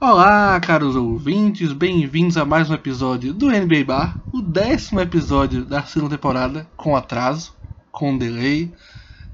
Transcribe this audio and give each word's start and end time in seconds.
Olá, 0.00 0.60
caros 0.60 0.94
ouvintes, 0.94 1.72
bem-vindos 1.72 2.36
a 2.36 2.44
mais 2.44 2.70
um 2.70 2.74
episódio 2.74 3.34
do 3.34 3.50
NBA 3.50 3.84
Bar, 3.84 4.20
o 4.32 4.40
décimo 4.40 5.00
episódio 5.00 5.64
da 5.64 5.82
segunda 5.82 6.16
temporada, 6.16 6.68
com 6.76 6.94
atraso, 6.94 7.52
com 7.90 8.16
delay. 8.16 8.72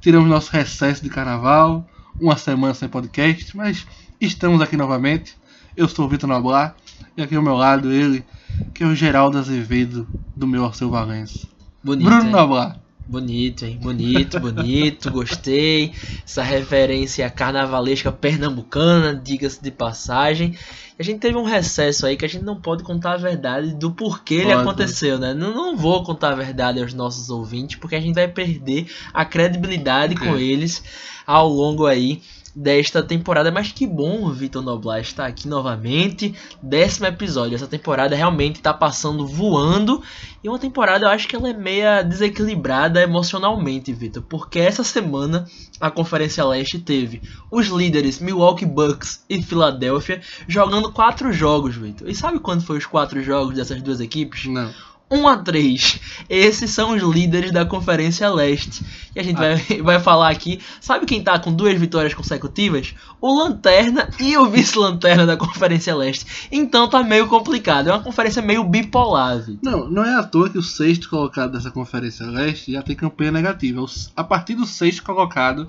Tiramos 0.00 0.26
nosso 0.26 0.50
recesso 0.50 1.02
de 1.02 1.10
carnaval, 1.10 1.86
uma 2.18 2.38
semana 2.38 2.72
sem 2.72 2.88
podcast, 2.88 3.54
mas 3.54 3.86
estamos 4.18 4.62
aqui 4.62 4.74
novamente. 4.74 5.36
Eu 5.76 5.86
sou 5.86 6.06
o 6.06 6.08
Vitor 6.08 6.30
Noblar 6.30 6.74
e 7.14 7.22
aqui 7.22 7.36
ao 7.36 7.42
meu 7.42 7.56
lado 7.56 7.92
ele, 7.92 8.24
que 8.72 8.82
é 8.82 8.86
o 8.86 8.94
Geraldo 8.94 9.36
Azevedo 9.36 10.08
do 10.34 10.46
meu 10.46 10.64
Arceu 10.64 10.88
Valença. 10.88 11.46
Bonito, 11.82 12.06
Bruno 12.06 12.24
hein? 12.24 12.30
Noblar. 12.30 12.83
Bonito, 13.06 13.66
hein? 13.66 13.78
Bonito, 13.82 14.40
bonito, 14.40 15.10
gostei. 15.10 15.92
Essa 16.24 16.42
referência 16.42 17.28
carnavalesca 17.28 18.10
pernambucana, 18.10 19.14
diga-se 19.14 19.62
de 19.62 19.70
passagem. 19.70 20.56
A 20.98 21.02
gente 21.02 21.18
teve 21.18 21.36
um 21.36 21.44
recesso 21.44 22.06
aí 22.06 22.16
que 22.16 22.24
a 22.24 22.28
gente 22.28 22.44
não 22.44 22.58
pode 22.58 22.82
contar 22.82 23.12
a 23.12 23.16
verdade 23.18 23.74
do 23.74 23.90
porquê 23.90 24.36
ele 24.36 24.44
Pode. 24.44 24.60
aconteceu, 24.60 25.18
né? 25.18 25.34
Não, 25.34 25.52
não 25.52 25.76
vou 25.76 26.02
contar 26.02 26.32
a 26.32 26.36
verdade 26.36 26.80
aos 26.80 26.94
nossos 26.94 27.28
ouvintes, 27.28 27.76
porque 27.76 27.96
a 27.96 28.00
gente 28.00 28.14
vai 28.14 28.28
perder 28.28 28.86
a 29.12 29.24
credibilidade 29.24 30.14
com 30.14 30.36
eles 30.36 30.82
ao 31.26 31.48
longo 31.48 31.86
aí 31.86 32.22
desta 32.54 33.02
temporada. 33.02 33.50
Mas 33.50 33.72
que 33.72 33.86
bom 33.86 34.24
o 34.24 34.32
Vitor 34.32 34.62
Noblar 34.62 35.00
estar 35.00 35.26
aqui 35.26 35.48
novamente. 35.48 36.34
Décimo 36.62 37.06
episódio. 37.06 37.54
Essa 37.54 37.66
temporada 37.66 38.14
realmente 38.14 38.56
está 38.56 38.72
passando 38.72 39.26
voando. 39.26 40.02
E 40.42 40.48
uma 40.48 40.58
temporada 40.58 41.06
eu 41.06 41.10
acho 41.10 41.26
que 41.26 41.34
ela 41.34 41.48
é 41.48 41.52
meia 41.52 42.02
desequilibrada 42.02 43.02
emocionalmente, 43.02 43.92
Vitor. 43.92 44.22
Porque 44.22 44.58
essa 44.58 44.84
semana 44.84 45.46
a 45.80 45.90
Conferência 45.90 46.44
Leste 46.44 46.78
teve 46.78 47.22
os 47.50 47.66
líderes 47.68 48.20
Milwaukee 48.20 48.66
Bucks 48.66 49.24
e 49.28 49.42
Filadélfia 49.42 50.20
jogando 50.46 50.92
quatro 50.92 51.32
jogos, 51.32 51.74
Vitor. 51.76 52.08
E 52.08 52.14
sabe 52.14 52.38
quando 52.38 52.64
foi 52.64 52.78
os 52.78 52.86
quatro 52.86 53.22
jogos 53.22 53.56
dessas 53.56 53.82
duas 53.82 54.00
equipes? 54.00 54.46
Não. 54.46 54.72
1 55.10 55.28
a 55.28 55.36
3. 55.36 56.00
Esses 56.28 56.70
são 56.70 56.96
os 56.96 57.02
líderes 57.02 57.52
da 57.52 57.64
Conferência 57.64 58.28
Leste. 58.30 58.84
E 59.14 59.20
a 59.20 59.22
gente 59.22 59.36
vai, 59.36 59.56
vai 59.82 60.00
falar 60.00 60.30
aqui. 60.30 60.60
Sabe 60.80 61.06
quem 61.06 61.22
tá 61.22 61.38
com 61.38 61.52
duas 61.52 61.78
vitórias 61.78 62.14
consecutivas? 62.14 62.94
O 63.20 63.38
Lanterna 63.38 64.08
e 64.18 64.36
o 64.36 64.46
Vice-Lanterna 64.46 65.26
da 65.26 65.36
Conferência 65.36 65.94
Leste. 65.94 66.48
Então 66.50 66.88
tá 66.88 67.02
meio 67.02 67.28
complicado. 67.28 67.88
É 67.88 67.92
uma 67.92 68.02
conferência 68.02 68.42
meio 68.42 68.64
bipolar. 68.64 69.44
Não, 69.62 69.88
não 69.88 70.04
é 70.04 70.14
à 70.14 70.22
toa 70.22 70.50
que 70.50 70.58
o 70.58 70.62
sexto 70.62 71.08
colocado 71.08 71.52
dessa 71.52 71.70
Conferência 71.70 72.26
Leste 72.26 72.72
já 72.72 72.82
tem 72.82 72.96
campanha 72.96 73.32
negativa. 73.32 73.84
A 74.16 74.24
partir 74.24 74.54
do 74.54 74.66
sexto 74.66 75.02
colocado, 75.02 75.66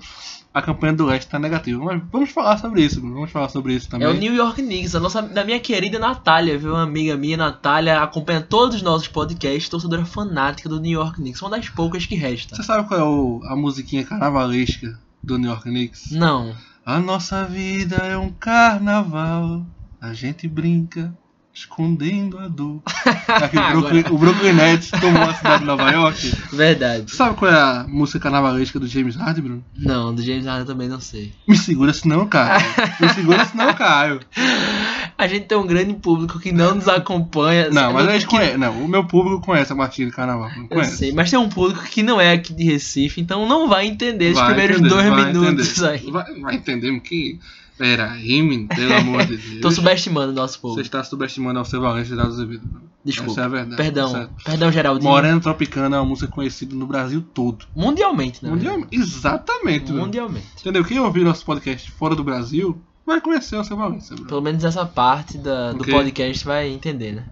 a 0.58 0.62
campanha 0.62 0.94
do 0.94 1.04
Leste 1.04 1.26
está 1.26 1.38
negativa. 1.38 1.84
Mas 1.84 2.02
vamos 2.10 2.30
falar 2.30 2.56
sobre 2.56 2.82
isso. 2.82 2.98
Vamos 3.00 3.30
falar 3.30 3.50
sobre 3.50 3.74
isso 3.74 3.90
também. 3.90 4.08
É 4.08 4.10
o 4.10 4.14
New 4.14 4.34
York 4.34 4.62
Knicks, 4.62 4.94
a 4.94 5.00
nossa, 5.00 5.20
da 5.20 5.44
minha 5.44 5.60
querida 5.60 5.98
Natália, 5.98 6.58
viu? 6.58 6.70
Uma 6.72 6.82
amiga 6.84 7.14
minha, 7.14 7.36
Natália, 7.36 8.00
acompanha 8.02 8.40
todos 8.40 8.76
os 8.76 8.82
nossos 8.82 9.06
podcasts, 9.06 9.68
torcedora 9.68 10.06
fanática 10.06 10.66
do 10.68 10.80
New 10.80 10.92
York 10.92 11.16
Knicks. 11.16 11.42
Uma 11.42 11.50
das 11.50 11.68
poucas 11.68 12.06
que 12.06 12.14
resta. 12.14 12.56
Você 12.56 12.62
sabe 12.62 12.88
qual 12.88 12.98
é 12.98 13.04
o- 13.04 13.40
a 13.44 13.54
musiquinha 13.54 14.02
carnavalesca 14.04 14.98
do 15.22 15.36
New 15.38 15.50
York 15.50 15.64
Knicks? 15.64 16.10
Não. 16.12 16.54
A 16.86 16.98
nossa 17.00 17.44
vida 17.44 17.96
é 17.96 18.16
um 18.16 18.30
carnaval. 18.30 19.66
A 20.00 20.12
gente 20.14 20.46
brinca 20.48 21.12
escondendo 21.56 22.38
a 22.38 22.48
dor. 22.48 22.82
O, 24.12 24.18
Brooklyn, 24.18 24.52
Nets 24.52 24.90
tomou 24.90 25.22
a 25.22 25.34
cidade 25.34 25.60
de 25.60 25.64
Nova 25.64 25.90
York. 25.90 26.32
Verdade. 26.52 27.10
Você 27.10 27.16
sabe 27.16 27.36
qual 27.36 27.50
é 27.50 27.54
a 27.54 27.86
música 27.88 28.20
carnavalesca 28.20 28.78
do 28.78 28.86
James 28.86 29.16
Harden, 29.16 29.42
Bruno? 29.42 29.64
Não, 29.76 30.14
do 30.14 30.22
James 30.22 30.44
Harden 30.46 30.66
também 30.66 30.88
não 30.88 31.00
sei. 31.00 31.32
Me 31.48 31.56
segura 31.56 31.92
senão 31.92 32.20
eu 32.20 32.26
caio. 32.26 32.64
Me 33.00 33.08
segura 33.08 33.44
senão 33.46 33.68
eu 33.68 33.74
caio. 33.74 34.20
A 35.16 35.26
gente 35.26 35.46
tem 35.46 35.56
um 35.56 35.66
grande 35.66 35.94
público 35.94 36.38
que 36.38 36.52
não 36.52 36.74
nos 36.74 36.88
acompanha. 36.88 37.70
Não, 37.70 37.92
mas 37.92 38.06
a 38.08 38.12
gente 38.12 38.26
que- 38.26 38.36
conhece. 38.36 38.56
Não, 38.58 38.84
o 38.84 38.88
meu 38.88 39.04
público 39.06 39.40
conhece 39.40 39.72
a 39.72 39.76
marchinha 39.76 40.08
de 40.08 40.14
carnaval. 40.14 40.50
Não 40.54 40.64
Eu 40.64 40.68
conhece. 40.68 40.96
sei, 40.98 41.12
mas 41.12 41.30
tem 41.30 41.38
um 41.38 41.48
público 41.48 41.82
que 41.84 42.02
não 42.02 42.20
é 42.20 42.32
aqui 42.32 42.52
de 42.52 42.64
Recife, 42.64 43.20
então 43.20 43.48
não 43.48 43.68
vai 43.68 43.86
entender 43.86 44.34
Vai 44.34 44.46
primeiros 44.46 44.76
entender, 44.78 44.94
dois 44.94 45.26
minutos 45.26 45.70
entender. 45.82 45.88
aí. 45.90 46.10
Vai, 46.10 46.34
vai 46.40 46.54
entender 46.54 47.00
que. 47.00 47.38
Peraí, 47.78 48.42
menino, 48.42 48.68
pelo 48.68 48.94
amor 48.94 49.26
de 49.26 49.36
Deus. 49.38 49.60
Tô 49.60 49.70
subestimando 49.70 50.32
o 50.32 50.34
nosso 50.34 50.54
Você 50.54 50.60
público. 50.60 50.80
está 50.82 51.04
subestimando 51.04 51.58
ao 51.58 51.64
seu 51.64 51.80
Valente 51.80 52.08
de 52.08 52.16
Dados 52.16 52.34
Azevedo. 52.34 52.62
Desculpa. 53.04 53.32
Essa 53.32 53.40
é 53.40 53.44
a 53.44 53.48
verdade. 53.48 53.76
Perdão, 53.76 54.06
Essa 54.08 54.30
perdão, 54.44 54.68
é- 54.68 54.72
Geraldinho. 54.72 55.10
Moreno 55.12 55.40
Tropicana 55.40 55.96
é 55.96 56.00
uma 56.00 56.06
música 56.06 56.26
conhecida 56.28 56.74
no 56.74 56.86
Brasil 56.86 57.22
todo. 57.34 57.66
Mundialmente, 57.76 58.42
né? 58.44 58.50
Mundialmente. 58.50 58.88
Exatamente. 58.96 59.92
Mundialmente. 59.92 60.46
Entendeu? 60.60 60.84
Quem 60.84 60.98
ouvir 60.98 61.22
nosso 61.24 61.44
podcast 61.44 61.90
fora 61.92 62.16
do 62.16 62.24
Brasil 62.24 62.80
vai 63.06 63.20
conhecer 63.20 63.62
Valência, 63.62 64.14
Bruno. 64.16 64.28
Pelo 64.28 64.40
menos 64.42 64.64
essa 64.64 64.84
parte 64.84 65.38
da- 65.38 65.72
do 65.72 65.82
Ok. 65.82 65.94
podcast 65.94 66.44
vai 66.44 66.68
entender, 66.68 67.12
né? 67.12 67.26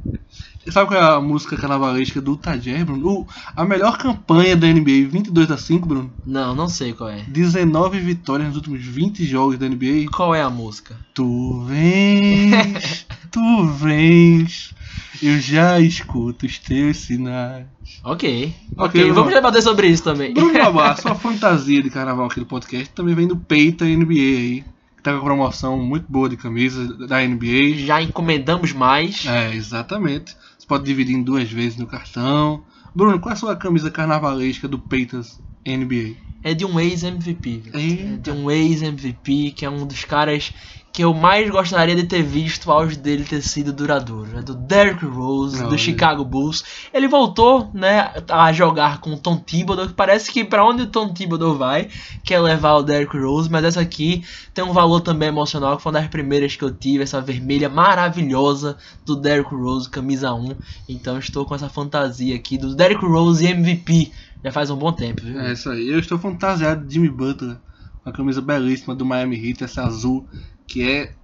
Sabe 0.71 0.89
qual 0.89 1.01
é 1.01 1.15
a 1.17 1.21
música 1.21 1.57
carnavalesca 1.57 2.21
do 2.21 2.37
Tajer, 2.37 2.85
Bruno? 2.85 3.07
O- 3.09 3.27
a 3.55 3.65
melhor 3.65 3.99
campanha 3.99 4.57
da 4.57 4.67
NBA, 4.67 5.07
22 5.09 5.51
a 5.51 5.57
5, 5.59 5.87
Bruno. 5.87 6.13
Não, 6.27 6.55
não 6.55 6.69
sei 6.69 6.93
qual 6.93 7.11
é. 7.11 7.23
19 7.29 8.01
vitórias 8.01 8.49
nos 8.49 8.57
últimos 8.57 8.85
20 8.85 9.25
jogos 9.25 9.59
da 9.59 9.67
NBA. 9.69 10.11
Qual 10.11 10.35
é 10.35 10.43
a 10.43 10.51
música? 10.51 10.97
Tu 11.13 11.65
vens, 11.65 13.07
tu 13.31 13.67
vens, 13.69 14.75
eu 15.23 15.39
já 15.41 15.79
escuto 15.81 16.47
os 16.47 16.59
teus 16.59 16.99
sinais. 16.99 17.67
Ok. 18.03 18.55
Ok, 18.77 19.01
Ok, 19.03 19.13
vamos 19.13 19.33
debater 19.33 19.63
sobre 19.63 19.87
isso 19.89 20.03
também. 20.03 20.35
Bruno 20.35 20.53
Babá, 20.59 20.97
sua 20.97 21.15
fantasia 21.15 21.83
de 21.83 21.91
carnaval 21.91 22.27
aqui 22.27 22.41
do 22.41 22.47
podcast 22.47 22.91
também 22.95 23.15
vem 23.15 23.29
do 23.29 23.37
Peita 23.37 23.85
NBA 23.85 24.13
aí, 24.13 24.65
que 24.97 25.03
tá 25.03 25.13
com 25.13 25.19
uma 25.19 25.25
promoção 25.25 25.79
muito 25.79 26.07
boa 26.11 26.29
de 26.29 26.37
camisa 26.37 26.85
da 27.07 27.21
NBA. 27.27 27.77
Já 27.87 28.03
encomendamos 28.03 28.73
mais. 28.73 29.25
É, 29.27 29.55
exatamente. 29.55 30.35
Você 30.65 30.69
pode 30.69 30.85
dividir 30.85 31.15
em 31.15 31.23
duas 31.23 31.53
vezes 31.53 31.77
no 31.77 31.87
cartão. 31.87 32.65
Bruno, 32.95 33.21
qual 33.21 33.33
é 33.33 33.35
a 33.35 33.37
sua 33.37 33.55
camisa 33.55 33.91
carnavalesca 33.91 34.67
do 34.67 34.79
Peitas 34.79 35.39
NBA? 35.67 36.17
É 36.43 36.55
de 36.55 36.65
um 36.65 36.81
ex-MVP. 36.81 37.65
É 37.75 38.17
de 38.17 38.31
um 38.31 38.51
ex-MVP, 38.51 39.51
que 39.51 39.67
é 39.67 39.69
um 39.69 39.87
dos 39.87 40.07
caras 40.07 40.55
que 40.95 41.03
eu 41.03 41.13
mais 41.13 41.51
gostaria 41.51 41.97
de 41.97 42.05
ter 42.05 42.23
visto 42.23 42.67
o 42.67 42.71
auge 42.73 42.97
dele 42.97 43.25
ter 43.25 43.43
sido 43.43 43.73
duradouro. 43.73 44.39
É 44.39 44.43
do 44.43 44.55
Derrick 44.55 45.05
Rose, 45.05 45.59
Olha. 45.59 45.69
do 45.69 45.77
Chicago 45.77 46.25
Bulls. 46.25 46.63
Ele 46.95 47.09
voltou, 47.09 47.69
né, 47.75 48.13
a 48.29 48.53
jogar 48.53 49.01
com 49.01 49.15
o 49.15 49.19
Tom 49.19 49.37
Thibodeau, 49.37 49.89
que 49.89 49.93
parece 49.93 50.31
que 50.31 50.45
pra 50.45 50.65
onde 50.65 50.83
o 50.83 50.87
Tom 50.87 51.13
Thibodeau 51.13 51.59
vai, 51.59 51.89
quer 52.23 52.39
levar 52.39 52.75
o 52.75 52.83
Derrick 52.85 53.19
Rose, 53.19 53.51
mas 53.51 53.65
essa 53.65 53.81
aqui 53.81 54.23
tem 54.55 54.63
um 54.63 54.73
valor 54.73 55.01
também 55.01 55.31
emocional, 55.31 55.77
que 55.77 55.83
foi 55.83 55.91
uma 55.91 55.99
das 55.99 56.09
primeiras 56.09 56.55
que 56.55 56.63
eu 56.63 56.73
tive, 56.73 57.03
essa 57.03 57.21
vermelha 57.21 57.69
maravilhosa 57.69 58.77
do 59.05 59.17
Derrick 59.17 59.53
Rose, 59.53 59.91
camisa 59.91 60.33
1. 60.33 60.55
Então 60.89 61.19
estou 61.19 61.45
com 61.45 61.57
essa 61.57 61.69
fantasia 61.69 62.37
aqui 62.37 62.57
do 62.57 62.73
Derrick 62.73 63.05
Rose 63.05 63.45
MVP. 63.45 64.13
Já 64.45 64.53
faz 64.53 64.71
um 64.71 64.77
bom 64.77 64.93
tempo, 64.93 65.23
viu? 65.25 65.41
É 65.41 65.55
isso 65.55 65.69
aí. 65.71 65.89
Eu 65.89 65.99
estou 65.99 66.21
fantasiado 66.21 66.87
de 66.87 66.95
Jimmy 66.95 67.09
Butler, 67.09 67.57
com 68.05 68.11
a 68.11 68.13
camisa 68.13 68.41
belíssima 68.41 68.95
do 68.95 69.05
Miami 69.05 69.37
Heat, 69.37 69.65
essa 69.65 69.83
azul, 69.83 70.29
que 70.67 70.83
é 70.83 71.15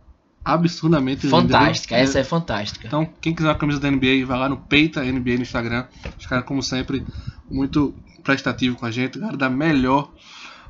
absurdamente? 0.44 1.28
Fantástica, 1.28 1.96
essa 1.96 2.18
é 2.18 2.24
fantástica. 2.24 2.86
Então, 2.86 3.08
quem 3.20 3.34
quiser 3.34 3.48
uma 3.48 3.54
camisa 3.54 3.80
da 3.80 3.90
NBA, 3.90 4.24
vai 4.26 4.38
lá 4.38 4.48
no 4.48 4.56
Peita 4.56 5.02
NBA 5.02 5.36
no 5.36 5.42
Instagram. 5.42 5.86
Os 6.18 6.26
caras, 6.26 6.44
como 6.44 6.62
sempre, 6.62 7.04
muito 7.50 7.94
prestativo 8.22 8.76
com 8.76 8.86
a 8.86 8.90
gente, 8.90 9.18
cara 9.18 9.36
da 9.36 9.50
melhor 9.50 10.10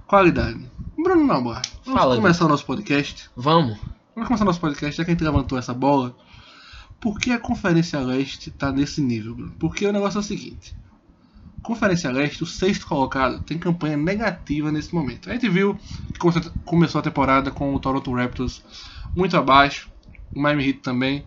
qualidade. 0.06 0.60
Bruno 0.96 1.26
Nabar, 1.26 1.62
vamos 1.84 2.00
Fala, 2.00 2.16
começar 2.16 2.44
o 2.44 2.48
nosso 2.48 2.64
podcast. 2.64 3.30
Vamos. 3.36 3.78
Vamos 4.14 4.28
começar 4.28 4.44
o 4.44 4.46
nosso 4.46 4.60
podcast, 4.60 4.96
já 4.96 5.04
que 5.04 5.10
a 5.10 5.14
gente 5.14 5.24
levantou 5.24 5.58
essa 5.58 5.72
bola. 5.72 6.16
Por 7.00 7.18
que 7.18 7.32
a 7.32 7.38
Conferência 7.38 7.98
Leste 8.00 8.50
está 8.50 8.70
nesse 8.70 9.00
nível, 9.00 9.34
Bruno? 9.34 9.52
Porque 9.58 9.86
o 9.86 9.92
negócio 9.92 10.18
é 10.18 10.20
o 10.20 10.24
seguinte. 10.24 10.76
Conferência 11.62 12.10
Leste, 12.10 12.42
o 12.42 12.46
sexto 12.46 12.86
colocado, 12.86 13.40
tem 13.40 13.58
campanha 13.58 13.96
negativa 13.96 14.72
nesse 14.72 14.94
momento. 14.94 15.28
A 15.28 15.34
gente 15.34 15.48
viu 15.48 15.74
que 16.12 16.18
come- 16.18 16.40
começou 16.64 16.98
a 17.00 17.02
temporada 17.02 17.50
com 17.50 17.74
o 17.74 17.80
Toronto 17.80 18.12
Raptors 18.14 18.62
muito 19.14 19.36
abaixo, 19.36 19.90
o 20.34 20.40
Miami 20.40 20.66
Heat 20.68 20.80
também. 20.80 21.26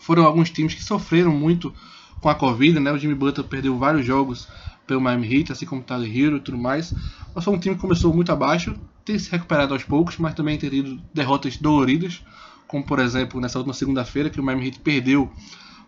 Foram 0.00 0.24
alguns 0.24 0.50
times 0.50 0.74
que 0.74 0.82
sofreram 0.82 1.32
muito 1.32 1.74
com 2.20 2.28
a 2.28 2.34
Covid, 2.34 2.78
né? 2.80 2.92
O 2.92 2.98
Jimmy 2.98 3.14
Butler 3.14 3.46
perdeu 3.46 3.76
vários 3.78 4.06
jogos 4.06 4.48
pelo 4.86 5.00
Miami 5.00 5.32
Heat, 5.34 5.52
assim 5.52 5.66
como 5.66 5.80
o 5.80 5.84
Tyler 5.84 6.16
Hero 6.16 6.36
e 6.36 6.40
tudo 6.40 6.58
mais. 6.58 6.94
Mas 7.34 7.44
foi 7.44 7.54
um 7.54 7.58
time 7.58 7.74
que 7.74 7.80
começou 7.80 8.14
muito 8.14 8.30
abaixo, 8.32 8.74
tem 9.04 9.18
se 9.18 9.30
recuperado 9.30 9.74
aos 9.74 9.84
poucos, 9.84 10.16
mas 10.18 10.34
também 10.34 10.56
tem 10.58 10.70
tido 10.70 11.02
derrotas 11.12 11.56
doloridas, 11.56 12.22
como 12.66 12.84
por 12.84 12.98
exemplo 12.98 13.40
nessa 13.40 13.58
última 13.58 13.74
segunda-feira 13.74 14.30
que 14.30 14.40
o 14.40 14.44
Miami 14.44 14.66
Heat 14.68 14.80
perdeu 14.80 15.30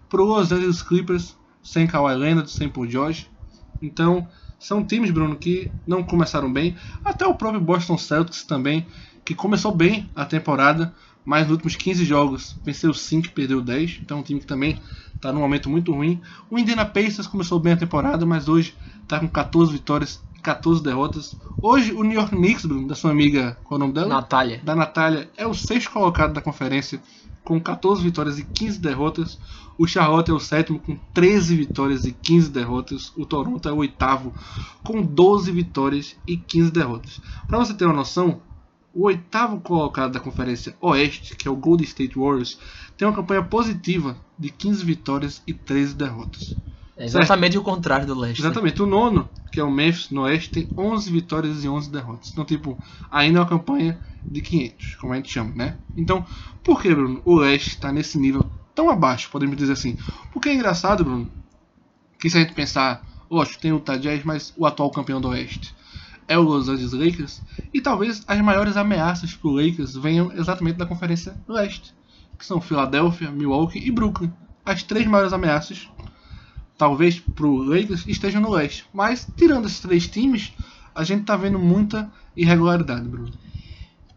pro 0.08 0.25
Los 0.25 0.53
Angeles 0.53 0.82
Clippers 0.82 1.37
sem 1.62 1.87
Kawhi 1.87 2.14
Leonard, 2.17 2.50
sem 2.50 2.69
Paul 2.69 2.88
George. 2.88 3.29
Então, 3.81 4.26
são 4.58 4.84
times, 4.84 5.11
Bruno, 5.11 5.37
que 5.37 5.70
não 5.87 6.02
começaram 6.02 6.52
bem. 6.52 6.76
Até 7.05 7.26
o 7.26 7.34
próprio 7.34 7.61
Boston 7.61 7.99
Celtics 7.99 8.44
também, 8.44 8.87
que 9.25 9.34
começou 9.34 9.75
bem 9.75 10.08
a 10.14 10.25
temporada, 10.25 10.94
mas 11.25 11.43
nos 11.43 11.52
últimos 11.52 11.76
15 11.76 12.05
jogos 12.05 12.56
venceu 12.64 12.94
5 12.94 13.26
e 13.26 13.31
perdeu 13.31 13.61
10. 13.61 14.00
Então, 14.02 14.20
um 14.20 14.23
time 14.23 14.40
que 14.40 14.46
também 14.46 14.78
está 15.14 15.32
num 15.32 15.40
momento 15.40 15.69
muito 15.69 15.93
ruim. 15.93 16.20
O 16.50 16.58
Indiana 16.58 16.84
Pacers 16.84 17.26
começou 17.26 17.58
bem 17.58 17.73
a 17.73 17.76
temporada, 17.76 18.25
mas 18.25 18.49
hoje 18.49 18.75
está 19.02 19.19
com 19.19 19.28
14 19.28 19.73
vitórias 19.73 20.22
14 20.43 20.81
derrotas. 20.82 21.37
Hoje, 21.61 21.93
o 21.93 22.05
New 22.05 22.12
York 22.12 22.37
Knicks, 22.37 22.64
Bruno, 22.64 22.87
da 22.87 22.94
sua 22.94 23.11
amiga, 23.11 23.58
qual 23.64 23.76
é 23.76 23.79
o 23.79 23.87
nome 23.87 23.94
dela? 23.94 24.06
Natália. 24.06 24.61
Da 24.62 24.76
Natália, 24.76 25.29
é 25.37 25.44
o 25.44 25.52
sexto 25.52 25.90
colocado 25.90 26.32
da 26.32 26.40
conferência, 26.40 27.00
com 27.46 27.60
14 27.60 28.02
vitórias 28.02 28.40
e 28.40 28.44
15 28.44 28.81
derrotas. 28.81 29.38
O 29.78 29.87
Charlotte 29.87 30.32
é 30.32 30.34
o 30.34 30.40
sétimo, 30.40 30.81
com 30.81 30.98
13 31.14 31.56
vitórias 31.56 32.04
e 32.04 32.10
15 32.10 32.50
derrotas. 32.50 33.12
O 33.16 33.25
Toronto 33.25 33.69
é 33.69 33.72
o 33.72 33.76
oitavo, 33.76 34.34
com 34.82 35.00
12 35.00 35.52
vitórias 35.52 36.16
e 36.26 36.37
15 36.37 36.72
derrotas. 36.72 37.20
Para 37.46 37.58
você 37.58 37.72
ter 37.72 37.84
uma 37.84 37.94
noção, 37.94 38.43
o 38.93 39.04
oitavo 39.04 39.60
colocado 39.60 40.12
da 40.12 40.20
Conferência 40.20 40.76
Oeste, 40.81 41.37
que 41.37 41.46
é 41.46 41.50
o 41.50 41.56
Golden 41.56 41.87
State 41.87 42.19
Warriors, 42.19 42.58
tem 42.96 43.06
uma 43.06 43.14
campanha 43.14 43.44
positiva 43.44 44.16
de 44.37 44.50
15 44.50 44.84
vitórias 44.84 45.43
e 45.46 45.54
13 45.54 45.94
derrotas. 45.94 46.56
É 46.96 47.04
exatamente 47.04 47.52
certo? 47.52 47.62
o 47.62 47.64
contrário 47.64 48.06
do 48.06 48.19
leste. 48.19 48.40
Exatamente. 48.40 48.82
O 48.82 48.87
nono, 48.87 49.28
que 49.52 49.60
é 49.60 49.64
o 49.64 49.70
Memphis 49.70 50.10
no 50.10 50.22
Oeste, 50.22 50.50
tem 50.50 50.69
11 50.76 51.10
vitórias 51.10 51.62
e 51.62 51.69
11 51.69 51.90
derrotas. 51.90 52.31
Então, 52.31 52.44
tipo, 52.44 52.78
ainda 53.10 53.38
é 53.38 53.43
uma 53.43 53.48
campanha 53.48 54.00
de 54.31 54.40
500, 54.40 54.94
como 54.96 55.12
a 55.12 55.16
gente 55.16 55.31
chama, 55.31 55.54
né? 55.54 55.76
Então, 55.96 56.25
por 56.64 56.81
que, 56.81 56.94
Bruno, 56.94 57.20
o 57.25 57.37
Leste 57.37 57.69
está 57.69 57.93
nesse 57.93 58.19
nível 58.19 58.50
tão 58.75 58.90
abaixo, 58.90 59.31
podemos 59.31 59.56
dizer 59.56 59.75
assim? 59.75 59.96
Porque 60.32 60.48
é 60.48 60.54
engraçado, 60.54 61.04
Bruno, 61.04 61.31
que 62.19 62.28
se 62.28 62.37
a 62.37 62.40
gente 62.40 62.54
pensar, 62.54 63.04
lógico, 63.31 63.60
tem 63.60 63.72
o 63.72 63.78
Jazz, 64.00 64.25
mas 64.25 64.52
o 64.56 64.66
atual 64.66 64.90
campeão 64.90 65.20
do 65.20 65.28
Oeste 65.28 65.75
é 66.28 66.37
o 66.37 66.43
Los 66.43 66.69
Angeles 66.69 66.93
Lakers, 66.93 67.43
e 67.72 67.81
talvez 67.81 68.25
as 68.26 68.40
maiores 68.40 68.76
ameaças 68.76 69.34
para 69.34 69.48
o 69.48 69.54
Lakers 69.54 69.94
venham 69.94 70.32
exatamente 70.32 70.76
da 70.76 70.87
Conferência 70.87 71.37
Leste, 71.46 71.94
que 72.37 72.44
são 72.44 72.60
Filadélfia, 72.60 73.31
Milwaukee 73.31 73.78
e 73.78 73.90
Brooklyn. 73.90 74.32
As 74.64 74.82
três 74.82 75.06
maiores 75.06 75.32
ameaças, 75.32 75.88
talvez 76.76 77.19
para 77.19 77.46
o 77.46 77.56
Lakers, 77.56 78.06
estejam 78.06 78.40
no 78.40 78.50
Leste. 78.50 78.84
Mas, 78.93 79.26
tirando 79.37 79.67
esses 79.67 79.81
três 79.81 80.06
times, 80.06 80.52
a 80.94 81.05
gente 81.05 81.23
está 81.23 81.37
vendo 81.37 81.58
muita 81.58 82.11
irregularidade, 82.37 83.06
Bruno. 83.08 83.32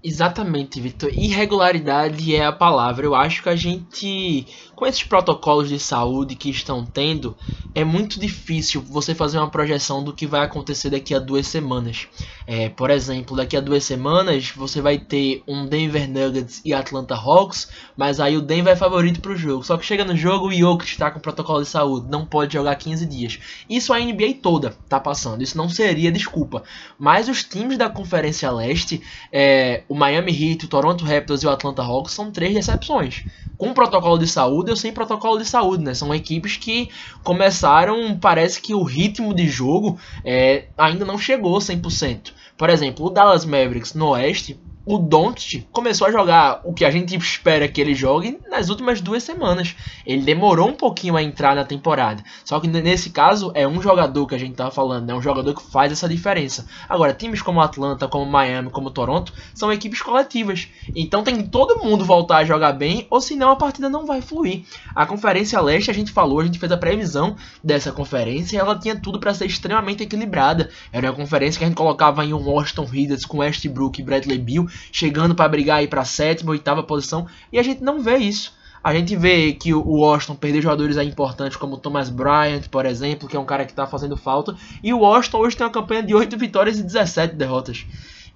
Exatamente, 0.02 0.80
Vitor. 0.80 1.12
Irregularidade 1.14 2.34
é 2.34 2.46
a 2.46 2.54
palavra. 2.54 3.06
Eu 3.06 3.14
acho 3.14 3.44
que 3.44 3.50
a 3.50 3.56
gente, 3.56 4.48
com 4.80 4.88
esses 4.88 5.04
protocolos 5.04 5.68
de 5.68 5.78
saúde 5.78 6.36
que 6.36 6.50
estão 6.50 6.86
tendo, 6.86 7.36
é 7.76 7.84
muito 7.84 8.18
difícil 8.18 8.82
você 8.82 9.14
fazer 9.14 9.38
uma 9.38 9.50
projeção 9.50 10.02
do 10.02 10.14
que 10.14 10.26
vai 10.26 10.40
acontecer 10.40 10.90
daqui 10.90 11.14
a 11.14 11.20
duas 11.20 11.48
semanas. 11.48 12.08
É, 12.48 12.70
por 12.70 12.90
exemplo, 12.90 13.36
daqui 13.36 13.58
a 13.58 13.60
duas 13.60 13.84
semanas 13.84 14.52
você 14.56 14.82
vai 14.82 14.98
ter 14.98 15.44
um 15.46 15.66
Denver 15.66 16.10
Nuggets 16.10 16.62
e 16.64 16.74
Atlanta 16.74 17.14
Hawks, 17.14 17.68
mas 17.98 18.22
aí 18.22 18.38
o 18.38 18.42
Denver 18.42 18.72
é 18.72 18.76
favorito 18.78 19.20
para 19.20 19.34
o 19.34 19.36
jogo. 19.36 19.66
Só 19.66 19.76
que 19.76 19.86
chega 19.86 20.06
no 20.06 20.16
jogo 20.16 20.48
o 20.48 20.54
Jokic 20.54 20.90
está 20.90 21.12
com 21.12 21.20
protocolo 21.20 21.62
de 21.62 21.68
saúde, 21.68 22.10
não 22.10 22.26
pode 22.26 22.54
jogar 22.54 22.74
15 22.78 23.06
dias. 23.06 23.38
Isso 23.70 23.92
a 23.92 24.00
NBA 24.00 24.36
toda 24.42 24.78
tá 24.88 24.98
passando. 24.98 25.44
Isso 25.44 25.58
não 25.58 25.68
seria 25.68 26.10
desculpa. 26.10 26.64
Mas 26.98 27.28
os 27.28 27.44
times 27.44 27.78
da 27.78 27.90
Conferência 27.90 28.50
Leste, 28.50 29.02
é, 29.30 29.84
o 29.90 29.94
Miami 29.94 30.32
Heat, 30.32 30.66
o 30.66 30.70
Toronto 30.70 31.04
Raptors 31.04 31.44
e 31.44 31.48
o 31.48 31.50
Atlanta 31.50 31.84
Hawks 31.84 32.14
são 32.14 32.32
três 32.32 32.54
decepções. 32.54 33.26
Com 33.58 33.74
protocolo 33.74 34.18
de 34.18 34.26
saúde 34.26 34.69
ou 34.70 34.76
sem 34.76 34.94
protocolo 34.94 35.38
de 35.38 35.46
saúde, 35.46 35.84
né? 35.84 35.94
São 35.94 36.14
equipes 36.14 36.58
que 36.58 36.90
começaram, 37.24 38.18
parece 38.18 38.62
que 38.62 38.74
o 38.74 38.84
ritmo 38.84 39.34
de 39.34 39.48
jogo 39.48 40.00
é, 40.24 40.68
ainda 40.78 41.06
não 41.06 41.18
chegou 41.18 41.58
100%. 41.58 42.32
Por 42.58 42.70
exemplo, 42.70 43.06
o 43.06 43.10
Dallas 43.10 43.46
Mavericks 43.46 43.94
no 43.94 44.10
Oeste 44.10 44.60
o 44.90 44.98
Doncic 44.98 45.68
começou 45.72 46.08
a 46.08 46.12
jogar 46.12 46.62
o 46.64 46.74
que 46.74 46.84
a 46.84 46.90
gente 46.90 47.16
espera 47.16 47.68
que 47.68 47.80
ele 47.80 47.94
jogue 47.94 48.40
nas 48.50 48.70
últimas 48.70 49.00
duas 49.00 49.22
semanas. 49.22 49.76
Ele 50.04 50.24
demorou 50.24 50.68
um 50.68 50.74
pouquinho 50.74 51.16
a 51.16 51.22
entrar 51.22 51.56
na 51.56 51.64
temporada. 51.64 52.24
Só 52.44 52.60
que 52.60 52.68
nesse 52.68 53.12
caso 53.12 53.52
é 53.54 53.68
um 53.68 53.80
jogador 53.84 54.26
que 54.26 54.34
a 54.34 54.38
gente 54.40 54.56
tava 54.56 54.72
falando, 54.72 55.08
é 55.08 55.14
um 55.14 55.22
jogador 55.22 55.54
que 55.54 55.62
faz 55.62 55.92
essa 55.92 56.10
diferença. 56.10 56.66
Agora, 56.90 57.14
times 57.14 57.40
como 57.40 57.62
Atlanta, 57.62 58.08
como 58.08 58.26
Miami, 58.26 58.72
como 58.72 58.90
Toronto, 58.90 59.32
são 59.54 59.72
equipes 59.72 60.02
coletivas. 60.02 60.68
Então 60.96 61.24
tem 61.24 61.46
todo 61.46 61.84
mundo 61.86 62.04
voltar 62.04 62.38
a 62.38 62.44
jogar 62.44 62.74
bem, 62.74 63.06
ou 63.12 63.22
senão 63.22 63.52
a 63.52 63.56
partida 63.56 63.90
não 63.90 64.08
vai 64.08 64.24
fluir. 64.24 64.64
A 64.96 65.06
Conferência 65.06 65.62
Leste, 65.62 65.92
a 65.92 65.94
gente 65.94 66.12
falou, 66.12 66.40
a 66.40 66.46
gente 66.46 66.58
fez 66.58 66.72
a 66.72 66.78
previsão 66.78 67.36
dessa 67.64 67.92
conferência 67.92 68.56
e 68.56 68.60
ela 68.60 68.76
tinha 68.76 68.96
tudo 68.96 69.20
para 69.20 69.36
ser 69.36 69.46
extremamente 69.46 70.02
equilibrada. 70.02 70.72
Era 70.92 71.12
uma 71.12 71.16
conferência 71.16 71.60
que 71.60 71.64
a 71.64 71.68
gente 71.68 71.78
colocava 71.78 72.26
em 72.26 72.34
um 72.34 72.44
Washington 72.44 72.88
Wizards 72.92 73.26
com 73.28 73.38
Westbrook 73.38 74.02
e 74.02 74.04
Bradley 74.04 74.40
Beal 74.40 74.66
chegando 74.92 75.36
para 75.36 75.50
brigar 75.50 75.80
aí 75.80 75.88
para 75.88 76.06
sétima, 76.06 76.52
oitava 76.52 76.84
posição, 76.84 77.28
e 77.52 77.60
a 77.60 77.64
gente 77.64 77.84
não 77.84 78.02
vê 78.02 78.18
isso. 78.18 78.58
A 78.82 78.94
gente 78.94 79.16
vê 79.16 79.52
que 79.54 79.74
o 79.74 79.98
Washington 79.98 80.36
perdeu 80.36 80.62
jogadores 80.62 80.98
aí 80.98 81.08
importantes 81.08 81.58
como 81.58 81.78
Thomas 81.78 82.10
Bryant, 82.10 82.70
por 82.70 82.86
exemplo, 82.86 83.28
que 83.28 83.36
é 83.36 83.40
um 83.40 83.46
cara 83.46 83.66
que 83.66 83.72
está 83.72 83.86
fazendo 83.86 84.16
falta, 84.16 84.56
e 84.82 84.94
o 84.94 85.00
Washington 85.00 85.38
hoje 85.40 85.58
tem 85.58 85.66
uma 85.66 85.74
campanha 85.74 86.02
de 86.02 86.16
8 86.16 86.38
vitórias 86.38 86.80
e 86.80 86.84
17 86.84 87.36
derrotas. 87.36 87.86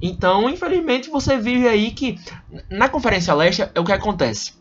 Então, 0.01 0.49
infelizmente, 0.49 1.09
você 1.09 1.37
vive 1.37 1.65
aí 1.65 1.91
que 1.91 2.19
na 2.69 2.89
Conferência 2.89 3.33
Leste 3.33 3.61
é 3.73 3.79
o 3.79 3.85
que 3.85 3.91
acontece. 3.93 4.51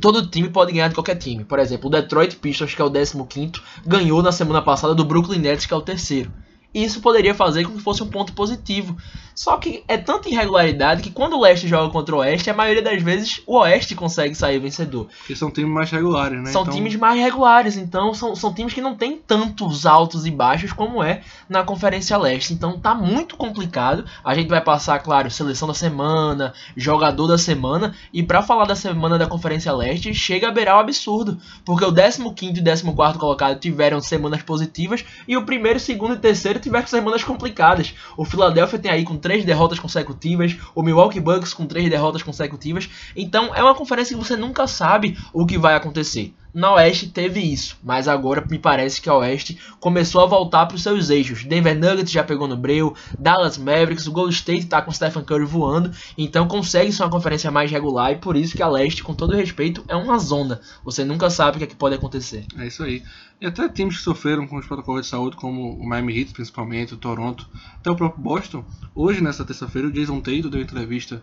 Todo 0.00 0.26
time 0.26 0.48
pode 0.48 0.72
ganhar 0.72 0.88
de 0.88 0.94
qualquer 0.94 1.16
time. 1.16 1.44
Por 1.44 1.58
exemplo, 1.58 1.88
o 1.88 1.90
Detroit 1.90 2.36
Pistons, 2.36 2.74
que 2.74 2.80
é 2.80 2.84
o 2.84 2.90
15, 2.90 3.52
ganhou 3.86 4.22
na 4.22 4.32
semana 4.32 4.62
passada 4.62 4.94
do 4.94 5.04
Brooklyn 5.04 5.40
Nets, 5.40 5.66
que 5.66 5.74
é 5.74 5.76
o 5.76 5.82
terceiro. 5.82 6.32
Isso 6.72 7.00
poderia 7.00 7.34
fazer 7.34 7.64
com 7.64 7.72
que 7.72 7.82
fosse 7.82 8.02
um 8.02 8.08
ponto 8.08 8.32
positivo. 8.32 8.96
Só 9.38 9.56
que 9.56 9.84
é 9.86 9.96
tanta 9.96 10.28
irregularidade 10.28 11.00
que 11.00 11.12
quando 11.12 11.36
o 11.36 11.40
leste 11.40 11.68
joga 11.68 11.92
contra 11.92 12.12
o 12.12 12.18
oeste, 12.18 12.50
a 12.50 12.54
maioria 12.54 12.82
das 12.82 13.00
vezes 13.00 13.40
o 13.46 13.56
oeste 13.58 13.94
consegue 13.94 14.34
sair 14.34 14.58
vencedor. 14.58 15.06
Porque 15.16 15.36
são 15.36 15.48
times 15.48 15.70
mais 15.70 15.88
regulares, 15.92 16.42
né? 16.42 16.50
São 16.50 16.62
então... 16.62 16.74
times 16.74 16.96
mais 16.96 17.20
regulares, 17.20 17.76
então 17.76 18.12
são, 18.12 18.34
são 18.34 18.52
times 18.52 18.74
que 18.74 18.80
não 18.80 18.96
tem 18.96 19.16
tantos 19.16 19.86
altos 19.86 20.26
e 20.26 20.30
baixos 20.32 20.72
como 20.72 21.04
é 21.04 21.22
na 21.48 21.62
Conferência 21.62 22.18
Leste. 22.18 22.52
Então 22.52 22.80
tá 22.80 22.96
muito 22.96 23.36
complicado. 23.36 24.04
A 24.24 24.34
gente 24.34 24.48
vai 24.48 24.60
passar, 24.60 24.98
claro, 24.98 25.30
seleção 25.30 25.68
da 25.68 25.74
semana, 25.74 26.52
jogador 26.76 27.28
da 27.28 27.38
semana. 27.38 27.94
E 28.12 28.24
para 28.24 28.42
falar 28.42 28.64
da 28.64 28.74
semana 28.74 29.16
da 29.16 29.28
Conferência 29.28 29.72
Leste, 29.72 30.12
chega 30.12 30.48
a 30.48 30.50
beirar 30.50 30.78
o 30.78 30.80
absurdo. 30.80 31.38
Porque 31.64 31.84
o 31.84 31.92
15 31.92 32.60
e 32.60 32.64
14 32.64 33.16
colocado 33.16 33.60
tiveram 33.60 34.00
semanas 34.00 34.42
positivas 34.42 35.04
e 35.28 35.36
o 35.36 35.46
primeiro, 35.46 35.78
segundo 35.78 36.14
e 36.14 36.18
terceiro 36.18 36.58
tiveram 36.58 36.88
semanas 36.88 37.22
complicadas. 37.22 37.94
O 38.16 38.24
Philadelphia 38.24 38.80
tem 38.80 38.90
aí 38.90 39.04
com 39.04 39.16
três 39.28 39.44
derrotas 39.44 39.78
consecutivas, 39.78 40.56
o 40.74 40.82
Milwaukee 40.82 41.20
Bucks 41.20 41.52
com 41.52 41.66
três 41.66 41.90
derrotas 41.90 42.22
consecutivas. 42.22 42.88
Então 43.14 43.54
é 43.54 43.62
uma 43.62 43.74
conferência 43.74 44.16
que 44.16 44.24
você 44.24 44.34
nunca 44.34 44.66
sabe 44.66 45.18
o 45.34 45.44
que 45.44 45.58
vai 45.58 45.74
acontecer. 45.74 46.32
Na 46.52 46.74
Oeste 46.74 47.08
teve 47.08 47.40
isso, 47.40 47.76
mas 47.84 48.08
agora 48.08 48.44
me 48.48 48.58
parece 48.58 49.00
que 49.00 49.08
a 49.08 49.14
Oeste 49.14 49.58
começou 49.80 50.22
a 50.22 50.26
voltar 50.26 50.66
para 50.66 50.76
os 50.76 50.82
seus 50.82 51.10
eixos. 51.10 51.44
Denver 51.44 51.78
Nuggets 51.78 52.10
já 52.10 52.24
pegou 52.24 52.48
no 52.48 52.56
breu, 52.56 52.94
Dallas 53.18 53.58
Mavericks, 53.58 54.06
o 54.06 54.12
Golden 54.12 54.32
State 54.32 54.64
está 54.64 54.80
com 54.80 54.90
Stephen 54.90 55.24
Curry 55.24 55.44
voando, 55.44 55.90
então 56.16 56.48
consegue 56.48 56.92
ser 56.92 57.02
uma 57.02 57.10
conferência 57.10 57.50
mais 57.50 57.70
regular 57.70 58.12
e 58.12 58.16
por 58.16 58.36
isso 58.36 58.56
que 58.56 58.62
a 58.62 58.68
Leste, 58.68 59.02
com 59.02 59.14
todo 59.14 59.36
respeito, 59.36 59.84
é 59.88 59.94
uma 59.94 60.18
zona. 60.18 60.60
Você 60.84 61.04
nunca 61.04 61.28
sabe 61.30 61.56
o 61.56 61.58
que, 61.58 61.64
é 61.64 61.66
que 61.66 61.76
pode 61.76 61.94
acontecer. 61.94 62.46
É 62.56 62.66
isso 62.66 62.82
aí. 62.82 63.02
E 63.40 63.46
até 63.46 63.68
times 63.68 63.98
que 63.98 64.02
sofreram 64.02 64.46
com 64.46 64.56
os 64.56 64.66
protocolos 64.66 65.02
de 65.02 65.08
saúde, 65.08 65.36
como 65.36 65.74
o 65.74 65.86
Miami 65.86 66.18
Heat, 66.18 66.32
principalmente, 66.32 66.94
o 66.94 66.96
Toronto, 66.96 67.48
até 67.76 67.90
o 67.90 67.94
próprio 67.94 68.22
Boston. 68.22 68.64
Hoje, 68.94 69.22
nessa 69.22 69.44
terça-feira, 69.44 69.86
o 69.86 69.92
Jason 69.92 70.20
Tatum 70.20 70.48
deu 70.48 70.60
entrevista 70.60 71.22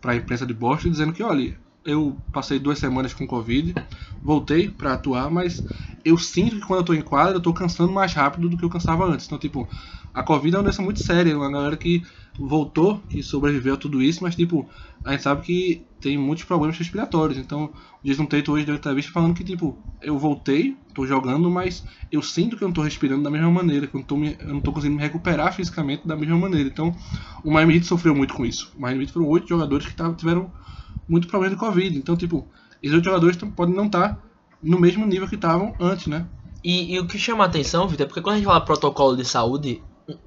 para 0.00 0.12
a 0.12 0.16
imprensa 0.16 0.46
de 0.46 0.54
Boston 0.54 0.90
dizendo 0.90 1.12
que, 1.12 1.22
olha, 1.22 1.58
eu 1.86 2.18
passei 2.32 2.58
duas 2.58 2.78
semanas 2.78 3.14
com 3.14 3.26
Covid, 3.26 3.74
voltei 4.22 4.68
para 4.68 4.94
atuar, 4.94 5.30
mas 5.30 5.64
eu 6.04 6.18
sinto 6.18 6.56
que 6.56 6.66
quando 6.66 6.80
eu 6.80 6.84
tô 6.84 6.94
em 6.94 7.02
quadra, 7.02 7.36
eu 7.36 7.40
tô 7.40 7.52
cansando 7.52 7.92
mais 7.92 8.12
rápido 8.12 8.48
do 8.48 8.56
que 8.56 8.64
eu 8.64 8.70
cansava 8.70 9.06
antes. 9.06 9.26
Então, 9.26 9.38
tipo, 9.38 9.68
a 10.12 10.22
Covid 10.22 10.54
é 10.54 10.58
uma 10.58 10.64
doença 10.64 10.82
muito 10.82 11.00
séria, 11.00 11.32
é 11.32 11.36
uma 11.36 11.50
galera 11.50 11.76
que 11.76 12.02
voltou, 12.38 13.00
que 13.08 13.22
sobreviveu 13.22 13.74
a 13.74 13.76
tudo 13.76 14.02
isso, 14.02 14.22
mas, 14.22 14.36
tipo, 14.36 14.68
a 15.04 15.12
gente 15.12 15.22
sabe 15.22 15.42
que 15.42 15.86
tem 16.00 16.18
muitos 16.18 16.44
problemas 16.44 16.76
respiratórios. 16.78 17.38
Então, 17.38 17.72
o 18.02 18.06
Jason 18.06 18.26
Tatum 18.26 18.52
hoje 18.52 18.66
deu 18.66 18.74
entrevista 18.74 19.12
falando 19.12 19.34
que, 19.34 19.44
tipo, 19.44 19.76
eu 20.00 20.18
voltei, 20.18 20.76
tô 20.94 21.06
jogando, 21.06 21.50
mas 21.50 21.84
eu 22.12 22.22
sinto 22.22 22.56
que 22.56 22.62
eu 22.62 22.68
não 22.68 22.74
tô 22.74 22.82
respirando 22.82 23.22
da 23.22 23.30
mesma 23.30 23.50
maneira, 23.50 23.86
que 23.86 23.96
eu 23.96 24.00
não 24.00 24.06
tô, 24.06 24.16
me, 24.16 24.36
eu 24.38 24.54
não 24.54 24.60
tô 24.60 24.72
conseguindo 24.72 24.96
me 24.96 25.02
recuperar 25.02 25.52
fisicamente 25.52 26.06
da 26.06 26.16
mesma 26.16 26.36
maneira. 26.36 26.68
Então, 26.68 26.94
o 27.42 27.50
Miami 27.50 27.76
Heat 27.76 27.86
sofreu 27.86 28.14
muito 28.14 28.34
com 28.34 28.44
isso. 28.44 28.72
O 28.76 28.80
Miami 28.80 29.02
Heat 29.02 29.12
foram 29.12 29.26
oito 29.26 29.48
jogadores 29.48 29.86
que 29.86 29.94
tiveram 30.16 30.52
muito 31.08 31.28
problema 31.28 31.54
de 31.54 31.60
Covid. 31.60 31.96
Então, 31.96 32.16
tipo, 32.16 32.46
esses 32.82 32.94
outros 32.94 33.04
jogadores 33.04 33.36
podem 33.54 33.74
não 33.74 33.86
estar 33.86 34.14
tá 34.14 34.22
no 34.62 34.78
mesmo 34.78 35.06
nível 35.06 35.28
que 35.28 35.34
estavam 35.34 35.74
antes, 35.80 36.06
né? 36.06 36.26
E, 36.62 36.94
e, 36.94 36.98
o 36.98 37.06
que 37.06 37.18
chama 37.18 37.44
a 37.44 37.46
atenção, 37.46 37.86
Vitor, 37.86 38.04
é 38.04 38.08
porque 38.08 38.20
quando 38.20 38.34
a 38.34 38.38
gente 38.38 38.46
fala 38.46 38.60
protocolo 38.60 39.16
de 39.16 39.24
saúde, 39.24 39.82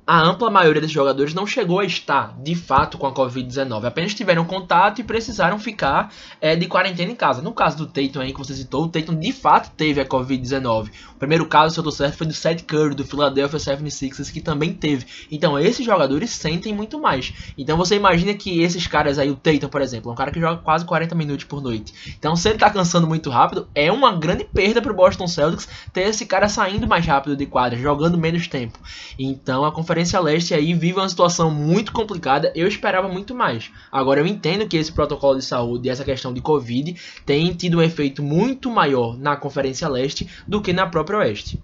a 0.05 0.21
ampla 0.21 0.50
maioria 0.50 0.81
desses 0.81 0.93
jogadores 0.93 1.33
não 1.33 1.48
chegou 1.48 1.79
a 1.79 1.86
estar 1.86 2.36
de 2.41 2.53
fato 2.53 2.98
com 2.98 3.07
a 3.07 3.13
Covid-19, 3.13 3.86
apenas 3.86 4.13
tiveram 4.13 4.43
contato 4.43 5.00
e 5.00 5.03
precisaram 5.03 5.57
ficar 5.57 6.12
é, 6.41 6.55
de 6.55 6.67
quarentena 6.67 7.12
em 7.12 7.15
casa. 7.15 7.41
No 7.41 7.53
caso 7.53 7.77
do 7.77 7.86
Tatum 7.86 8.19
aí 8.19 8.33
que 8.33 8.39
você 8.39 8.53
citou, 8.53 8.86
o 8.86 8.88
Tatum 8.89 9.15
de 9.15 9.31
fato 9.31 9.71
teve 9.77 10.01
a 10.01 10.05
Covid-19. 10.05 10.89
O 11.15 11.19
primeiro 11.19 11.45
caso, 11.45 11.74
se 11.74 11.79
eu 11.79 11.83
tô 11.83 11.91
certo, 11.91 12.17
foi 12.17 12.27
do 12.27 12.33
Seth 12.33 12.63
Curry, 12.63 12.95
do 12.95 13.05
Philadelphia 13.05 13.59
76ers, 13.59 14.31
que 14.31 14.41
também 14.41 14.74
teve. 14.74 15.05
Então 15.31 15.57
esses 15.57 15.86
jogadores 15.86 16.31
sentem 16.31 16.74
muito 16.74 17.00
mais. 17.00 17.31
Então 17.57 17.77
você 17.77 17.95
imagina 17.95 18.33
que 18.33 18.62
esses 18.62 18.86
caras 18.88 19.17
aí, 19.17 19.29
o 19.29 19.36
Tatum, 19.36 19.69
por 19.69 19.81
exemplo, 19.81 20.09
é 20.09 20.13
um 20.13 20.17
cara 20.17 20.31
que 20.31 20.39
joga 20.39 20.62
quase 20.62 20.83
40 20.86 21.15
minutos 21.15 21.45
por 21.45 21.62
noite. 21.62 21.93
Então 22.17 22.36
se 22.36 22.50
ele 22.50 22.57
tá 22.57 22.69
cansando 22.69 23.07
muito 23.07 23.29
rápido, 23.29 23.67
é 23.74 23.91
uma 23.91 24.12
grande 24.12 24.43
perda 24.43 24.81
pro 24.81 24.93
Boston 24.93 25.27
Celtics 25.27 25.69
ter 25.93 26.01
esse 26.01 26.25
cara 26.25 26.50
saindo 26.50 26.88
mais 26.88 27.05
rápido 27.05 27.38
de 27.38 27.45
quadra, 27.45 27.79
jogando 27.79 28.17
menos 28.17 28.48
tempo. 28.48 28.79
Então 29.17 29.68
a 29.69 29.71
Conferência 29.71 30.19
Leste 30.19 30.53
aí 30.53 30.73
vive 30.73 30.99
uma 30.99 31.07
situação 31.07 31.49
muito 31.49 31.91
complicada. 31.91 32.51
Eu 32.55 32.67
esperava 32.67 33.07
muito 33.07 33.33
mais. 33.33 33.71
Agora 33.91 34.19
eu 34.19 34.27
entendo 34.27 34.67
que 34.67 34.77
esse 34.77 34.91
protocolo 34.91 35.38
de 35.38 35.45
saúde 35.45 35.88
e 35.88 35.91
essa 35.91 36.03
questão 36.03 36.33
de 36.33 36.41
Covid 36.41 36.95
tem 37.25 37.53
tido 37.53 37.77
um 37.77 37.81
efeito 37.81 38.21
muito 38.21 38.69
maior 38.69 39.17
na 39.17 39.35
Conferência 39.35 39.88
Leste 39.88 40.27
do 40.47 40.61
que 40.61 40.73
na 40.73 40.88
própria 40.88 41.19
Oeste. 41.19 41.61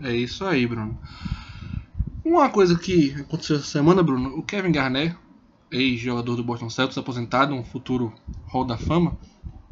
É 0.00 0.14
isso 0.14 0.44
aí, 0.44 0.66
Bruno. 0.66 0.98
Uma 2.24 2.48
coisa 2.48 2.76
que 2.76 3.14
aconteceu 3.20 3.56
essa 3.56 3.66
semana, 3.66 4.02
Bruno, 4.02 4.36
o 4.36 4.42
Kevin 4.42 4.72
Garnett, 4.72 5.16
ex-jogador 5.70 6.36
do 6.36 6.42
Boston 6.42 6.68
Celtics, 6.68 6.98
aposentado, 6.98 7.54
um 7.54 7.62
futuro 7.62 8.12
Hall 8.46 8.64
da 8.64 8.76
Fama, 8.76 9.16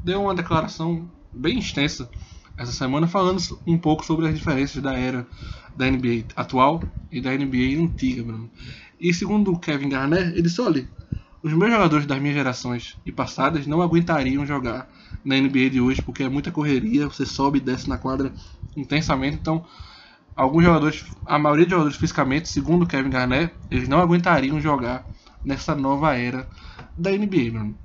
deu 0.03 0.23
uma 0.23 0.35
declaração 0.35 1.11
bem 1.33 1.59
extensa 1.59 2.09
essa 2.57 2.73
semana 2.73 3.09
falando 3.09 3.41
um 3.67 3.77
pouco 3.77 4.05
sobre 4.05 4.29
as 4.29 4.35
diferenças 4.35 4.81
da 4.81 4.97
era 4.97 5.27
da 5.77 5.91
NBA 5.91 6.25
atual 6.37 6.83
e 7.11 7.21
da 7.21 7.31
NBA 7.33 7.81
antiga, 7.83 8.23
Bruno. 8.23 8.51
E 9.01 9.13
segundo 9.13 9.53
o 9.53 9.59
Kevin 9.59 9.89
Garnett, 9.89 10.33
ele 10.33 10.43
disse: 10.43 10.61
olha, 10.61 10.89
os 11.43 11.53
meus 11.53 11.71
jogadores 11.71 12.07
das 12.07 12.21
minhas 12.21 12.37
gerações 12.37 12.99
e 13.05 13.13
passadas 13.13 13.67
não 13.67 13.83
aguentariam 13.83 14.47
jogar 14.47 14.89
na 15.25 15.37
NBA 15.37 15.71
de 15.71 15.81
hoje 15.81 16.03
porque 16.03 16.23
é 16.23 16.29
muita 16.29 16.51
correria, 16.51 17.07
você 17.07 17.25
sobe 17.27 17.59
e 17.59 17.61
desce 17.61 17.89
na 17.89 17.99
quadra 17.99 18.33
intensamente, 18.77 19.37
então 19.37 19.65
alguns 20.35 20.65
jogadores, 20.65 21.05
a 21.25 21.39
maioria 21.39 21.65
de 21.65 21.71
jogadores 21.71 21.97
fisicamente, 21.97 22.49
segundo 22.49 22.83
o 22.83 22.87
Kevin 22.87 23.11
Garnett, 23.11 23.55
eles 23.71 23.89
não 23.89 24.01
aguentariam 24.01 24.61
jogar 24.61 25.07
nessa 25.45 25.75
nova 25.75 26.15
era 26.17 26.49
da 26.97 27.11
NBA, 27.11 27.51
Bruno. 27.53 27.79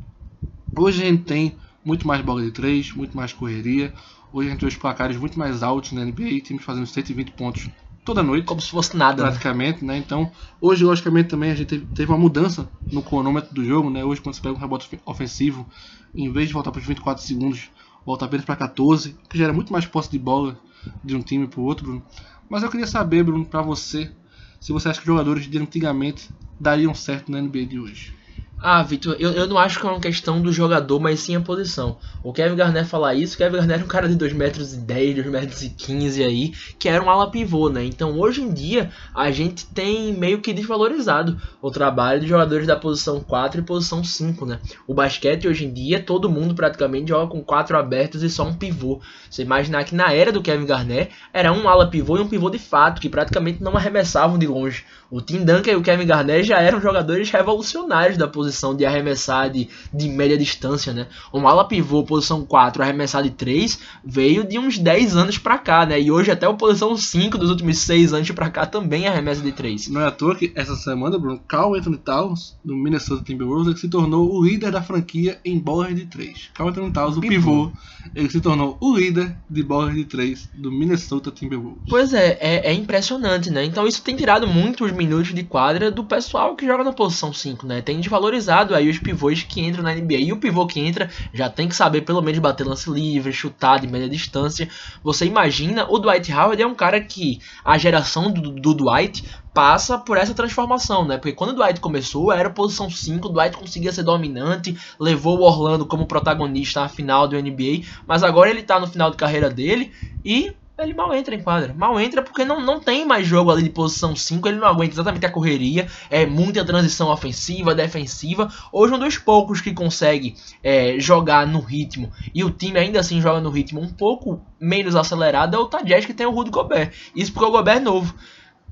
Hoje 0.75 1.03
a 1.03 1.05
gente 1.05 1.23
tem 1.23 1.57
muito 1.83 2.07
mais 2.07 2.21
bola 2.21 2.41
de 2.41 2.51
três, 2.51 2.93
muito 2.93 3.15
mais 3.15 3.33
correria. 3.33 3.93
Hoje 4.31 4.47
a 4.47 4.51
gente 4.51 4.61
vê 4.61 4.67
os 4.67 4.75
placares 4.75 5.17
muito 5.17 5.37
mais 5.39 5.63
altos 5.63 5.91
na 5.91 6.05
NBA, 6.05 6.41
times 6.41 6.63
fazendo 6.63 6.85
120 6.85 7.31
pontos 7.31 7.69
toda 8.05 8.23
noite. 8.23 8.45
Como 8.45 8.61
se 8.61 8.69
fosse 8.69 8.95
nada. 8.95 9.23
Né? 9.23 9.29
Praticamente, 9.29 9.83
né? 9.83 9.97
Então, 9.97 10.31
hoje, 10.61 10.83
logicamente, 10.83 11.29
também 11.29 11.51
a 11.51 11.55
gente 11.55 11.79
teve, 11.79 12.11
uma 12.11 12.17
mudança 12.17 12.67
no 12.91 13.01
cronômetro 13.01 13.53
do 13.53 13.63
jogo, 13.63 13.89
né? 13.89 14.03
Hoje, 14.03 14.21
quando 14.21 14.35
você 14.35 14.41
pega 14.41 14.55
um 14.55 14.59
rebote 14.59 14.99
ofensivo, 15.05 15.67
em 16.15 16.31
vez 16.31 16.47
de 16.47 16.53
voltar 16.53 16.71
para 16.71 16.79
os 16.79 16.85
24 16.85 17.23
segundos, 17.23 17.69
volta 18.05 18.25
apenas 18.25 18.45
para 18.45 18.55
14, 18.55 19.15
que 19.29 19.37
gera 19.37 19.53
muito 19.53 19.73
mais 19.73 19.85
posse 19.85 20.11
de 20.11 20.19
bola 20.19 20.59
de 21.03 21.15
um 21.15 21.21
time 21.21 21.47
para 21.47 21.59
o 21.59 21.63
outro, 21.63 21.85
Bruno. 21.85 22.05
Mas 22.49 22.63
eu 22.63 22.69
queria 22.69 22.87
saber, 22.87 23.23
Bruno, 23.23 23.45
para 23.45 23.61
você, 23.61 24.11
se 24.59 24.71
você 24.71 24.89
acha 24.89 24.99
que 24.99 25.05
jogadores 25.05 25.45
de 25.45 25.57
antigamente 25.57 26.29
dariam 26.59 26.93
certo 26.93 27.31
na 27.31 27.41
NBA 27.41 27.65
de 27.65 27.79
hoje. 27.79 28.18
Ah, 28.61 28.83
Vitor, 28.83 29.15
eu, 29.17 29.31
eu 29.31 29.47
não 29.47 29.57
acho 29.57 29.79
que 29.79 29.87
é 29.87 29.89
uma 29.89 30.01
questão 30.01 30.41
do 30.41 30.51
jogador, 30.51 30.99
mas 30.99 31.21
sim 31.21 31.33
a 31.33 31.39
posição. 31.39 31.97
O 32.21 32.33
Kevin 32.33 32.57
Garnett 32.57 32.89
falar 32.89 33.13
isso, 33.13 33.35
o 33.35 33.37
Kevin 33.37 33.55
Garnett 33.55 33.81
é 33.81 33.85
um 33.85 33.87
cara 33.87 34.09
de 34.09 34.15
2 34.15 34.33
metros 34.33 34.73
e 34.73 34.77
10, 34.77 35.15
2 35.15 35.27
metros 35.27 35.61
e 35.61 35.69
15 35.69 36.21
aí, 36.21 36.51
que 36.77 36.89
era 36.89 37.01
um 37.01 37.09
ala 37.09 37.31
pivô, 37.31 37.69
né? 37.69 37.85
Então 37.85 38.19
hoje 38.19 38.41
em 38.41 38.53
dia 38.53 38.91
a 39.15 39.31
gente 39.31 39.65
tem 39.67 40.11
meio 40.13 40.41
que 40.41 40.51
desvalorizado 40.51 41.39
o 41.61 41.71
trabalho 41.71 42.19
de 42.19 42.27
jogadores 42.27 42.67
da 42.67 42.75
posição 42.75 43.21
4 43.21 43.61
e 43.61 43.63
posição 43.63 44.03
5, 44.03 44.45
né? 44.45 44.59
O 44.85 44.93
basquete 44.93 45.47
hoje 45.47 45.63
em 45.65 45.71
dia, 45.71 46.03
todo 46.03 46.29
mundo 46.29 46.53
praticamente 46.53 47.07
joga 47.07 47.31
com 47.31 47.41
quatro 47.41 47.77
abertos 47.77 48.23
e 48.23 48.29
só 48.29 48.43
um 48.43 48.53
pivô. 48.53 48.99
Você 49.29 49.41
imaginar 49.41 49.85
que 49.85 49.95
na 49.95 50.11
era 50.11 50.33
do 50.33 50.41
Kevin 50.41 50.65
Garnett 50.65 51.13
era 51.31 51.53
um 51.53 51.69
ala 51.69 51.89
pivô 51.89 52.17
e 52.17 52.21
um 52.21 52.27
pivô 52.27 52.49
de 52.49 52.59
fato, 52.59 52.99
que 52.99 53.07
praticamente 53.07 53.63
não 53.63 53.77
arremessavam 53.77 54.37
de 54.37 54.47
longe. 54.47 54.83
O 55.11 55.21
Tim 55.21 55.43
Duncan 55.43 55.71
e 55.71 55.75
o 55.75 55.81
Kevin 55.81 56.05
Garnett 56.05 56.43
já 56.43 56.59
eram 56.59 56.79
jogadores 56.79 57.31
revolucionários 57.31 58.17
da 58.17 58.27
posição 58.27 58.75
de 58.75 58.85
arremessar 58.85 59.49
de, 59.49 59.67
de 59.91 60.07
média 60.07 60.37
distância, 60.37 60.93
né? 60.93 61.07
O 61.33 61.39
ala 61.47 61.67
pivô, 61.67 62.03
posição 62.03 62.45
4, 62.45 62.83
arremessar 62.83 63.23
de 63.23 63.31
3, 63.31 63.79
veio 64.05 64.43
de 64.43 64.59
uns 64.59 64.77
10 64.77 65.15
anos 65.15 65.37
pra 65.39 65.57
cá, 65.57 65.85
né? 65.85 65.99
E 65.99 66.11
hoje 66.11 66.29
até 66.29 66.47
o 66.47 66.55
posição 66.55 66.95
5 66.95 67.37
dos 67.39 67.49
últimos 67.49 67.79
6 67.79 68.13
anos 68.13 68.29
pra 68.31 68.51
cá 68.51 68.67
também 68.67 69.07
arremessa 69.07 69.41
de 69.41 69.51
3. 69.51 69.87
Não 69.87 70.01
é 70.01 70.05
à 70.05 70.11
toa 70.11 70.35
que 70.35 70.51
essa 70.55 70.75
semana, 70.75 71.17
Bruno, 71.17 71.39
Carl 71.47 71.73
Anthony 71.73 71.97
Towns, 71.97 72.55
do 72.63 72.75
Minnesota 72.75 73.23
Timberwolves, 73.23 73.67
ele 73.67 73.77
se 73.77 73.89
tornou 73.89 74.31
o 74.31 74.43
líder 74.43 74.71
da 74.71 74.81
franquia 74.81 75.39
em 75.43 75.57
bolas 75.57 75.95
de 75.95 76.05
3. 76.05 76.51
Carl 76.53 76.69
Anthony 76.69 76.91
Towns, 76.91 77.17
o 77.17 77.21
pivô, 77.21 77.71
ele 78.13 78.29
se 78.29 78.39
tornou 78.39 78.77
o 78.79 78.95
líder 78.95 79.35
de 79.49 79.63
bolas 79.63 79.95
de 79.95 80.05
3 80.05 80.49
do 80.53 80.71
Minnesota 80.71 81.31
Timberwolves. 81.31 81.81
Pois 81.89 82.13
é, 82.13 82.37
é, 82.39 82.71
é 82.71 82.73
impressionante, 82.73 83.49
né? 83.49 83.65
Então 83.65 83.87
isso 83.87 84.03
tem 84.03 84.15
tirado 84.15 84.45
muito 84.47 84.85
os 84.85 84.98
minutos 84.99 85.33
de 85.33 85.43
quadra 85.43 85.89
do 85.89 86.03
pessoal 86.03 86.55
que 86.55 86.65
joga 86.65 86.83
na 86.83 86.91
posição 86.91 87.31
5, 87.33 87.65
né? 87.65 87.81
Tem 87.81 87.99
desvalorizado 87.99 88.75
aí 88.75 88.89
os 88.89 88.99
pivôs 88.99 89.43
que 89.43 89.61
entram 89.61 89.81
na 89.81 89.95
NBA. 89.95 90.17
E 90.17 90.33
o 90.33 90.37
pivô 90.37 90.67
que 90.67 90.79
entra 90.79 91.09
já 91.33 91.49
tem 91.49 91.69
que 91.69 91.75
saber 91.75 92.01
pelo 92.01 92.21
menos 92.21 92.39
bater 92.39 92.67
lance 92.67 92.89
livre, 92.89 93.31
chutar 93.31 93.79
de 93.79 93.87
média 93.87 94.09
distância. 94.09 94.67
Você 95.01 95.25
imagina, 95.25 95.87
o 95.89 95.97
Dwight 95.97 96.31
Howard 96.33 96.61
é 96.61 96.67
um 96.67 96.75
cara 96.75 96.99
que 96.99 97.39
a 97.63 97.77
geração 97.77 98.29
do, 98.29 98.51
do 98.51 98.73
Dwight 98.73 99.23
passa 99.53 99.97
por 99.97 100.17
essa 100.17 100.33
transformação, 100.33 101.05
né? 101.05 101.17
Porque 101.17 101.33
quando 101.33 101.51
o 101.51 101.55
Dwight 101.55 101.79
começou, 101.79 102.31
era 102.31 102.49
posição 102.49 102.89
5, 102.89 103.27
o 103.27 103.31
Dwight 103.31 103.57
conseguia 103.57 103.91
ser 103.91 104.03
dominante, 104.03 104.77
levou 104.99 105.39
o 105.39 105.43
Orlando 105.43 105.85
como 105.85 106.05
protagonista 106.05 106.81
à 106.81 106.89
final 106.89 107.27
do 107.27 107.41
NBA, 107.41 107.85
mas 108.05 108.21
agora 108.21 108.49
ele 108.49 108.63
tá 108.63 108.79
no 108.79 108.87
final 108.87 109.09
de 109.09 109.17
carreira 109.17 109.49
dele 109.49 109.91
e 110.23 110.53
ele 110.83 110.93
mal 110.93 111.13
entra 111.13 111.35
em 111.35 111.41
quadra. 111.41 111.73
Mal 111.73 111.99
entra 111.99 112.21
porque 112.21 112.45
não, 112.45 112.61
não 112.61 112.79
tem 112.79 113.05
mais 113.05 113.25
jogo 113.25 113.51
ali 113.51 113.63
de 113.63 113.69
posição 113.69 114.15
5, 114.15 114.47
ele 114.47 114.57
não 114.57 114.67
aguenta 114.67 114.93
exatamente 114.93 115.25
a 115.25 115.31
correria, 115.31 115.87
é 116.09 116.25
muita 116.25 116.63
transição 116.63 117.09
ofensiva, 117.09 117.75
defensiva. 117.75 118.51
Hoje 118.71 118.93
um 118.93 118.99
dos 118.99 119.17
poucos 119.17 119.61
que 119.61 119.73
consegue 119.73 120.35
é, 120.63 120.99
jogar 120.99 121.45
no 121.45 121.59
ritmo, 121.59 122.11
e 122.33 122.43
o 122.43 122.49
time 122.49 122.79
ainda 122.79 122.99
assim 122.99 123.21
joga 123.21 123.39
no 123.39 123.49
ritmo 123.49 123.81
um 123.81 123.89
pouco 123.89 124.41
menos 124.59 124.95
acelerado, 124.95 125.55
é 125.55 125.59
o 125.59 125.65
Tadjess 125.65 126.05
que 126.05 126.13
tem 126.13 126.25
o 126.25 126.31
Rudy 126.31 126.51
Gobert. 126.51 126.91
Isso 127.15 127.31
porque 127.31 127.47
o 127.47 127.51
Gobert 127.51 127.77
é 127.77 127.81
novo 127.81 128.13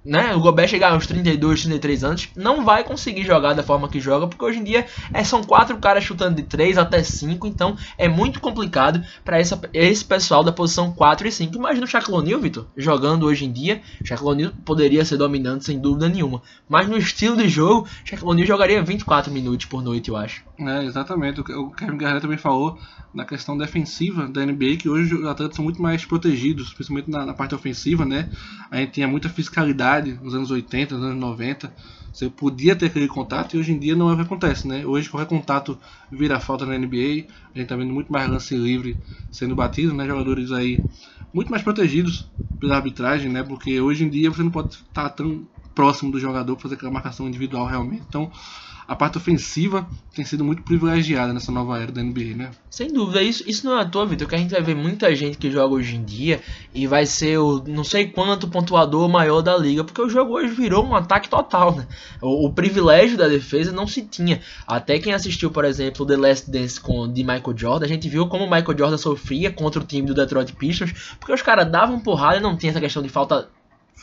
né, 0.03 0.33
o 0.35 0.39
Gobert 0.39 0.69
chegar 0.69 0.91
aos 0.93 1.05
32, 1.07 1.63
33 1.63 2.03
anos, 2.03 2.29
não 2.35 2.63
vai 2.63 2.83
conseguir 2.83 3.23
jogar 3.23 3.53
da 3.53 3.63
forma 3.63 3.89
que 3.89 3.99
joga, 3.99 4.27
porque 4.27 4.43
hoje 4.43 4.59
em 4.59 4.63
dia 4.63 4.85
é, 5.13 5.23
são 5.23 5.43
quatro 5.43 5.77
caras 5.77 6.03
chutando 6.03 6.35
de 6.35 6.43
3 6.43 6.77
até 6.77 7.03
5, 7.03 7.45
então 7.47 7.75
é 7.97 8.07
muito 8.07 8.39
complicado 8.39 9.03
para 9.23 9.39
esse 9.39 10.05
pessoal 10.05 10.43
da 10.43 10.51
posição 10.51 10.91
4 10.91 11.27
e 11.27 11.31
5. 11.31 11.55
Imagina 11.55 11.85
o 11.85 11.89
Shaquille 11.89 12.17
O'Neal, 12.17 12.39
Vitor, 12.39 12.67
jogando 12.75 13.25
hoje 13.25 13.45
em 13.45 13.51
dia. 13.51 13.81
Shaquille 14.03 14.29
O'Neal 14.29 14.51
poderia 14.65 15.03
ser 15.03 15.17
dominante 15.17 15.65
sem 15.65 15.79
dúvida 15.79 16.07
nenhuma, 16.07 16.41
mas 16.69 16.87
no 16.87 16.97
estilo 16.97 17.35
de 17.35 17.49
jogo, 17.49 17.87
Shaquille 18.05 18.29
O'Neal 18.29 18.47
jogaria 18.47 18.83
24 18.83 19.31
minutos 19.31 19.65
por 19.65 19.81
noite, 19.81 20.09
eu 20.09 20.17
acho. 20.17 20.43
É, 20.59 20.85
exatamente. 20.85 21.39
O 21.41 21.69
Kevin 21.71 21.97
Garnett 21.97 22.21
também 22.21 22.37
falou 22.37 22.77
na 23.13 23.25
questão 23.25 23.57
defensiva 23.57 24.27
da 24.27 24.45
NBA, 24.45 24.77
que 24.77 24.89
hoje 24.89 25.13
os 25.15 25.25
atletas 25.25 25.55
são 25.55 25.63
muito 25.63 25.81
mais 25.81 26.05
protegidos, 26.05 26.73
principalmente 26.73 27.09
na, 27.09 27.25
na 27.25 27.33
parte 27.33 27.55
ofensiva, 27.55 28.05
né? 28.05 28.29
A 28.69 28.77
gente 28.77 28.93
tinha 28.93 29.07
muita 29.07 29.29
fiscalidade 29.29 29.86
nos 30.21 30.35
anos 30.35 30.51
80, 30.51 30.95
nos 30.95 31.05
anos 31.05 31.19
90. 31.19 31.73
Você 32.11 32.29
podia 32.29 32.75
ter 32.75 32.87
aquele 32.87 33.07
contato 33.07 33.55
e 33.55 33.59
hoje 33.59 33.71
em 33.71 33.79
dia 33.79 33.95
não 33.95 34.09
é 34.09 34.13
o 34.13 34.15
que 34.15 34.23
acontece, 34.23 34.67
né? 34.67 34.85
Hoje 34.85 35.09
qualquer 35.09 35.29
contato 35.29 35.79
vira 36.11 36.39
falta 36.39 36.65
na 36.65 36.77
NBA. 36.77 37.27
A 37.53 37.59
gente 37.59 37.67
tá 37.67 37.75
vendo 37.75 37.93
muito 37.93 38.11
mais 38.11 38.29
lance 38.29 38.55
livre 38.55 38.97
sendo 39.31 39.55
batido, 39.55 39.93
né? 39.93 40.05
Jogadores 40.07 40.51
aí 40.51 40.83
muito 41.31 41.49
mais 41.51 41.61
protegidos 41.61 42.27
pela 42.59 42.75
arbitragem, 42.77 43.31
né? 43.31 43.43
Porque 43.43 43.79
hoje 43.79 44.03
em 44.03 44.09
dia 44.09 44.31
você 44.31 44.41
não 44.41 44.49
pode 44.51 44.75
estar 44.75 45.09
tão 45.09 45.47
próximo 45.77 46.11
do 46.11 46.19
jogador 46.19 46.55
para 46.55 46.63
fazer 46.63 46.73
aquela 46.73 46.91
marcação 46.91 47.27
individual 47.27 47.67
realmente. 47.67 48.01
Então, 48.09 48.31
a 48.87 48.95
parte 48.95 49.17
ofensiva 49.17 49.87
tem 50.15 50.25
sido 50.25 50.43
muito 50.43 50.63
privilegiada 50.63 51.31
nessa 51.31 51.51
nova 51.51 51.77
era 51.77 51.91
da 51.91 52.01
NBA, 52.01 52.35
né? 52.35 52.49
Sem 52.67 52.91
dúvida, 52.91 53.21
isso, 53.21 53.43
isso 53.45 53.63
não 53.63 53.77
é 53.77 53.81
à 53.81 53.85
toa, 53.85 54.07
Vitor, 54.07 54.27
que 54.27 54.33
a 54.33 54.37
gente 54.39 54.51
vai 54.51 54.63
ver 54.63 54.75
muita 54.75 55.13
gente 55.13 55.37
que 55.37 55.51
joga 55.51 55.75
hoje 55.75 55.95
em 55.95 56.03
dia 56.03 56.41
e 56.73 56.87
vai 56.87 57.05
ser 57.05 57.37
o 57.37 57.61
não 57.67 57.83
sei 57.83 58.07
quanto 58.07 58.47
pontuador 58.47 59.07
maior 59.07 59.41
da 59.41 59.55
liga, 59.55 59.83
porque 59.83 60.01
o 60.01 60.09
jogo 60.09 60.33
hoje 60.33 60.53
virou 60.55 60.83
um 60.83 60.95
ataque 60.95 61.29
total, 61.29 61.75
né? 61.75 61.85
O, 62.21 62.47
o 62.47 62.53
privilégio 62.53 63.17
da 63.17 63.27
defesa 63.27 63.71
não 63.71 63.85
se 63.85 64.01
tinha. 64.01 64.41
Até 64.65 64.97
quem 64.97 65.13
assistiu, 65.13 65.51
por 65.51 65.63
exemplo, 65.63 66.05
The 66.05 66.17
Last 66.17 66.49
Dance 66.49 66.79
com 66.79 67.11
de 67.11 67.23
Michael 67.23 67.55
Jordan, 67.55 67.85
a 67.85 67.89
gente 67.89 68.09
viu 68.09 68.25
como 68.27 68.45
o 68.45 68.49
Michael 68.49 68.77
Jordan 68.77 68.97
sofria 68.97 69.51
contra 69.51 69.79
o 69.79 69.85
time 69.85 70.07
do 70.07 70.15
Detroit 70.15 70.53
Pistons, 70.53 71.15
porque 71.19 71.33
os 71.33 71.41
caras 71.43 71.69
davam 71.69 71.99
porrada 71.99 72.37
e 72.37 72.41
não 72.41 72.57
tinha 72.57 72.71
essa 72.71 72.79
questão 72.79 73.03
de 73.03 73.09
falta 73.09 73.49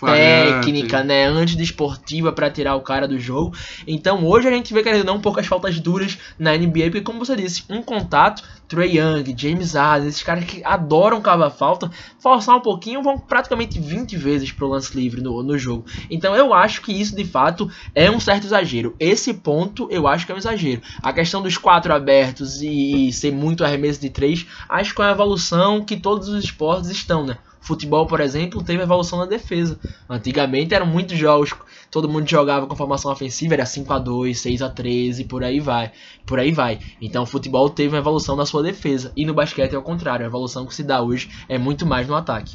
técnica, 0.01 1.03
né, 1.05 1.27
antidesportiva 1.27 2.33
para 2.33 2.51
tirar 2.51 2.75
o 2.75 2.81
cara 2.81 3.07
do 3.07 3.19
jogo. 3.19 3.57
Então 3.87 4.25
hoje 4.27 4.49
a 4.49 4.51
gente 4.51 4.73
vê, 4.75 4.83
querendo 4.83 5.05
não, 5.05 5.17
um 5.17 5.21
pouco 5.21 5.41
as 5.41 5.47
faltas 5.47 5.79
duras 5.79 6.19
na 6.39 6.57
NBA, 6.57 6.85
porque 6.85 7.01
como 7.01 7.25
você 7.25 7.37
disse, 7.37 7.65
um 7.71 7.83
contato, 7.83 8.43
Trey 8.67 8.99
Young, 8.99 9.35
James 9.37 9.75
Harden, 9.75 10.09
esses 10.09 10.23
caras 10.23 10.45
que 10.45 10.65
adoram 10.65 11.21
cavar 11.21 11.51
falta, 11.51 11.91
forçar 12.19 12.57
um 12.57 12.61
pouquinho, 12.61 13.03
vão 13.03 13.19
praticamente 13.19 13.79
20 13.79 14.17
vezes 14.17 14.51
pro 14.51 14.69
lance 14.69 14.97
livre 14.97 15.21
no, 15.21 15.43
no 15.43 15.57
jogo. 15.57 15.85
Então 16.11 16.35
eu 16.35 16.53
acho 16.53 16.83
que 16.83 16.93
isso 16.93 17.15
de 17.15 17.25
fato 17.25 17.71
é 17.95 18.11
um 18.11 18.19
certo 18.19 18.45
exagero. 18.45 18.95
Esse 18.99 19.35
ponto 19.35 19.87
eu 19.91 20.07
acho 20.07 20.27
que 20.27 20.33
é 20.33 20.35
um 20.35 20.39
exagero. 20.39 20.83
A 21.03 21.13
questão 21.13 21.43
dos 21.43 21.57
quatro 21.57 21.95
abertos 21.95 22.63
e 22.63 23.13
ser 23.13 23.33
muito 23.33 23.65
arremesso 23.65 24.01
de 24.01 24.11
três, 24.11 24.47
acho 24.69 24.95
que 24.95 25.01
é 25.01 25.05
uma 25.05 25.13
evolução 25.13 25.85
que 25.85 25.97
todos 25.97 26.29
os 26.29 26.45
esportes 26.45 26.91
estão, 26.91 27.25
né? 27.25 27.37
Futebol, 27.65 28.07
por 28.07 28.21
exemplo, 28.21 28.63
teve 28.63 28.83
evolução 28.83 29.19
na 29.19 29.25
defesa. 29.25 29.81
Antigamente 30.07 30.75
eram 30.75 30.85
muitos 30.85 31.17
jogos, 31.17 31.55
todo 31.91 32.11
mundo 32.11 32.29
jogava 32.29 32.67
com 32.67 32.77
formação 32.77 33.11
ofensiva, 33.11 33.55
era 33.55 33.65
5 33.65 33.91
a 33.91 33.99
2, 33.99 34.39
6 34.39 34.61
a 34.61 34.69
13, 34.69 35.25
por 35.25 35.43
aí 35.43 35.61
vai. 35.61 35.91
Por 36.27 36.39
aí 36.39 36.53
vai. 36.53 36.79
Então 37.01 37.23
o 37.23 37.27
futebol 37.27 37.71
teve 37.71 37.95
uma 37.95 37.99
evolução 37.99 38.37
na 38.37 38.45
sua 38.45 38.63
defesa. 38.63 39.13
E 39.17 39.25
no 39.25 39.33
basquete 39.33 39.75
é 39.75 39.79
o 39.79 39.83
contrário, 39.83 40.27
a 40.27 40.29
evolução 40.29 40.67
que 40.67 40.75
se 40.75 40.83
dá 40.83 41.01
hoje 41.01 41.31
é 41.49 41.57
muito 41.57 41.87
mais 41.87 42.07
no 42.07 42.15
ataque. 42.15 42.55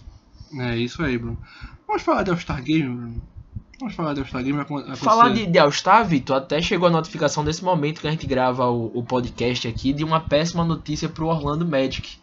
É 0.60 0.78
isso 0.78 1.02
aí, 1.02 1.18
Bruno. 1.18 1.40
Vamos 1.88 2.04
falar 2.04 2.22
de 2.22 2.30
All-Star 2.30 2.64
Game, 2.64 2.96
Bruno. 2.96 3.22
Vamos 3.80 3.96
falar 3.96 4.14
de 4.14 4.20
All-Star 4.20 4.44
Game. 4.44 4.64
Falar 4.96 5.30
de, 5.30 5.48
de 5.48 5.58
All-Star, 5.58 6.08
Vitor, 6.08 6.36
até 6.36 6.62
chegou 6.62 6.88
a 6.88 6.92
notificação 6.92 7.44
desse 7.44 7.64
momento 7.64 8.00
que 8.00 8.08
a 8.08 8.12
gente 8.12 8.28
grava 8.28 8.70
o, 8.70 8.92
o 8.94 9.04
podcast 9.04 9.68
aqui 9.68 9.92
de 9.92 10.04
uma 10.04 10.20
péssima 10.20 10.64
notícia 10.64 11.10
pro 11.10 11.26
Orlando 11.26 11.66
Magic. 11.66 12.19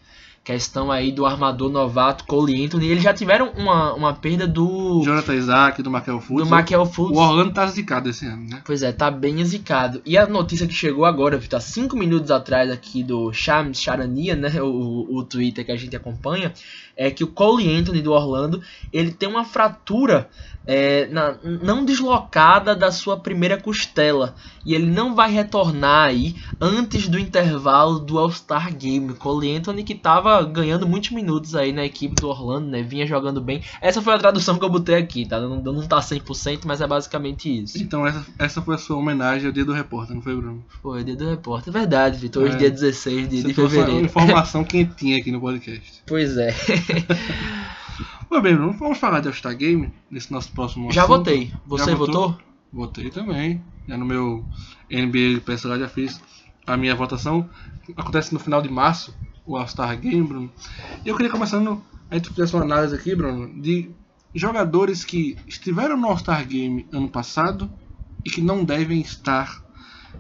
Questão 0.47 0.93
aí 0.93 1.11
do 1.11 1.27
armador 1.27 1.69
novato 1.69 2.23
Cole 2.25 2.65
Anthony. 2.65 2.87
Eles 2.87 3.03
já 3.03 3.13
tiveram 3.13 3.51
uma, 3.57 3.93
uma 3.95 4.15
perda 4.15 4.47
do, 4.47 5.03
Jonathan 5.05 5.35
Isaac, 5.35 5.83
do 5.83 5.91
Michael 5.91 6.21
Fultz. 6.21 6.49
do 6.49 6.57
Michael 6.57 6.83
O 6.83 6.87
Fultz. 6.87 7.19
Orlando 7.19 7.53
tá 7.53 7.67
zicado 7.67 8.09
esse 8.09 8.25
ano, 8.27 8.49
né? 8.49 8.63
Pois 8.65 8.81
é, 8.85 8.93
tá 8.93 9.11
bem 9.11 9.45
zicado. 9.45 10.01
E 10.07 10.17
a 10.17 10.25
notícia 10.25 10.65
que 10.65 10.73
chegou 10.73 11.05
agora, 11.05 11.41
há 11.53 11.61
5 11.61 11.97
minutos 11.97 12.31
atrás 12.31 12.71
aqui 12.71 13.03
do 13.03 13.33
Shams 13.33 13.81
Charania, 13.83 14.37
né, 14.37 14.63
o, 14.63 15.17
o 15.17 15.25
Twitter 15.25 15.67
que 15.67 15.73
a 15.73 15.77
gente 15.77 15.97
acompanha, 15.97 16.53
é 16.97 17.11
que 17.11 17.25
o 17.25 17.27
Cole 17.27 17.69
Anthony 17.77 18.01
do 18.01 18.13
Orlando, 18.13 18.63
ele 18.93 19.11
tem 19.11 19.29
uma 19.29 19.45
fratura 19.45 20.29
é, 20.69 21.07
na- 21.09 21.37
não 21.63 21.85
deslocada 21.85 22.75
da 22.75 22.91
sua 22.91 23.17
primeira 23.17 23.57
costela. 23.57 24.35
E 24.65 24.75
ele 24.75 24.87
não 24.87 25.15
vai 25.15 25.31
retornar 25.31 26.07
aí 26.09 26.35
antes 26.61 27.09
do 27.09 27.19
intervalo 27.19 28.01
do 28.01 28.19
All-Star 28.19 28.75
Game. 28.75 29.15
Cole 29.15 29.57
Anthony 29.57 29.85
que 29.85 29.95
tava 29.95 30.36
ganhando 30.43 30.87
muitos 30.87 31.11
minutos 31.11 31.55
aí 31.55 31.73
na 31.73 31.85
equipe 31.85 32.15
do 32.15 32.29
Orlando, 32.29 32.69
né, 32.69 32.83
vinha 32.83 33.07
jogando 33.07 33.41
bem. 33.41 33.63
Essa 33.81 34.01
foi 34.03 34.15
a 34.15 34.19
tradução 34.19 34.59
que 34.59 34.65
eu 34.65 34.71
botei 34.71 34.95
aqui, 34.97 35.27
tá? 35.27 35.41
Não, 35.41 35.61
não 35.63 35.87
tá 35.87 35.99
100%, 35.99 36.61
mas 36.65 36.81
é 36.81 36.87
basicamente 36.87 37.63
isso. 37.63 37.79
Então 37.83 38.07
essa, 38.07 38.25
essa 38.39 38.63
foi 38.63 38.75
a 38.75 38.79
sua 38.79 38.97
homenagem 38.97 39.47
ao 39.47 39.53
dia 39.53 39.65
do 39.65 39.73
repórter, 39.73 40.15
não 40.15 40.23
foi, 40.23 40.37
Bruno? 40.37 40.65
Foi, 40.83 41.03
dia 41.05 41.17
do 41.17 41.29
repórter. 41.29 41.75
É 41.75 41.79
verdade, 41.79 42.19
Vitor. 42.19 42.45
Hoje 42.45 42.55
É. 42.55 42.59
dia 42.59 42.71
16 42.71 43.29
de, 43.29 43.43
Você 43.43 43.49
de 43.49 43.55
trouxe 43.55 43.77
uma 43.77 43.85
fevereiro. 43.85 44.07
informação 44.07 44.65
quentinha 44.65 45.19
aqui 45.19 45.31
no 45.33 45.41
podcast. 45.41 46.03
Pois 46.07 46.37
é. 46.37 46.55
Mas 48.29 48.43
bem, 48.43 48.55
Bruno, 48.55 48.73
vamos 48.73 48.99
falar 48.99 49.21
de 49.21 49.29
All-Star 49.29 49.57
Game 49.57 49.93
nesse 50.11 50.33
nosso 50.33 50.51
próximo 50.53 50.91
Já 50.93 51.05
assunto? 51.05 51.19
votei. 51.19 51.53
Você 51.67 51.91
Já 51.91 51.97
votou? 51.97 52.37
Votei 52.73 53.11
também. 53.11 53.63
Já 53.89 53.97
no 53.97 54.05
meu 54.05 54.45
NBA 54.91 55.41
pessoal 55.45 55.79
já 55.79 55.89
fiz 55.89 56.21
a 56.67 56.77
minha 56.77 56.95
votação. 56.95 57.49
Acontece 57.97 58.33
no 58.35 58.41
final 58.41 58.61
de 58.61 58.69
março, 58.69 59.15
o 59.47 59.57
All-Star 59.57 59.99
Game, 59.99 60.27
Bruno. 60.27 60.51
E 61.05 61.09
eu 61.09 61.17
queria 61.17 61.31
começando, 61.31 61.83
a 62.11 62.17
gente 62.17 62.31
fizesse 62.31 62.55
uma 62.55 62.65
análise 62.65 62.95
aqui, 62.95 63.15
Bruno, 63.15 63.61
de 63.61 63.91
jogadores 64.35 65.05
que 65.05 65.37
estiveram 65.47 65.97
no 65.97 66.09
All-Star 66.09 66.47
Game 66.47 66.87
ano 66.93 67.09
passado 67.09 67.71
e 68.25 68.31
que 68.31 68.41
não 68.41 68.65
devem 68.65 69.01
estar 69.01 69.65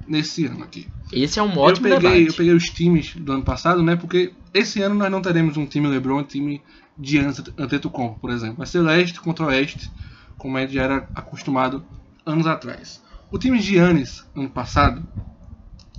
nesse 0.06 0.46
ano 0.46 0.62
aqui. 0.64 0.86
Esse 1.12 1.38
é 1.38 1.42
um 1.42 1.52
Eu 1.52 1.60
ótimo 1.60 1.88
peguei, 1.88 2.08
eu 2.08 2.18
debate. 2.18 2.36
peguei 2.36 2.54
os 2.54 2.64
times 2.64 3.14
do 3.16 3.32
ano 3.32 3.42
passado, 3.42 3.82
né? 3.82 3.96
Porque 3.96 4.32
esse 4.54 4.80
ano 4.82 4.94
nós 4.94 5.10
não 5.10 5.20
teremos 5.20 5.56
um 5.56 5.66
time 5.66 5.88
LeBron, 5.88 6.20
um 6.20 6.24
time 6.24 6.62
de 6.98 7.18
Antetokounmpo, 7.18 8.18
por 8.20 8.30
exemplo. 8.30 8.56
Vai 8.56 8.66
ser 8.66 8.80
leste 8.80 9.20
contra 9.20 9.46
oeste, 9.46 9.90
como 10.38 10.56
a 10.56 10.60
gente 10.60 10.74
já 10.74 10.82
era 10.84 11.08
acostumado 11.14 11.84
anos 12.24 12.46
atrás. 12.46 13.02
O 13.30 13.38
time 13.38 13.58
de 13.58 13.64
Giannis, 13.64 14.24
ano 14.34 14.48
passado, 14.48 15.06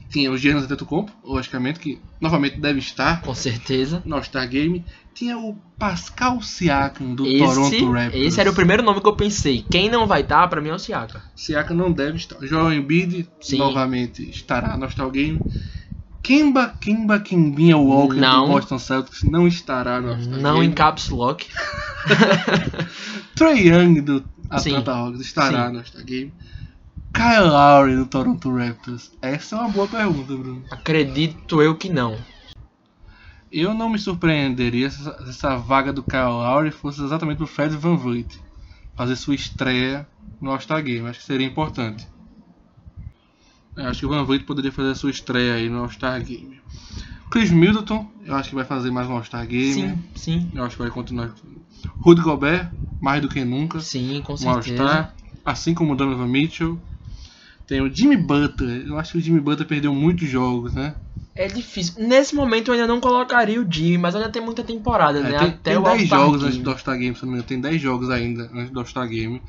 tinha 0.10 0.32
o 0.32 0.38
Giannis 0.38 0.64
Antetokounmpo, 0.64 1.12
logicamente, 1.24 1.80
que 1.80 2.00
novamente 2.22 2.60
deve 2.60 2.80
estar 2.80 3.22
Com 3.22 3.34
certeza. 3.36 4.02
no 4.06 4.16
All-Star 4.16 4.48
Game. 4.50 4.84
Tinha 5.14 5.38
o 5.38 5.56
Pascal 5.80 6.42
Siakam, 6.44 7.16
do 7.16 7.26
Esse, 7.26 7.40
Toronto 7.44 7.92
Raptors. 7.92 8.24
esse 8.26 8.40
era 8.40 8.52
o 8.52 8.54
primeiro 8.54 8.84
nome 8.84 9.02
que 9.02 9.08
eu 9.08 9.16
pensei. 9.16 9.66
Quem 9.70 9.90
não 9.90 10.06
vai 10.06 10.22
estar, 10.22 10.48
pra 10.48 10.62
mim, 10.62 10.70
é 10.70 10.74
o 10.76 10.80
Siaka. 10.80 11.22
Siakam 11.36 11.76
não 11.76 11.92
deve 11.92 12.18
estar. 12.18 12.38
Joel 12.46 12.74
Embiid 12.74 13.28
Sim. 13.42 13.58
novamente 13.58 14.30
estará 14.30 14.78
no 14.78 14.84
All-Star 14.84 15.10
Game. 15.10 15.40
Kemba, 16.22 16.76
Kemba 16.82 17.20
Kimbinha 17.20 17.78
Walker 17.78 18.18
Não. 18.18 18.48
do 18.48 18.52
Boston 18.52 18.78
Celtics 18.78 19.24
não 19.24 19.48
estará 19.48 20.00
no 20.02 20.10
All-Star 20.10 20.40
Não 20.40 20.58
em 20.58 20.62
Game. 20.64 20.74
caps 20.76 21.10
lock. 21.10 21.48
Trey 23.36 23.68
Young 23.70 24.02
do. 24.02 24.24
Atlanta 24.50 24.94
Hawks 24.94 25.20
estará 25.22 25.66
Sim. 25.68 25.72
no 25.74 25.80
All-Star 25.80 26.04
Game. 26.06 26.34
Kyle 27.18 27.50
Lowry 27.50 27.96
do 27.96 28.06
Toronto 28.06 28.56
Raptors. 28.56 29.12
Essa 29.24 29.56
é 29.56 29.60
uma 29.60 29.70
boa 29.70 29.88
pergunta, 29.88 30.36
Bruno. 30.36 30.64
Acredito 30.70 31.64
eu 31.64 31.76
que 31.76 31.90
não. 31.90 32.16
Eu 33.52 33.74
não 33.74 33.90
me 33.90 33.98
surpreenderia 33.98 34.92
se 34.92 35.10
essa, 35.28 35.58
vaga 35.58 35.92
do 35.92 36.04
Kyle 36.04 36.26
Lowry 36.26 36.70
fosse 36.70 37.04
exatamente 37.04 37.38
pro 37.38 37.48
Fred 37.48 37.76
Van 37.76 37.96
Vliet 37.96 38.40
fazer 38.96 39.16
sua 39.16 39.34
estreia 39.34 40.08
no 40.40 40.52
All-Star 40.52 40.84
Game. 40.84 41.08
Acho 41.08 41.18
que 41.18 41.26
seria 41.26 41.48
importante. 41.48 42.08
Eu 43.76 43.88
acho 43.88 44.02
que 44.02 44.06
o 44.06 44.10
Van 44.10 44.24
Vliet 44.24 44.44
poderia 44.44 44.72
fazer 44.72 44.92
a 44.92 44.96
sua 44.96 45.10
estreia 45.10 45.56
aí 45.56 45.70
no 45.70 45.80
All-Star 45.80 46.24
Game. 46.24 46.62
Chris 47.32 47.50
Middleton, 47.50 48.12
eu 48.26 48.36
acho 48.36 48.50
que 48.50 48.56
vai 48.56 48.66
fazer 48.66 48.92
mais 48.92 49.08
um 49.08 49.14
All-Star 49.14 49.48
Game. 49.48 49.74
Sim, 49.74 50.04
sim. 50.14 50.52
Eu 50.54 50.64
acho 50.64 50.76
que 50.76 50.84
vai 50.84 50.92
continuar. 50.92 51.34
Rudy 52.00 52.22
Gobert, 52.22 52.72
mais 53.02 53.24
do 53.24 53.28
que 53.28 53.44
nunca. 53.44 53.80
Sim, 53.80 54.22
com 54.24 54.34
um 54.34 54.38
certeza. 54.38 54.84
All-Star. 54.84 55.16
Assim 55.44 55.74
como 55.74 55.94
o 55.94 55.96
Donovan 55.96 56.28
Mitchell. 56.28 56.80
Tem 57.68 57.82
o 57.82 57.94
Jimmy 57.94 58.16
Butler. 58.18 58.86
Eu 58.88 58.98
acho 58.98 59.12
que 59.14 59.18
o 59.18 59.22
Jimmy 59.22 59.40
Butler 59.40 59.68
perdeu 59.68 59.94
muitos 59.94 60.30
jogos, 60.30 60.74
né? 60.74 60.96
É 61.36 61.48
difícil. 61.48 61.96
Nesse 62.08 62.34
momento 62.34 62.70
eu 62.70 62.74
ainda 62.74 62.88
não 62.88 63.00
colocaria 63.00 63.62
o 63.62 63.68
Jimmy, 63.72 63.98
mas 63.98 64.16
ainda 64.16 64.30
tem 64.30 64.42
muita 64.42 64.64
temporada, 64.64 65.20
É, 65.20 65.24
né? 65.24 65.30
tem, 65.30 65.38
Até 65.50 65.58
tem 65.72 65.78
o 65.78 65.84
10 65.84 66.00
All-Star 66.00 66.20
jogos 66.20 66.44
antes 66.44 66.58
do 66.58 66.70
All-Star 66.72 66.98
Game, 66.98 67.16
se 67.16 67.22
não 67.24 67.30
me 67.30 67.34
engano. 67.36 67.48
Tem 67.48 67.62
10 67.62 67.82
jogos 67.82 68.10
ainda 68.10 68.50
antes 68.54 68.72
do 68.72 68.80
All-Star 68.80 69.08
Game. 69.08 69.42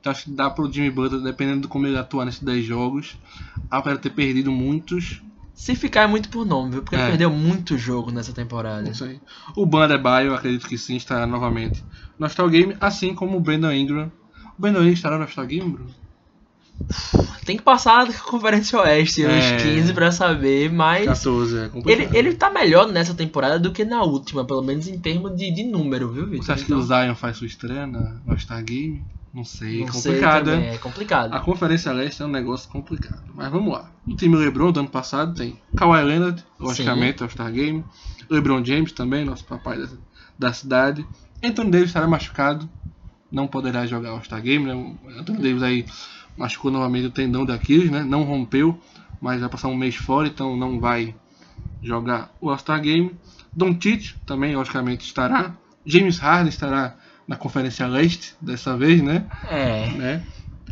Então 0.00 0.10
acho 0.10 0.24
que 0.24 0.30
dá 0.30 0.48
pro 0.50 0.72
Jimmy 0.72 0.90
Butler, 0.90 1.20
dependendo 1.20 1.60
de 1.60 1.68
como 1.68 1.86
ele 1.86 1.96
atuar 1.98 2.24
nesses 2.24 2.42
10 2.42 2.64
jogos, 2.64 3.16
apesar 3.70 3.96
de 3.96 4.02
ter 4.02 4.10
perdido 4.10 4.50
muitos. 4.50 5.22
Se 5.54 5.76
ficar 5.76 6.02
é 6.02 6.06
muito 6.06 6.30
por 6.30 6.46
nome, 6.46 6.70
viu? 6.72 6.82
Porque 6.82 6.96
ele 6.96 7.02
É. 7.04 7.08
perdeu 7.08 7.30
muito 7.30 7.76
jogo 7.76 8.10
nessa 8.10 8.32
temporada. 8.32 8.80
Não 8.82 8.94
sei. 8.94 9.20
O 9.54 9.66
Bandebaio, 9.66 10.28
eu 10.30 10.34
acredito 10.34 10.66
que 10.66 10.78
sim, 10.78 10.96
estará 10.96 11.26
novamente 11.26 11.84
no 12.18 12.24
All-Star 12.24 12.48
Game, 12.48 12.74
assim 12.80 13.14
como 13.14 13.36
o 13.36 13.40
Brandon 13.40 13.70
Ingram. 13.70 14.10
O 14.58 14.60
Brandon 14.62 14.80
Ingram 14.80 14.94
estará 14.94 15.16
no 15.16 15.22
All-Star 15.24 15.46
Game, 15.46 15.70
Bruno? 15.70 15.90
Tem 17.44 17.56
que 17.56 17.62
passar 17.62 18.08
a 18.08 18.12
Conferência 18.22 18.78
Oeste, 18.80 19.24
É. 19.24 19.28
uns 19.28 19.62
15 19.62 19.92
pra 19.92 20.10
saber, 20.12 20.70
mas 20.72 21.06
14, 21.06 21.58
é 21.58 21.68
complicado. 21.68 22.00
ele, 22.14 22.18
ele 22.18 22.34
tá 22.34 22.50
melhor 22.50 22.88
nessa 22.88 23.14
temporada 23.14 23.58
do 23.58 23.72
que 23.72 23.84
na 23.84 24.02
última, 24.02 24.44
pelo 24.44 24.62
menos 24.62 24.86
em 24.88 24.98
termos 24.98 25.36
de, 25.36 25.50
de 25.52 25.64
número, 25.64 26.10
viu, 26.12 26.26
Vitor? 26.26 26.44
Você 26.44 26.52
acha 26.52 26.64
que 26.64 26.72
o 26.74 26.82
Zion 26.82 27.14
faz 27.14 27.36
sua 27.36 27.46
estreia 27.46 27.86
na- 27.86 28.16
no 28.24 28.32
All-Star 28.32 28.62
Game? 28.64 29.04
Não 29.32 29.44
sei, 29.44 29.84
Não 29.84 29.92
sei 29.92 30.12
complicado, 30.14 30.46
né? 30.50 30.74
É 30.74 30.78
complicado. 30.78 31.32
A 31.34 31.38
Conferência 31.40 31.92
Leste 31.92 32.20
é 32.20 32.24
um 32.26 32.30
negócio 32.30 32.68
complicado. 32.68 33.22
Mas 33.34 33.48
vamos 33.52 33.72
lá. 33.72 33.88
O 34.06 34.16
time 34.16 34.34
LeBron 34.36 34.72
do 34.72 34.80
ano 34.80 34.88
passado 34.88 35.34
tem 35.36 35.56
Kawhi 35.76 36.02
Leonard, 36.02 36.44
logicamente, 36.58 37.22
All-Star 37.22 37.52
Game. 37.52 37.84
LeBron 38.28 38.64
James 38.64 38.90
também, 38.90 39.24
nosso 39.24 39.44
papai 39.44 39.78
da, 39.78 39.86
da 40.36 40.52
cidade. 40.52 41.06
Anthony 41.44 41.70
Davis 41.70 41.88
estará 41.90 42.08
machucado. 42.08 42.68
Não 43.30 43.46
poderá 43.46 43.86
jogar 43.86 44.10
All-Star 44.10 44.42
Game, 44.42 44.66
né? 44.66 44.94
Anthony 45.16 45.38
Davis 45.38 45.62
aí 45.62 45.86
machucou 46.36 46.70
novamente 46.70 47.06
o 47.06 47.10
tendão 47.10 47.44
de 47.44 47.52
Aquiles, 47.52 47.90
né? 47.90 48.02
Não 48.02 48.22
rompeu, 48.22 48.78
mas 49.20 49.40
vai 49.40 49.48
passar 49.48 49.68
um 49.68 49.76
mês 49.76 49.94
fora, 49.96 50.28
então 50.28 50.56
não 50.56 50.80
vai 50.80 51.14
jogar 51.82 52.34
o 52.40 52.50
All-Star 52.50 52.80
Game. 52.80 53.14
Doncic 53.52 54.14
também, 54.24 54.54
logicamente, 54.54 55.04
estará. 55.04 55.54
James 55.84 56.18
Harden 56.18 56.48
estará 56.48 56.96
na 57.26 57.36
Conferência 57.36 57.86
Leste 57.86 58.34
dessa 58.40 58.76
vez, 58.76 59.02
né? 59.02 59.26
É. 59.48 59.90
né? 59.92 60.26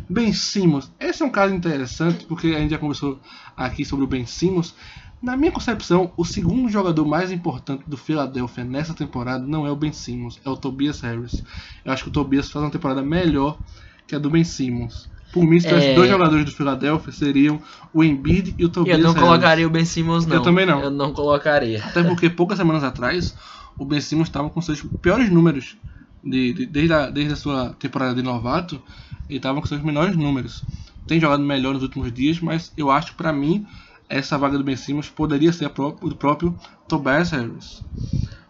Ben 0.09 0.33
Simmons, 0.33 0.91
esse 0.99 1.21
é 1.21 1.25
um 1.25 1.29
caso 1.29 1.53
interessante 1.53 2.25
porque 2.25 2.47
a 2.47 2.59
gente 2.59 2.71
já 2.71 2.77
conversou 2.77 3.19
aqui 3.55 3.85
sobre 3.85 4.05
o 4.05 4.07
Ben 4.07 4.25
Simmons. 4.25 4.73
Na 5.21 5.35
minha 5.35 5.51
concepção, 5.51 6.11
o 6.15 6.23
segundo 6.23 6.69
jogador 6.69 7.05
mais 7.05 7.31
importante 7.31 7.83
do 7.85 7.97
Philadelphia 7.97 8.63
nessa 8.63 8.93
temporada 8.93 9.45
não 9.45 9.67
é 9.67 9.71
o 9.71 9.75
Ben 9.75 9.91
Simmons, 9.91 10.39
é 10.45 10.49
o 10.49 10.57
Tobias 10.57 11.01
Harris. 11.01 11.43
Eu 11.83 11.91
acho 11.91 12.03
que 12.03 12.09
o 12.09 12.13
Tobias 12.13 12.49
faz 12.49 12.63
uma 12.63 12.71
temporada 12.71 13.01
melhor 13.01 13.59
que 14.07 14.15
a 14.15 14.19
do 14.19 14.29
Ben 14.29 14.43
Simmons. 14.43 15.09
Por 15.31 15.43
mim, 15.45 15.59
se 15.59 15.67
tivesse 15.67 15.87
É. 15.89 15.95
dois 15.95 16.09
jogadores 16.09 16.45
do 16.45 16.51
Philadelphia, 16.51 17.13
seriam 17.13 17.61
o 17.93 18.03
Embiid 18.03 18.55
e 18.57 18.63
o 18.63 18.65
Eu 18.65 18.69
Tobias 18.69 18.99
não 18.99 19.11
Harris. 19.13 19.27
colocaria 19.27 19.67
o 19.67 19.69
Ben 19.69 19.85
Simmons, 19.85 20.25
não. 20.25 20.37
Eu 20.37 20.41
também 20.41 20.65
não. 20.65 20.81
Eu 20.81 20.89
não 20.89 21.13
colocaria. 21.13 21.83
Até 21.85 22.03
porque 22.03 22.29
poucas 22.29 22.57
semanas 22.57 22.83
atrás, 22.83 23.35
o 23.77 23.85
Ben 23.85 24.01
Simmons 24.01 24.27
estava 24.27 24.49
com 24.49 24.61
seus 24.61 24.81
piores 25.01 25.29
números. 25.29 25.77
De, 26.23 26.51
de- 26.53 26.65
desde, 26.65 26.93
a, 26.93 27.09
desde 27.09 27.33
a 27.33 27.35
sua 27.35 27.69
temporada 27.79 28.13
de 28.15 28.21
novato, 28.21 28.81
ele 29.29 29.37
estava 29.37 29.61
com 29.61 29.67
seus 29.67 29.81
menores 29.83 30.17
números. 30.17 30.65
Tem 31.07 31.19
jogado 31.19 31.41
melhor 31.43 31.73
nos 31.73 31.83
últimos 31.83 32.11
dias, 32.11 32.39
mas 32.39 32.73
eu 32.75 32.89
acho 32.91 33.11
que 33.11 33.17
para 33.17 33.31
mim, 33.31 33.65
essa 34.09 34.37
vaga 34.37 34.57
do 34.57 34.63
Ben 34.63 34.75
Simmons 34.75 35.07
poderia 35.09 35.53
ser 35.53 35.65
a 35.65 35.69
pró- 35.69 35.95
o 36.01 36.09
do 36.09 36.15
próprio 36.15 36.55
Tobias 36.87 37.31
Harris. 37.31 37.83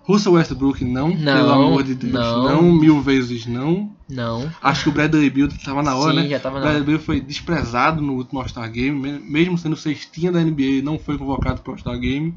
Russell 0.03 0.33
Westbrook 0.33 0.83
não, 0.83 1.09
Não, 1.09 1.17
pelo 1.37 1.51
amor 1.51 1.83
de 1.83 1.93
Deus, 1.93 2.13
não. 2.13 2.43
não, 2.43 2.73
mil 2.73 2.99
vezes 3.01 3.45
não. 3.45 3.91
Não. 4.09 4.51
Acho 4.61 4.83
que 4.83 4.89
o 4.89 4.91
Bradley 4.91 5.29
Beal 5.29 5.47
estava 5.49 5.83
na 5.83 5.95
hora, 5.95 6.13
Sim, 6.15 6.23
né? 6.23 6.27
já 6.29 6.39
tava 6.39 6.55
o 6.55 6.59
na 6.59 6.65
Bradley 6.65 6.81
hora. 6.81 6.91
Beal 6.91 6.99
foi 6.99 7.21
desprezado 7.21 8.01
no 8.01 8.13
último 8.13 8.39
All-Star 8.41 8.69
Game, 8.71 8.99
me- 8.99 9.19
mesmo 9.19 9.57
sendo 9.57 9.75
cestinha 9.75 10.31
da 10.31 10.39
NBA, 10.43 10.81
não 10.83 10.97
foi 10.97 11.17
convocado 11.17 11.61
para 11.61 11.69
o 11.69 11.73
All-Star 11.73 11.97
Game. 11.99 12.33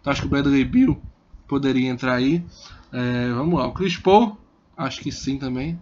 Então 0.00 0.12
acho 0.12 0.20
que 0.22 0.26
o 0.26 0.30
Bradley 0.30 0.64
Beal 0.64 1.00
poderia 1.46 1.88
entrar 1.88 2.14
aí. 2.14 2.42
É, 2.92 3.30
vamos 3.32 3.58
lá, 3.58 3.66
o 3.68 3.72
Chris 3.72 3.96
Paul, 3.96 4.36
acho 4.76 5.00
que 5.00 5.12
sim 5.12 5.38
também. 5.38 5.78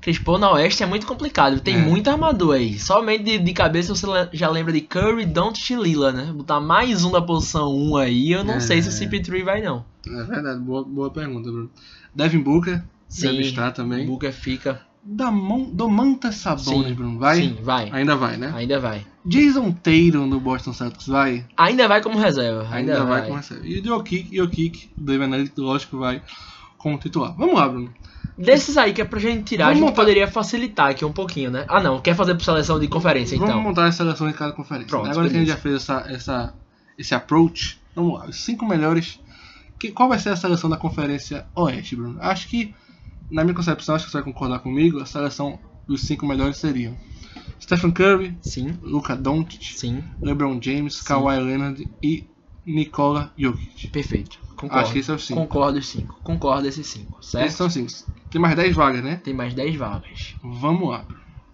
Chris 0.00 0.18
Paul 0.20 0.38
na 0.38 0.52
Oeste 0.52 0.84
é 0.84 0.86
muito 0.86 1.06
complicado. 1.06 1.60
Tem 1.60 1.74
É. 1.74 1.78
muito 1.78 2.08
armador 2.08 2.54
aí. 2.54 2.78
Somente 2.78 3.24
de, 3.24 3.38
de 3.38 3.52
cabeça 3.52 3.92
você 3.94 4.06
já 4.32 4.48
lembra 4.48 4.72
de 4.72 4.80
Curry, 4.80 5.26
Don't 5.26 5.74
Lila, 5.76 6.12
né? 6.12 6.32
Botar 6.32 6.60
mais 6.60 7.04
um 7.04 7.10
da 7.10 7.20
posição 7.20 7.74
1 7.74 7.96
aí, 7.96 8.30
eu 8.30 8.44
não 8.44 8.54
É. 8.54 8.60
sei 8.60 8.80
se 8.80 8.88
o 8.88 8.92
CP3 8.92 9.42
vai 9.44 9.60
não. 9.60 9.84
É 10.06 10.22
verdade, 10.22 10.60
boa, 10.60 10.84
boa 10.84 11.10
pergunta, 11.10 11.50
Bruno. 11.50 11.68
Devin 12.14 12.38
Booker 12.38 12.82
deve 13.20 13.40
estar 13.40 13.72
também. 13.72 14.06
Booker 14.06 14.32
fica. 14.32 14.80
da 15.02 15.30
Mon 15.30 15.70
Domantas 15.70 16.34
Sabonis, 16.36 16.88
Sim, 16.88 16.94
Bruno, 16.94 17.18
vai? 17.18 17.36
Sim, 17.36 17.56
vai. 17.62 17.88
Ainda 17.92 18.14
vai, 18.16 18.36
né? 18.36 18.52
Ainda 18.54 18.78
vai. 18.78 19.06
Jason 19.24 19.72
Tatum 19.72 20.26
no 20.26 20.38
Boston 20.40 20.72
Celtics, 20.72 21.06
vai? 21.06 21.46
Ainda 21.56 21.86
vai 21.88 22.02
como 22.02 22.18
reserva. 22.18 22.62
Ainda, 22.70 22.92
Ainda 22.94 23.04
vai 23.04 23.20
vai. 23.20 23.30
com 23.30 23.38
essa. 23.38 23.58
E 23.64 23.78
o 23.80 23.84
Jokic, 23.84 24.34
Jokic, 24.36 24.90
do 24.96 25.12
Evanelli, 25.12 25.50
lógico, 25.56 25.98
vai 25.98 26.22
como 26.76 26.98
titular. 26.98 27.34
Vamos 27.36 27.54
lá, 27.54 27.68
Bruno. 27.68 27.92
Desses 28.36 28.76
aí 28.76 28.92
que 28.92 29.00
é 29.02 29.04
pra 29.04 29.18
gente 29.18 29.44
tirar, 29.44 29.64
Vamos 29.66 29.78
a 29.78 29.80
gente 29.80 29.90
montar- 29.90 30.02
poderia 30.02 30.28
facilitar 30.28 30.90
aqui 30.90 31.04
um 31.04 31.12
pouquinho, 31.12 31.50
né? 31.50 31.64
Ah, 31.68 31.82
não. 31.82 32.00
Quer 32.00 32.14
fazer 32.14 32.34
por 32.34 32.44
seleção 32.44 32.78
de 32.78 32.86
conferência, 32.86 33.36
Vamos 33.36 33.50
então? 33.52 33.62
montar 33.62 33.86
a 33.86 33.92
seleção 33.92 34.28
de 34.28 34.34
cada 34.34 34.52
conferência. 34.52 34.88
Pronto, 34.88 35.10
Agora 35.10 35.28
que 35.28 35.34
a 35.36 35.38
gente 35.40 35.48
já 35.48 35.56
fez 35.56 35.74
essa, 35.76 36.04
essa, 36.08 36.54
esse 36.96 37.14
approach, 37.14 37.80
vamos 37.96 38.18
lá. 38.18 38.26
Os 38.26 38.36
cinco 38.36 38.64
melhores. 38.66 39.18
Que, 39.78 39.90
qual 39.90 40.08
vai 40.08 40.18
ser 40.18 40.28
a 40.30 40.36
seleção 40.36 40.68
da 40.70 40.76
Conferência 40.76 41.46
Oeste, 41.54 41.96
Bruno? 41.96 42.18
Acho 42.20 42.46
que, 42.48 42.74
na 43.30 43.44
minha 43.44 43.54
concepção, 43.54 43.94
acho 43.94 44.06
que 44.06 44.10
você 44.10 44.18
vai 44.18 44.24
concordar 44.24 44.60
comigo, 44.60 45.00
a 45.00 45.06
seleção 45.06 45.58
dos 45.86 46.02
cinco 46.02 46.26
melhores 46.26 46.56
seriam 46.56 46.96
Stephen 47.60 47.90
Curry, 47.90 48.38
Sim, 48.40 48.78
Luka 48.82 49.16
Doncic, 49.16 49.78
sim. 49.78 50.02
LeBron 50.22 50.60
James, 50.62 50.96
Sim. 50.96 51.04
Kawhi 51.04 51.38
Leonard 51.38 51.88
e 52.02 52.28
Nikola 52.64 53.32
Jokic. 53.36 53.88
Perfeito. 53.88 54.38
Concordo. 54.56 54.82
Acho 54.82 54.92
que 54.92 54.98
esse 54.98 55.10
é 55.10 55.14
o 55.14 55.18
cinco. 55.18 55.40
Concordo 55.40 55.78
os 55.78 55.88
cinco. 55.88 56.20
Concordo 56.22 56.66
esses 56.66 56.86
cinco, 56.86 57.22
certo? 57.24 57.46
Esses 57.46 57.56
são 57.56 57.70
cinco. 57.70 57.92
Tem 58.30 58.40
mais 58.40 58.54
10 58.56 58.74
vagas, 58.76 59.02
né? 59.02 59.16
Tem 59.16 59.32
mais 59.32 59.54
10 59.54 59.76
vagas. 59.76 60.36
Vamos 60.42 60.88
lá. 60.90 61.04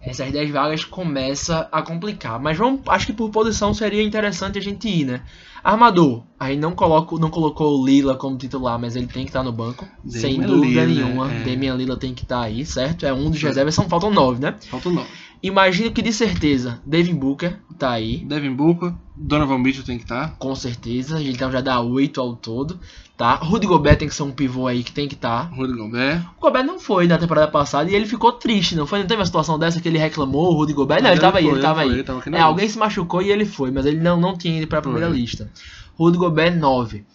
Essas 0.05 0.31
10 0.31 0.51
vagas 0.51 0.85
começa 0.85 1.67
a 1.71 1.81
complicar. 1.81 2.39
Mas 2.39 2.57
vamos, 2.57 2.81
acho 2.87 3.07
que 3.07 3.13
por 3.13 3.29
posição 3.31 3.73
seria 3.73 4.03
interessante 4.03 4.57
a 4.59 4.61
gente 4.61 4.87
ir, 4.87 5.05
né? 5.05 5.21
Armador. 5.63 6.21
Aí 6.39 6.55
não, 6.55 6.73
coloco, 6.73 7.17
não 7.17 7.31
colocou 7.31 7.81
o 7.81 7.85
Lila 7.85 8.15
como 8.15 8.37
titular, 8.37 8.77
mas 8.77 8.95
ele 8.95 9.07
tem 9.07 9.23
que 9.23 9.29
estar 9.29 9.41
no 9.41 9.51
banco. 9.51 9.87
Damian 10.03 10.21
sem 10.21 10.39
dúvida 10.39 10.85
Lillard, 10.85 10.93
nenhuma. 10.93 11.33
é. 11.33 11.43
Damian 11.43 11.75
Lila 11.75 11.97
tem 11.97 12.13
que 12.13 12.21
estar 12.21 12.41
aí, 12.41 12.63
certo? 12.63 13.03
É 13.03 13.11
um 13.11 13.31
dos 13.31 13.41
reservas, 13.41 13.73
são, 13.73 13.89
faltam 13.89 14.11
9, 14.11 14.39
né? 14.41 14.55
Faltam 14.69 14.91
9. 14.93 15.07
Imagino 15.43 15.91
que 15.91 16.01
de 16.01 16.11
certeza 16.13 16.81
Devin 16.85 17.15
Booker 17.15 17.59
tá 17.77 17.91
aí. 17.91 18.17
Devin 18.25 18.53
Booker, 18.53 18.93
Donovan 19.15 19.59
Mitchell 19.59 19.83
tem 19.85 19.97
que 19.97 20.03
estar. 20.03 20.35
Com 20.37 20.55
certeza. 20.55 21.21
Então 21.21 21.51
já 21.51 21.61
dá 21.61 21.79
8 21.81 22.19
ao 22.19 22.35
todo. 22.35 22.79
Tá? 23.17 23.35
Rudy 23.35 23.65
Gobert 23.65 23.97
tem 23.97 24.09
que 24.09 24.13
ser 24.15 24.23
um 24.23 24.31
pivô 24.31 24.67
aí 24.67 24.83
que 24.83 24.91
tem 24.91 25.07
que 25.07 25.13
estar. 25.13 25.43
Rudy 25.53 25.73
Gobert. 25.77 26.21
O 26.37 26.41
Gobert 26.41 26.65
não 26.65 26.77
foi 26.79 27.07
na 27.07 27.17
temporada 27.17 27.47
passada 27.49 27.89
e 27.89 27.95
ele 27.95 28.05
ficou 28.05 28.33
triste, 28.33 28.75
não 28.75 28.85
foi? 28.85 28.99
Não 28.99 29.07
teve 29.07 29.19
uma 29.21 29.25
situação 29.25 29.57
dessa 29.57 29.79
que 29.79 29.87
ele 29.87 29.97
reclamou, 29.97 30.51
o 30.51 30.55
Rudy 30.57 30.73
Gobert? 30.73 31.01
Não, 31.01 31.09
Mas 31.09 31.13
ele 31.13 31.21
tava 31.21 31.37
aí, 31.37 31.43
foi, 31.45 31.53
ele 31.53 31.61
tava 31.61 31.75
foi, 31.81 31.83
aí. 31.85 31.91
ele 31.95 32.03
tava 32.03 32.19
É, 32.19 32.29
lista. 32.29 32.43
alguém 32.43 32.67
se 32.67 32.77
machucou 32.77 33.21
e 33.21 33.31
ele 33.31 33.45
foi, 33.45 33.71
mas 33.71 33.85
ele 33.85 34.01
não, 34.01 34.19
não 34.19 34.37
tinha 34.37 34.57
ido 34.57 34.67
pra 34.67 34.81
primeira 34.81 35.07
Foi. 35.07 35.17
lista. 35.17 35.49
Rudy 35.97 36.17
Gobert 36.17 36.57
9. 36.59 37.05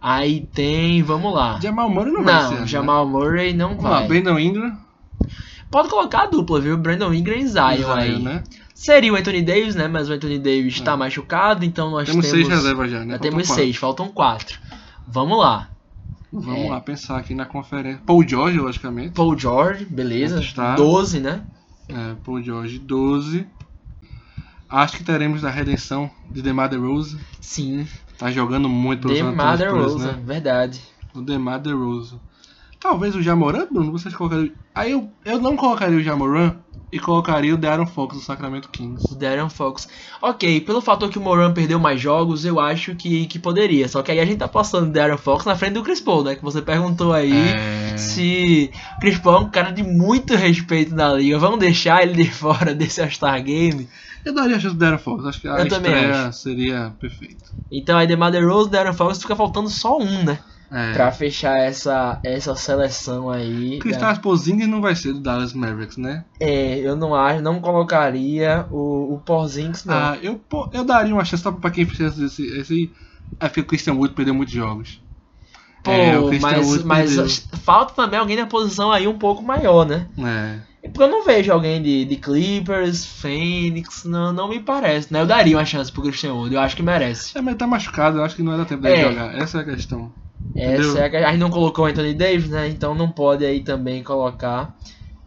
Aí 0.00 0.46
tem, 0.54 1.02
vamos 1.02 1.34
lá. 1.34 1.58
Jamal 1.60 1.90
Murray 1.90 2.12
não, 2.12 2.22
vai 2.22 2.42
ser. 2.44 2.54
Não, 2.54 2.60
né? 2.60 2.66
Jamal 2.68 3.08
Murray 3.08 3.52
não 3.52 3.68
Vamos 3.70 3.84
lá, 3.84 3.90
vai. 3.90 4.06
Brandon 4.08 4.38
Ingram. 4.38 4.78
Pode 5.70 5.88
colocar 5.88 6.22
a 6.22 6.26
dupla, 6.26 6.60
viu? 6.60 6.76
Brandon 6.76 7.12
Ingram 7.14 7.36
e 7.36 7.46
Zion, 7.46 7.76
Zion, 7.76 7.92
aí. 7.92 8.18
né? 8.22 8.42
Seria 8.74 9.12
o 9.12 9.16
Anthony 9.16 9.42
Davis, 9.42 9.74
né? 9.74 9.86
Mas 9.88 10.08
o 10.08 10.12
Anthony 10.12 10.38
Davis 10.38 10.80
É. 10.80 10.84
tá 10.84 10.96
machucado, 10.96 11.64
então 11.64 11.90
nós 11.90 12.08
Temos, 12.08 12.26
temos. 12.28 12.30
seis 12.30 12.48
reservas 12.48 12.90
já, 12.90 13.04
né? 13.04 13.12
Já 13.14 13.18
temos 13.18 13.46
quatro. 13.46 13.62
seis, 13.62 13.76
faltam 13.76 14.08
quatro. 14.08 14.58
Vamos 15.06 15.38
lá. 15.38 15.68
Vamos 16.32 16.64
É. 16.66 16.70
lá 16.70 16.80
pensar 16.80 17.18
aqui 17.18 17.34
na 17.34 17.44
conferência. 17.44 18.00
Paul 18.06 18.26
George, 18.26 18.58
logicamente. 18.58 19.10
Paul 19.10 19.38
George, 19.38 19.84
beleza. 19.84 20.40
Está. 20.40 20.74
12, 20.76 21.20
né? 21.20 21.42
É, 21.88 22.14
Paul 22.24 22.42
George, 22.42 22.78
12. 22.78 23.46
Acho 24.68 24.96
que 24.96 25.04
teremos 25.04 25.44
a 25.44 25.50
redenção 25.50 26.08
de 26.30 26.40
DeMar 26.42 26.68
DeRozan. 26.68 27.18
Sim. 27.40 27.86
Tá 28.16 28.30
jogando 28.30 28.68
muito 28.68 29.08
pelo 29.08 29.16
San 29.18 29.30
DeMar 29.30 29.54
Antonio 29.54 29.72
Spurs, 29.72 29.94
DeRozan, 29.94 30.12
né? 30.16 30.22
verdade. 30.24 30.80
O 31.14 31.20
DeMar 31.20 31.60
DeRozan. 31.60 32.18
Talvez 32.80 33.14
o 33.14 33.22
Jamoran, 33.22 33.66
Bruno, 33.70 33.92
vocês 33.92 34.14
colocariam... 34.14 34.50
Aí 34.74 34.92
eu, 34.92 35.10
eu 35.24 35.38
não 35.40 35.56
colocaria 35.56 35.98
o 35.98 36.02
Jamoran 36.02 36.56
e 36.92 36.98
colocaria 36.98 37.54
o 37.54 37.56
De'Aaron 37.58 37.86
Fox 37.86 38.16
do 38.16 38.22
Sacramento 38.22 38.68
Kings. 38.68 39.12
O 39.12 39.16
Darren 39.16 39.48
Fox. 39.48 39.86
Ok, 40.20 40.60
pelo 40.62 40.80
fator 40.80 41.08
que 41.08 41.18
o 41.18 41.20
Moran 41.20 41.52
perdeu 41.52 41.78
mais 41.78 42.00
jogos, 42.00 42.44
eu 42.44 42.58
acho 42.58 42.96
que, 42.96 43.26
que 43.26 43.38
poderia. 43.38 43.88
Só 43.88 44.02
que 44.02 44.10
aí 44.10 44.18
a 44.18 44.24
gente 44.24 44.38
tá 44.38 44.48
passando 44.48 44.88
o 44.88 44.92
Darren 44.92 45.16
Fox 45.16 45.44
na 45.44 45.54
frente 45.54 45.74
do 45.74 45.82
Chris 45.82 46.00
Paul, 46.00 46.24
né? 46.24 46.34
Que 46.34 46.42
você 46.42 46.60
perguntou 46.60 47.12
aí 47.12 47.32
É... 47.32 47.96
se 47.96 48.70
Chris 49.00 49.18
Paul 49.18 49.36
é 49.36 49.40
um 49.40 49.50
cara 49.50 49.70
de 49.70 49.82
muito 49.84 50.34
respeito 50.34 50.94
na 50.94 51.12
liga. 51.12 51.38
Vamos 51.38 51.60
deixar 51.60 52.02
ele 52.02 52.24
de 52.24 52.30
fora 52.32 52.74
desse 52.74 53.00
All-Star 53.00 53.40
Game? 53.42 53.88
Eu 54.24 54.34
daria 54.34 54.56
a 54.56 54.60
chance 54.60 54.74
do 54.74 54.78
De'Aaron 54.78 54.98
Fox. 54.98 55.24
Acho 55.26 55.40
que 55.40 55.48
a 55.48 55.58
Eu 55.58 55.66
estreia 55.66 56.32
seria 56.32 56.92
perfeita. 56.98 57.44
Então 57.70 57.96
aí 57.96 58.06
DeMar 58.06 58.32
DeRozan, 58.32 58.70
Darren 58.70 58.92
Fox, 58.92 59.22
fica 59.22 59.36
faltando 59.36 59.70
só 59.70 59.96
um, 59.96 60.24
né? 60.24 60.40
É. 60.72 60.92
Pra 60.92 61.10
fechar 61.10 61.58
essa, 61.58 62.20
essa 62.22 62.54
seleção 62.54 63.28
aí. 63.28 63.80
Kristaps 63.80 64.18
Porzingis 64.18 64.68
não 64.68 64.80
vai 64.80 64.94
ser 64.94 65.12
do 65.12 65.20
Dallas 65.20 65.52
Mavericks, 65.52 65.96
né? 65.96 66.24
É, 66.38 66.78
eu 66.78 66.94
não 66.94 67.12
acho, 67.12 67.42
não 67.42 67.60
colocaria 67.60 68.66
o, 68.70 69.14
o 69.14 69.18
Porzingis, 69.18 69.84
não. 69.84 69.94
Ah, 69.94 70.18
eu, 70.22 70.40
eu 70.72 70.84
daria 70.84 71.12
uma 71.12 71.24
chance 71.24 71.42
só 71.42 71.50
pra 71.50 71.72
quem 71.72 71.84
precisa 71.84 72.10
desse. 72.22 72.46
Esse, 72.56 72.92
é 73.40 73.48
porque 73.48 73.60
o 73.60 73.64
Christian 73.64 73.94
Wood 73.94 74.14
perdeu 74.14 74.32
muitos 74.32 74.54
jogos. 74.54 75.02
Pô, 75.82 75.90
é, 75.90 76.12
mas, 76.40 76.66
Wood 76.66 76.84
mas 76.84 77.48
falta 77.64 77.94
também 77.94 78.20
alguém 78.20 78.36
na 78.36 78.46
posição 78.46 78.92
aí 78.92 79.08
um 79.08 79.18
pouco 79.18 79.42
maior, 79.42 79.84
né? 79.84 80.08
É. 80.18 80.88
Porque 80.88 81.02
eu 81.02 81.08
não 81.08 81.24
vejo 81.24 81.52
alguém 81.52 81.82
de, 81.82 82.04
de 82.04 82.16
Clippers, 82.16 83.04
Phoenix, 83.04 84.04
não, 84.04 84.32
não 84.32 84.48
me 84.48 84.60
parece, 84.60 85.12
né? 85.12 85.20
Eu 85.20 85.26
daria 85.26 85.56
uma 85.56 85.64
chance 85.64 85.90
pro 85.90 86.02
Christian 86.02 86.34
Wood, 86.34 86.54
eu 86.54 86.60
acho 86.60 86.76
que 86.76 86.82
merece. 86.82 87.36
É, 87.36 87.40
mas 87.40 87.56
tá 87.56 87.66
machucado, 87.66 88.18
eu 88.18 88.24
acho 88.24 88.36
que 88.36 88.42
não 88.42 88.56
dar 88.56 88.64
tempo 88.66 88.82
dele 88.82 89.00
É. 89.00 89.08
jogar. 89.08 89.34
Essa 89.36 89.58
é 89.58 89.60
a 89.62 89.64
questão. 89.64 90.12
Essa 90.54 90.98
é 91.00 91.24
a, 91.24 91.28
a 91.28 91.30
gente 91.32 91.40
não 91.40 91.50
colocou 91.50 91.84
o 91.84 91.88
Anthony 91.88 92.14
Davis, 92.14 92.48
né? 92.50 92.68
Então 92.68 92.94
não 92.94 93.08
pode 93.10 93.44
aí 93.44 93.60
também 93.60 94.02
colocar 94.02 94.76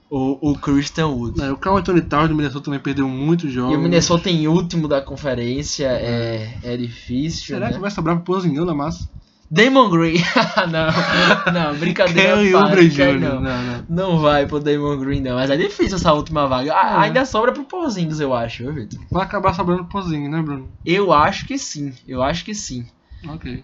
o, 0.10 0.52
o 0.52 0.58
Christian 0.58 1.08
Wood. 1.08 1.42
É, 1.42 1.52
o 1.52 1.58
Carl 1.58 1.78
Anthony 1.78 2.02
Towns 2.02 2.30
do 2.30 2.36
Minnesota 2.36 2.66
também 2.66 2.80
perdeu 2.80 3.08
muitos 3.08 3.52
jogos. 3.52 3.74
E 3.74 3.78
o 3.78 3.80
Minnesota 3.82 4.30
em 4.30 4.48
último 4.48 4.88
da 4.88 5.02
conferência 5.02 5.88
é, 5.88 6.58
é 6.64 6.78
difícil, 6.78 7.56
Será 7.56 7.68
né? 7.68 7.74
que 7.74 7.80
vai 7.80 7.90
sobrar 7.90 8.16
pro 8.18 8.26
Pozinho 8.26 8.66
na 8.66 8.74
massa? 8.76 9.10
Damon 9.50 9.90
Green. 9.90 10.16
não, 10.72 11.54
não, 11.54 11.76
brincadeira. 11.78 12.36
Oubre 12.58 12.90
quer 12.90 13.14
Jr. 13.14 13.20
não. 13.20 13.42
Não, 13.42 13.64
não. 13.64 13.86
Não 13.88 14.20
vai 14.20 14.48
pro 14.48 14.60
Damon 14.60 14.98
Green, 14.98 15.22
não. 15.22 15.36
Mas 15.36 15.50
é 15.52 15.56
difícil 15.58 15.96
essa 15.96 16.12
última 16.12 16.48
vaga. 16.48 16.74
A- 16.74 16.92
É. 16.92 16.98
Ainda 17.06 17.24
sobra 17.24 17.52
pro 17.52 17.64
Porzingis, 17.64 18.20
eu 18.20 18.34
acho, 18.34 18.64
viu, 18.64 18.74
Vitor? 18.74 19.00
Vai 19.12 19.24
acabar 19.24 19.54
sobrando 19.54 19.86
pro 19.86 20.02
Pozinho, 20.02 20.30
né, 20.30 20.42
Bruno? 20.42 20.70
Eu 20.86 21.14
acho 21.14 21.46
que 21.46 21.58
sim. 21.58 21.94
Eu 22.08 22.24
acho 22.24 22.44
que 22.44 22.56
sim. 22.56 22.86
Ok. 23.28 23.64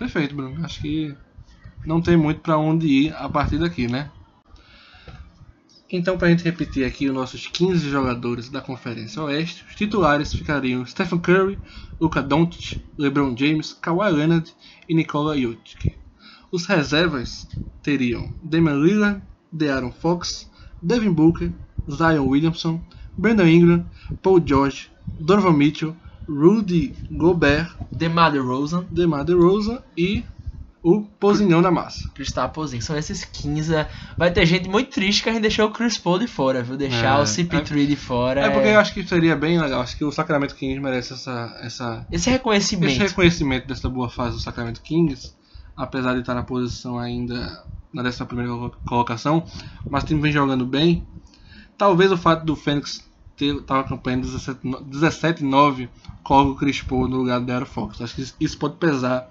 Perfeito, 0.00 0.34
Bruno. 0.34 0.64
Acho 0.64 0.80
que 0.80 1.14
não 1.84 2.00
tem 2.00 2.16
muito 2.16 2.40
pra 2.40 2.56
onde 2.56 2.86
ir 2.86 3.14
a 3.14 3.28
partir 3.28 3.58
daqui, 3.58 3.86
né? 3.86 4.10
Então, 5.92 6.16
pra 6.16 6.30
gente 6.30 6.42
repetir 6.42 6.86
aqui 6.86 7.06
os 7.06 7.14
nossos 7.14 7.46
15 7.46 7.90
jogadores 7.90 8.48
da 8.48 8.62
Conferência 8.62 9.22
Oeste, 9.22 9.62
os 9.68 9.74
titulares 9.74 10.32
ficariam 10.32 10.86
Stephen 10.86 11.18
Curry, 11.18 11.58
Luka 12.00 12.22
Doncic, 12.22 12.82
LeBron 12.96 13.36
James, 13.36 13.74
Kawhi 13.74 14.10
Leonard 14.10 14.50
e 14.88 14.94
Nikola 14.94 15.38
Jokic. 15.38 15.94
Os 16.50 16.64
reservas 16.64 17.46
teriam 17.82 18.32
Damian 18.42 18.76
Lillard, 18.76 19.22
De'Aaron 19.52 19.92
Fox, 19.92 20.50
Devin 20.82 21.12
Booker, 21.12 21.52
Zion 21.90 22.26
Williamson, 22.26 22.80
Brandon 23.18 23.46
Ingram, 23.46 23.86
Paul 24.22 24.40
George, 24.46 24.90
Donovan 25.20 25.58
Mitchell, 25.58 25.94
Rudy 26.30 26.94
Gobert, 27.10 27.74
DeMar 27.90 28.30
DeRozan, 28.32 28.84
DeMar 28.90 29.24
DeRozan 29.24 29.82
e 29.96 30.24
o 30.82 31.02
Pozinhão 31.02 31.60
da 31.60 31.70
Massa. 31.70 32.08
Kristaps 32.14 32.54
Porzingis. 32.54 32.86
São 32.86 32.96
esses 32.96 33.24
15. 33.24 33.70
né? 33.72 33.86
Vai 34.16 34.30
ter 34.32 34.46
gente 34.46 34.68
muito 34.68 34.90
triste 34.90 35.22
que 35.22 35.28
a 35.28 35.32
gente 35.32 35.42
deixou 35.42 35.68
o 35.68 35.72
Chris 35.72 35.98
Paul 35.98 36.18
de 36.18 36.26
fora, 36.26 36.62
viu? 36.62 36.76
Deixar 36.76 37.18
É. 37.18 37.22
o 37.22 37.24
CP3 37.24 37.86
de 37.86 37.96
fora. 37.96 38.40
É 38.46 38.50
porque 38.50 38.68
eu 38.68 38.78
acho 38.80 38.94
que 38.94 39.06
seria 39.06 39.36
bem 39.36 39.60
legal. 39.60 39.82
Acho 39.82 39.96
que 39.96 40.04
o 40.04 40.12
Sacramento 40.12 40.54
Kings 40.54 40.80
merece 40.80 41.12
essa, 41.12 41.58
essa, 41.60 42.06
Esse 42.10 42.30
reconhecimento. 42.30 42.92
esse 42.92 43.00
reconhecimento 43.00 43.66
dessa 43.66 43.88
boa 43.90 44.08
fase 44.08 44.36
do 44.36 44.40
Sacramento 44.42 44.80
Kings, 44.80 45.34
apesar 45.76 46.14
de 46.14 46.20
estar 46.20 46.34
na 46.34 46.44
posição 46.44 46.98
ainda 46.98 47.62
na 47.92 48.02
11 48.02 48.24
primeira 48.24 48.52
colocação, 48.86 49.44
mas 49.90 50.04
o 50.04 50.06
time 50.06 50.20
vem 50.22 50.32
jogando 50.32 50.64
bem. 50.64 51.06
Talvez 51.76 52.10
o 52.12 52.16
fato 52.16 52.44
do 52.46 52.54
Fênix 52.56 53.04
campanha 53.88 54.18
17 54.18 54.60
no- 54.62 54.80
17-9 54.84 55.88
coloque 56.22 56.50
o 56.50 56.54
Chris 56.56 56.82
Paul 56.82 57.08
no 57.08 57.18
lugar 57.18 57.40
do 57.40 57.46
Darren 57.46 57.64
Fox. 57.66 58.00
Acho 58.00 58.14
que 58.14 58.26
isso- 58.40 58.58
pode 58.58 58.76
pesar 58.76 59.30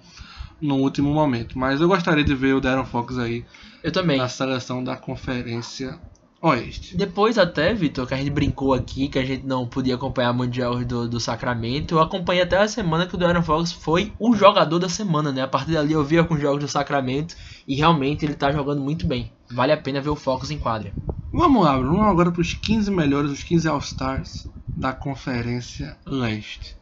no 0.61 0.75
último 0.75 1.13
momento. 1.13 1.57
Mas 1.57 1.79
eu 1.81 1.87
gostaria 1.87 2.23
de 2.23 2.35
ver 2.35 2.53
o 2.55 2.61
Darren 2.61 2.85
Fox 2.85 3.17
aí 3.17 3.45
Eu 3.83 3.91
também. 3.91 4.17
na 4.17 4.27
seleção 4.27 4.83
da 4.83 4.95
Conferência 4.97 5.99
Oeste. 6.41 6.95
Depois 6.95 7.37
até, 7.37 7.73
Vitor, 7.73 8.07
que 8.07 8.13
a 8.13 8.17
gente 8.17 8.29
brincou 8.29 8.73
aqui, 8.73 9.09
que 9.09 9.19
a 9.19 9.25
gente 9.25 9.45
não 9.45 9.67
podia 9.67 9.95
acompanhar 9.95 10.31
muitos 10.31 10.55
jogos 10.55 10.85
do, 10.85 11.05
do 11.07 11.19
Sacramento, 11.19 11.95
eu 11.95 11.99
acompanhei 12.01 12.41
até 12.43 12.57
a 12.57 12.65
semana 12.67 13.05
que 13.05 13.13
o 13.15 13.17
De'Aaron 13.17 13.43
Fox 13.43 13.73
foi 13.73 14.13
o 14.17 14.33
jogador 14.33 14.79
da 14.79 14.87
semana, 14.87 15.33
né? 15.33 15.41
A 15.41 15.47
partir 15.49 15.73
dali 15.73 15.91
eu 15.91 16.01
vi 16.03 16.17
alguns 16.17 16.39
jogos 16.39 16.61
do 16.61 16.67
Sacramento 16.69 17.35
e 17.67 17.75
realmente 17.75 18.23
ele 18.25 18.35
tá 18.35 18.51
jogando 18.53 18.81
muito 18.81 19.05
bem. 19.05 19.33
Vale 19.51 19.73
a 19.73 19.77
pena 19.77 19.99
ver 19.99 20.09
o 20.09 20.15
Fox 20.15 20.49
em 20.49 20.57
quadra. 20.57 20.93
Vamos 21.31 21.63
lá, 21.63 21.77
Bruno. 21.77 21.95
Vamos 21.97 22.11
agora 22.11 22.31
para 22.31 22.41
os 22.41 22.53
15 22.53 22.89
melhores, 22.91 23.31
os 23.31 23.43
15 23.43 23.67
All-Stars 23.67 24.47
da 24.67 24.93
Conferência 24.93 25.97
Leste. 26.05 26.75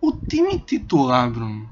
O 0.00 0.12
time 0.12 0.58
titular, 0.58 1.30
Bruno, 1.30 1.68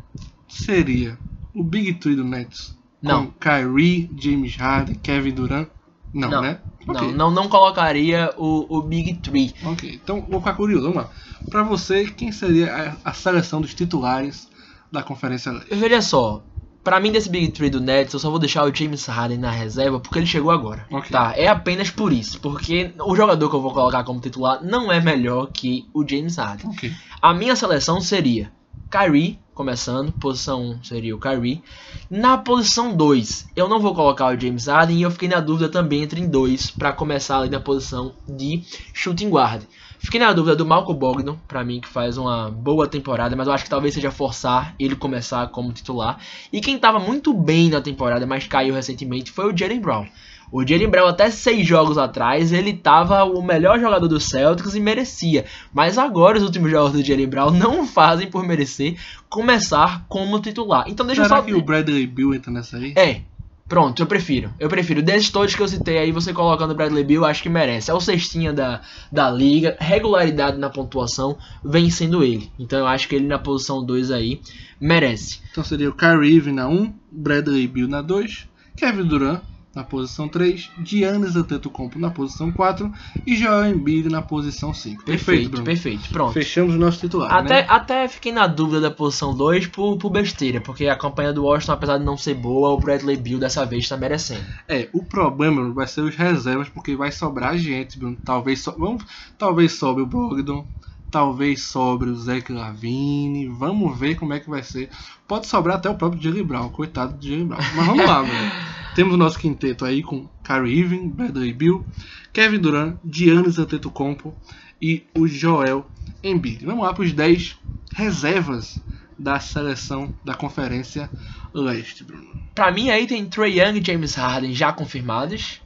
seria 0.48 1.18
o 1.54 1.62
Big 1.62 1.94
Three 1.94 2.16
do 2.16 2.24
Nets. 2.24 2.76
Não. 3.00 3.32
Kyrie, 3.40 4.10
James 4.18 4.56
Harden, 4.56 4.96
Kevin 4.96 5.30
Durant. 5.32 5.68
Não, 6.12 6.28
Não. 6.30 6.42
né? 6.42 6.60
Não, 6.86 6.94
Ok. 6.94 7.12
não, 7.12 7.30
não 7.30 7.48
colocaria 7.48 8.32
o, 8.36 8.78
o 8.78 8.82
Big 8.82 9.14
Three. 9.16 9.54
Ok, 9.62 10.00
então 10.02 10.24
vou 10.28 10.40
ficar 10.40 10.54
curioso, 10.54 10.82
vamos 10.90 11.04
lá. 11.04 11.10
Pra 11.50 11.62
você, 11.62 12.06
quem 12.06 12.32
seria 12.32 12.96
a, 13.04 13.10
a 13.10 13.12
seleção 13.12 13.60
dos 13.60 13.74
titulares 13.74 14.48
da 14.90 15.02
Conferência 15.02 15.52
Leste? 15.52 15.74
Veja 15.74 16.00
só, 16.02 16.42
pra 16.88 17.00
mim 17.00 17.12
desse 17.12 17.28
Big 17.28 17.48
Three 17.48 17.68
do 17.68 17.82
Nets, 17.82 18.14
eu 18.14 18.18
só 18.18 18.30
vou 18.30 18.38
deixar 18.38 18.64
o 18.64 18.74
James 18.74 19.04
Harden 19.04 19.36
na 19.36 19.50
reserva 19.50 20.00
porque 20.00 20.18
ele 20.18 20.26
chegou 20.26 20.50
agora. 20.50 20.86
Ok. 20.90 21.10
Tá, 21.10 21.34
é 21.36 21.46
apenas 21.46 21.90
por 21.90 22.10
isso. 22.14 22.40
Porque 22.40 22.94
o 22.98 23.14
jogador 23.14 23.50
que 23.50 23.54
eu 23.54 23.60
vou 23.60 23.74
colocar 23.74 24.02
como 24.04 24.20
titular 24.20 24.64
não 24.64 24.90
é 24.90 24.98
melhor 24.98 25.50
que 25.52 25.86
o 25.92 26.02
James 26.08 26.36
Harden. 26.36 26.70
Ok. 26.70 26.90
A 27.20 27.34
minha 27.34 27.54
seleção 27.54 28.00
seria 28.00 28.50
Kyrie, 28.90 29.38
começando, 29.52 30.12
posição 30.12 30.62
1 30.62 30.84
seria 30.84 31.14
o 31.14 31.20
Kyrie. 31.20 31.62
Na 32.08 32.38
posição 32.38 32.96
2, 32.96 33.48
eu 33.54 33.68
não 33.68 33.80
vou 33.80 33.94
colocar 33.94 34.34
o 34.34 34.40
James 34.40 34.66
Harden 34.66 34.96
e 34.96 35.02
eu 35.02 35.10
fiquei 35.10 35.28
na 35.28 35.40
dúvida 35.40 35.68
também 35.68 36.02
entre 36.02 36.18
em 36.22 36.26
dois 36.26 36.70
para 36.70 36.90
começar 36.90 37.40
ali 37.40 37.50
na 37.50 37.60
posição 37.60 38.14
de 38.26 38.62
shooting 38.94 39.28
guard. 39.28 39.62
Fiquei 39.98 40.20
na 40.20 40.32
dúvida 40.32 40.54
do 40.54 40.64
Malcolm 40.64 40.98
Bogdan, 40.98 41.36
pra 41.46 41.64
mim 41.64 41.80
que 41.80 41.88
faz 41.88 42.16
uma 42.16 42.50
boa 42.50 42.86
temporada, 42.86 43.34
mas 43.34 43.46
eu 43.46 43.52
acho 43.52 43.64
que 43.64 43.70
talvez 43.70 43.94
seja 43.94 44.10
forçar 44.10 44.74
ele 44.78 44.94
começar 44.94 45.48
como 45.48 45.72
titular. 45.72 46.18
E 46.52 46.60
quem 46.60 46.78
tava 46.78 46.98
muito 46.98 47.34
bem 47.34 47.68
na 47.68 47.80
temporada, 47.80 48.26
mas 48.26 48.46
caiu 48.46 48.74
recentemente, 48.74 49.30
foi 49.32 49.52
o 49.52 49.56
Jalen 49.56 49.80
Brown. 49.80 50.06
O 50.50 50.66
Jalen 50.66 50.88
Brown 50.88 51.08
até 51.08 51.30
seis 51.30 51.66
jogos 51.66 51.98
atrás 51.98 52.52
ele 52.52 52.72
tava 52.72 53.22
o 53.24 53.42
melhor 53.42 53.78
jogador 53.78 54.08
do 54.08 54.18
Celtics 54.18 54.74
e 54.74 54.80
merecia. 54.80 55.44
Mas 55.74 55.98
agora 55.98 56.38
os 56.38 56.44
últimos 56.44 56.70
jogos 56.70 56.92
do 56.92 57.04
Jalen 57.04 57.28
Brown 57.28 57.50
não 57.52 57.86
fazem 57.86 58.30
por 58.30 58.46
merecer 58.46 58.96
começar 59.28 60.06
como 60.08 60.40
titular. 60.40 60.84
Então 60.88 61.04
deixa 61.04 61.24
Será 61.24 61.36
eu 61.36 61.40
só 61.40 61.46
que 61.46 61.54
o 61.54 61.60
Bradley 61.62 62.06
Bill 62.06 62.34
entra 62.34 62.50
nessa 62.50 62.78
aí? 62.78 62.94
é, 62.96 63.20
pronto, 63.68 64.02
eu 64.02 64.06
prefiro. 64.06 64.52
Eu 64.58 64.68
prefiro. 64.68 65.02
Desses 65.02 65.30
todos 65.30 65.54
que 65.54 65.62
eu 65.62 65.68
citei 65.68 65.98
aí, 65.98 66.10
você 66.10 66.32
colocando 66.32 66.70
o 66.70 66.74
Bradley 66.74 67.04
Bill, 67.04 67.24
acho 67.24 67.42
que 67.42 67.48
merece. 67.48 67.90
É 67.90 67.94
o 67.94 68.00
cestinha 68.00 68.52
da, 68.52 68.80
da 69.12 69.30
liga, 69.30 69.76
regularidade 69.78 70.58
na 70.58 70.70
pontuação, 70.70 71.36
vem 71.64 71.90
sendo 71.90 72.24
ele. 72.24 72.50
Então 72.58 72.78
eu 72.78 72.86
acho 72.86 73.08
que 73.08 73.14
ele 73.14 73.26
na 73.26 73.38
posição 73.38 73.84
2 73.84 74.10
aí 74.10 74.40
merece. 74.80 75.40
Então 75.50 75.62
seria 75.62 75.90
o 75.90 75.94
Kyrie 75.94 76.52
na 76.52 76.68
1, 76.68 76.92
Bradley 77.10 77.66
Bill 77.66 77.88
na 77.88 78.00
2, 78.00 78.48
Kevin 78.76 79.04
Durant 79.04 79.42
na 79.74 79.84
posição 79.84 80.28
3, 80.28 80.70
Giannis 80.82 81.36
Antetokounmpo 81.36 81.98
na 81.98 82.10
posição 82.10 82.50
4 82.50 82.90
e 83.26 83.36
Joel 83.36 83.72
Embiid 83.72 84.08
na 84.08 84.22
posição 84.22 84.74
5. 84.74 85.04
Perfeito, 85.04 85.50
Bruno. 85.50 85.64
perfeito. 85.64 86.08
Pronto. 86.10 86.32
Fechamos 86.32 86.74
o 86.74 86.78
nosso 86.78 87.00
titular, 87.00 87.32
Até, 87.32 87.62
né? 87.62 87.66
até 87.68 88.08
fiquei 88.08 88.32
na 88.32 88.46
dúvida 88.46 88.80
da 88.80 88.90
posição 88.90 89.34
2 89.36 89.68
por, 89.68 89.96
por 89.98 90.10
besteira, 90.10 90.60
porque 90.60 90.88
a 90.88 90.96
campanha 90.96 91.32
do 91.32 91.44
Washington, 91.44 91.72
apesar 91.72 91.98
de 91.98 92.04
não 92.04 92.16
ser 92.16 92.34
boa, 92.34 92.70
o 92.70 92.78
Bradley 92.78 93.16
Bill 93.16 93.38
dessa 93.38 93.64
vez 93.64 93.88
tá 93.88 93.96
merecendo. 93.96 94.44
É, 94.66 94.88
o 94.92 95.04
problema 95.04 95.72
vai 95.72 95.86
ser 95.86 96.00
os 96.00 96.16
reservas, 96.16 96.68
porque 96.68 96.96
vai 96.96 97.12
sobrar 97.12 97.56
gente, 97.56 97.98
Bruno. 97.98 98.16
Talvez, 98.24 98.60
so... 98.60 98.74
Vamos... 98.76 99.04
talvez 99.38 99.72
sobre 99.72 100.02
o 100.02 100.06
Bogdan, 100.06 100.64
talvez 101.10 101.62
sobre 101.62 102.10
o 102.10 102.16
Zach 102.16 102.52
Lavine. 102.52 103.48
Vamos 103.48 103.98
ver 103.98 104.14
como 104.16 104.32
é 104.32 104.40
que 104.40 104.50
vai 104.50 104.62
ser. 104.62 104.90
Pode 105.26 105.46
sobrar 105.46 105.76
até 105.76 105.88
o 105.90 105.94
próprio 105.94 106.20
Jalen 106.22 106.44
Brown, 106.44 106.68
coitado 106.70 107.14
do 107.14 107.24
Jalen 107.24 107.46
Brown. 107.46 107.60
Mas 107.76 107.86
vamos 107.86 108.06
lá, 108.06 108.22
Bruno. 108.24 108.50
Temos 108.98 109.16
nosso 109.16 109.38
quinteto 109.38 109.84
aí 109.84 110.02
com 110.02 110.28
Kyrie 110.42 110.80
Irving, 110.80 111.08
Bradley 111.08 111.52
Bill, 111.52 111.86
Kevin 112.32 112.58
Durant, 112.58 112.96
Giannis 113.08 113.56
Antetokounmpo 113.56 114.34
e 114.82 115.06
o 115.16 115.28
Joel 115.28 115.86
Embiid. 116.20 116.66
Vamos 116.66 116.84
lá 116.84 116.92
para 116.92 117.04
os 117.04 117.12
10 117.12 117.56
reservas 117.94 118.80
da 119.16 119.38
seleção 119.38 120.12
da 120.24 120.34
Conferência 120.34 121.08
Leste, 121.54 122.02
Bruno. 122.02 122.42
Pra 122.56 122.72
mim 122.72 122.90
aí 122.90 123.06
tem 123.06 123.24
Trey 123.24 123.60
Young 123.60 123.78
e 123.78 123.84
James 123.84 124.16
Harden 124.16 124.52
já 124.52 124.72
confirmados. 124.72 125.60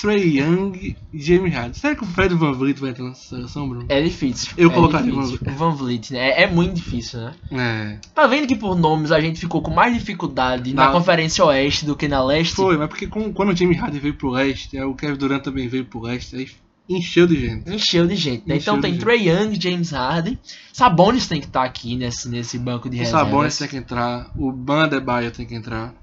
Trey 0.00 0.38
Young 0.40 0.96
e 1.12 1.20
James 1.22 1.52
Harden. 1.52 1.74
Será 1.74 1.94
que 1.94 2.02
o 2.02 2.06
Fred 2.06 2.34
Van 2.34 2.52
Vliet 2.52 2.78
vai 2.80 2.90
entrar 2.90 3.04
nessa 3.04 3.28
seleção, 3.28 3.68
Bruno? 3.68 3.84
É 3.88 4.00
difícil. 4.00 4.52
Eu 4.56 4.70
é 4.70 4.74
colocaria 4.74 5.10
difícil. 5.12 5.38
o 5.46 5.50
o 5.50 5.54
Van 5.54 5.74
Vliet, 5.74 6.10
né? 6.12 6.18
É, 6.30 6.42
é 6.44 6.46
muito 6.46 6.74
difícil, 6.74 7.20
né? 7.20 7.34
É. 7.52 7.98
Tá 8.14 8.26
vendo 8.26 8.46
que 8.46 8.56
por 8.56 8.74
nomes 8.76 9.12
a 9.12 9.20
gente 9.20 9.38
ficou 9.38 9.60
com 9.60 9.70
mais 9.70 9.92
dificuldade 9.92 10.72
na 10.74 10.86
Na- 10.86 10.92
Conferência 10.92 11.44
Oeste 11.44 11.84
do 11.84 11.94
que 11.96 12.08
na 12.08 12.24
Leste? 12.24 12.54
Foi, 12.54 12.76
mas 12.76 12.88
porque 12.88 13.06
com- 13.06 13.32
quando 13.32 13.50
o 13.52 13.56
James 13.56 13.78
Harden 13.78 14.00
veio 14.00 14.14
pro 14.14 14.30
leste, 14.30 14.76
aí 14.78 14.84
o 14.84 14.94
Kevin 14.94 15.16
Durant 15.16 15.42
também 15.42 15.68
veio 15.68 15.84
pro 15.84 16.00
leste, 16.00 16.34
aí 16.36 16.48
encheu 16.88 17.26
de 17.26 17.38
gente. 17.38 17.70
Encheu 17.70 18.06
de 18.06 18.16
gente, 18.16 18.42
né? 18.48 18.56
Encheu 18.56 18.74
Então 18.74 18.80
tem. 18.80 18.98
Trey 18.98 19.28
Young, 19.28 19.60
James 19.60 19.90
Harden. 19.92 20.38
Sabonis 20.72 21.28
tem 21.28 21.40
que 21.40 21.46
estar 21.46 21.62
aqui 21.64 21.94
nesse, 21.96 22.28
nesse 22.28 22.58
banco 22.58 22.88
de 22.88 22.96
O 22.96 22.98
reservas. 23.00 23.26
Sabonis 23.28 23.58
tem 23.58 23.68
que 23.68 23.76
entrar, 23.76 24.30
o 24.36 24.50
Bandebaio 24.50 25.30
tem 25.30 25.46
que 25.46 25.54
entrar, 25.54 25.94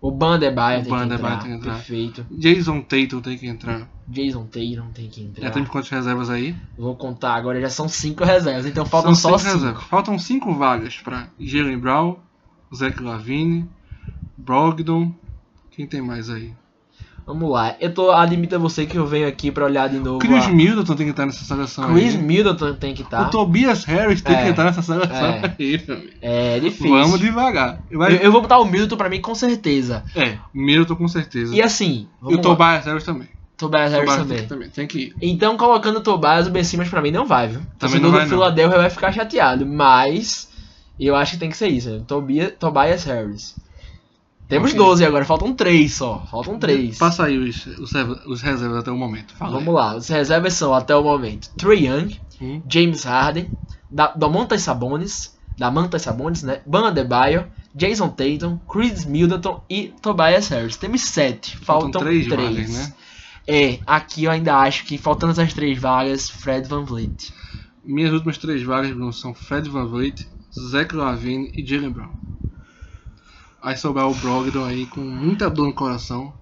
O 0.00 0.10
Bandebaio 0.10 0.80
O 0.80 0.84
tem, 0.84 0.94
Adebayo 0.94 1.14
entrar. 1.34 1.38
tem 1.42 1.50
que 1.50 1.56
entrar. 1.58 1.74
Perfeito. 1.74 2.26
Jason 2.30 2.80
Tatum 2.80 3.20
tem 3.20 3.36
que 3.36 3.46
entrar. 3.46 3.88
Jason 4.08 4.44
Tatum 4.46 4.90
tem 4.94 5.08
que 5.10 5.22
entrar. 5.22 5.42
Já 5.44 5.50
temos 5.50 5.68
quantas 5.68 5.90
reservas 5.90 6.30
aí? 6.30 6.56
Vou 6.78 6.96
contar 6.96 7.34
agora, 7.34 7.60
já 7.60 7.68
são 7.68 7.86
cinco 7.86 8.24
reservas, 8.24 8.64
então 8.64 8.86
faltam 8.86 9.14
só 9.14 9.36
cinco 9.36 9.40
cinco. 9.40 9.52
reservas. 9.58 9.84
Faltam 9.84 10.18
cinco 10.18 10.54
vagas 10.54 10.96
pra 10.96 11.28
Jalen 11.38 11.78
Brown, 11.78 12.16
Zach 12.74 13.00
Lavine, 13.02 13.68
Brogdon. 14.38 15.12
Quem 15.70 15.86
tem 15.86 16.00
mais 16.00 16.30
aí? 16.30 16.52
Vamos 17.32 17.48
lá, 17.48 17.76
eu 17.80 17.94
tô 17.94 18.10
admito 18.10 18.56
a 18.56 18.58
você 18.58 18.86
que 18.86 18.96
eu 18.98 19.06
venho 19.06 19.28
aqui 19.28 19.52
pra 19.52 19.64
olhar 19.64 19.88
de 19.88 19.98
novo. 20.00 20.18
Chris 20.18 20.46
a- 20.46 20.48
Middleton 20.48 20.96
tem 20.96 21.06
que 21.06 21.10
estar 21.12 21.26
nessa 21.26 21.44
seleção 21.44 21.92
Chris 21.94 22.14
aí. 22.16 22.20
Middleton 22.20 22.74
tem 22.74 22.92
que 22.92 23.02
estar. 23.02 23.28
O 23.28 23.30
Tobias 23.30 23.84
Harris 23.84 24.20
tem 24.20 24.34
É. 24.34 24.42
que 24.42 24.48
entrar 24.48 24.64
nessa 24.64 24.82
seleção 24.82 25.14
É. 25.16 25.54
aí. 25.56 25.80
É 26.20 26.58
difícil. 26.58 26.90
Vamos 26.90 27.20
devagar. 27.20 27.80
Eu, 27.88 27.98
Vai... 28.00 28.18
eu 28.20 28.32
vou 28.32 28.42
botar 28.42 28.58
o 28.58 28.64
Middleton 28.64 28.96
pra 28.96 29.08
mim 29.08 29.20
com 29.20 29.34
certeza. 29.34 30.02
É, 30.16 30.38
Middleton 30.52 30.96
com 30.96 31.06
certeza. 31.06 31.54
E 31.54 31.62
assim, 31.62 32.08
E 32.28 32.34
o 32.34 32.36
lá. 32.36 32.42
Tobias 32.42 32.84
Harris 32.84 33.04
também. 33.04 33.28
Tobias 33.56 33.92
Harris 33.92 34.10
Tobias 34.10 34.28
também. 34.28 34.46
também. 34.48 34.70
Tem 34.70 34.86
que 34.88 34.98
ir. 34.98 35.14
Então, 35.22 35.56
colocando 35.56 35.98
o 35.98 36.00
Tobias, 36.00 36.46
o 36.48 36.50
Ben 36.50 36.64
Simmons 36.64 36.88
pra 36.88 37.00
mim 37.00 37.10
não 37.12 37.26
vai, 37.26 37.46
viu? 37.46 37.60
O 37.60 37.62
Também 37.78 38.00
torcedor 38.00 38.10
não 38.10 38.18
vai. 38.18 38.26
Philadelphia 38.28 38.78
vai 38.78 38.90
ficar 38.90 39.12
chateado, 39.12 39.64
mas 39.66 40.48
eu 40.98 41.14
acho 41.14 41.32
que 41.34 41.38
tem 41.38 41.50
que 41.50 41.56
ser 41.56 41.68
isso. 41.68 41.90
Né? 41.90 42.02
Tobia, 42.08 42.50
Tobias 42.50 43.04
Harris. 43.04 43.54
Temos 44.50 44.72
Ok. 44.72 44.78
12 44.78 45.04
agora, 45.04 45.24
faltam 45.24 45.54
3 45.54 45.94
só. 45.94 46.26
Faltam 46.30 46.58
3. 46.58 46.98
Passa 46.98 47.24
aí 47.24 47.38
os, 47.38 47.66
os, 47.66 47.92
os 48.26 48.42
reservas 48.42 48.78
até 48.78 48.90
o 48.90 48.96
momento. 48.96 49.32
Fala 49.34 49.52
Vamos 49.52 49.72
lá, 49.72 49.92
as 49.92 50.08
reservas 50.08 50.52
são 50.54 50.74
até 50.74 50.94
o 50.94 51.04
momento 51.04 51.48
Trey 51.56 51.86
Young, 51.86 52.18
aí. 52.40 52.46
Hum. 52.46 52.62
James 52.68 53.04
Harden, 53.04 53.48
da, 53.88 54.08
Domantas 54.08 54.62
Sabonis, 54.62 55.38
Damantas 55.56 56.02
Sabonis, 56.02 56.42
né? 56.42 56.60
Ban 56.66 56.88
Adebayo, 56.88 57.46
Jason 57.74 58.08
Tatum, 58.08 58.58
Chris 58.68 59.04
Middleton 59.04 59.62
e 59.70 59.94
Tobias 60.02 60.48
Harris. 60.48 60.76
Temos 60.76 61.02
7, 61.02 61.56
faltam, 61.58 61.92
Faltam 61.92 62.02
três 62.02 62.26
3. 62.26 62.50
vagas, 62.50 62.70
né? 62.70 62.92
É, 63.46 63.78
aqui 63.86 64.24
eu 64.24 64.30
ainda 64.30 64.56
acho 64.56 64.84
que 64.84 64.98
faltando 64.98 65.32
essas 65.32 65.54
três 65.54 65.78
vagas, 65.78 66.28
Fred 66.28 66.68
Van 66.68 66.84
Vliet. 66.84 67.32
Minhas 67.84 68.12
últimas 68.12 68.36
três 68.36 68.62
vagas 68.62 68.90
Bruno, 68.90 69.12
são 69.12 69.32
Fred 69.32 69.68
Van 69.68 69.86
Vliet, 69.86 70.26
Zach 70.52 70.94
Lavine 70.94 71.52
e 71.56 71.64
Jalen 71.64 71.90
Brown. 71.90 72.10
Aí 73.62 73.76
sobrar 73.76 74.08
o 74.08 74.14
Brogdon 74.14 74.64
aí 74.64 74.86
com 74.86 75.00
muita 75.00 75.50
dor 75.50 75.66
no 75.66 75.74
coração, 75.74 76.32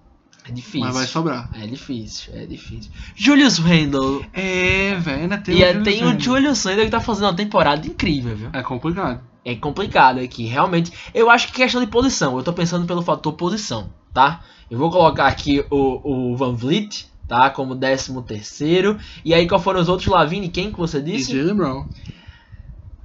É 0.47 0.51
difícil. 0.51 0.79
mas 0.79 0.93
vai 0.95 1.05
sobrar. 1.05 1.49
É 1.53 1.67
difícil, 1.67 2.33
é 2.33 2.45
difícil. 2.45 2.91
Julius 3.15 3.57
Randle. 3.57 4.25
É, 4.33 4.95
velho, 4.95 5.21
ainda 5.23 5.37
tem 5.37 5.55
e 5.57 5.61
o 5.61 5.65
é- 5.65 5.73
Julius 5.73 5.83
tem 5.83 6.03
o. 6.05 6.19
Julius 6.19 6.63
Randle 6.63 6.85
que 6.85 6.91
tá 6.91 7.01
fazendo 7.01 7.25
uma 7.25 7.35
temporada 7.35 7.85
incrível, 7.85 8.35
viu? 8.35 8.49
É 8.53 8.61
complicado. 8.63 9.21
É 9.43 9.55
complicado 9.55 10.19
aqui, 10.19 10.45
realmente. 10.45 10.91
Eu 11.13 11.29
acho 11.29 11.47
que 11.47 11.53
questão 11.53 11.81
de 11.81 11.87
posição. 11.87 12.37
Eu 12.37 12.43
tô 12.43 12.53
pensando 12.53 12.85
pelo 12.85 13.01
fator 13.01 13.33
posição, 13.33 13.89
tá? 14.13 14.41
Eu 14.69 14.77
vou 14.77 14.89
colocar 14.91 15.27
aqui 15.27 15.63
o, 15.69 16.31
o 16.31 16.35
Van 16.37 16.53
Vliet, 16.53 17.07
tá? 17.27 17.49
Como 17.49 17.75
13 17.75 18.21
terceiro. 18.23 18.97
E 19.25 19.33
aí, 19.33 19.47
qual 19.47 19.59
foram 19.61 19.79
os 19.81 19.89
outros? 19.89 20.07
Lavine, 20.07 20.49
quem 20.49 20.71
que 20.71 20.77
você 20.77 20.99
E 20.99 21.01
disse? 21.03 21.35
Jalen 21.35 21.55
Brown. 21.55 21.85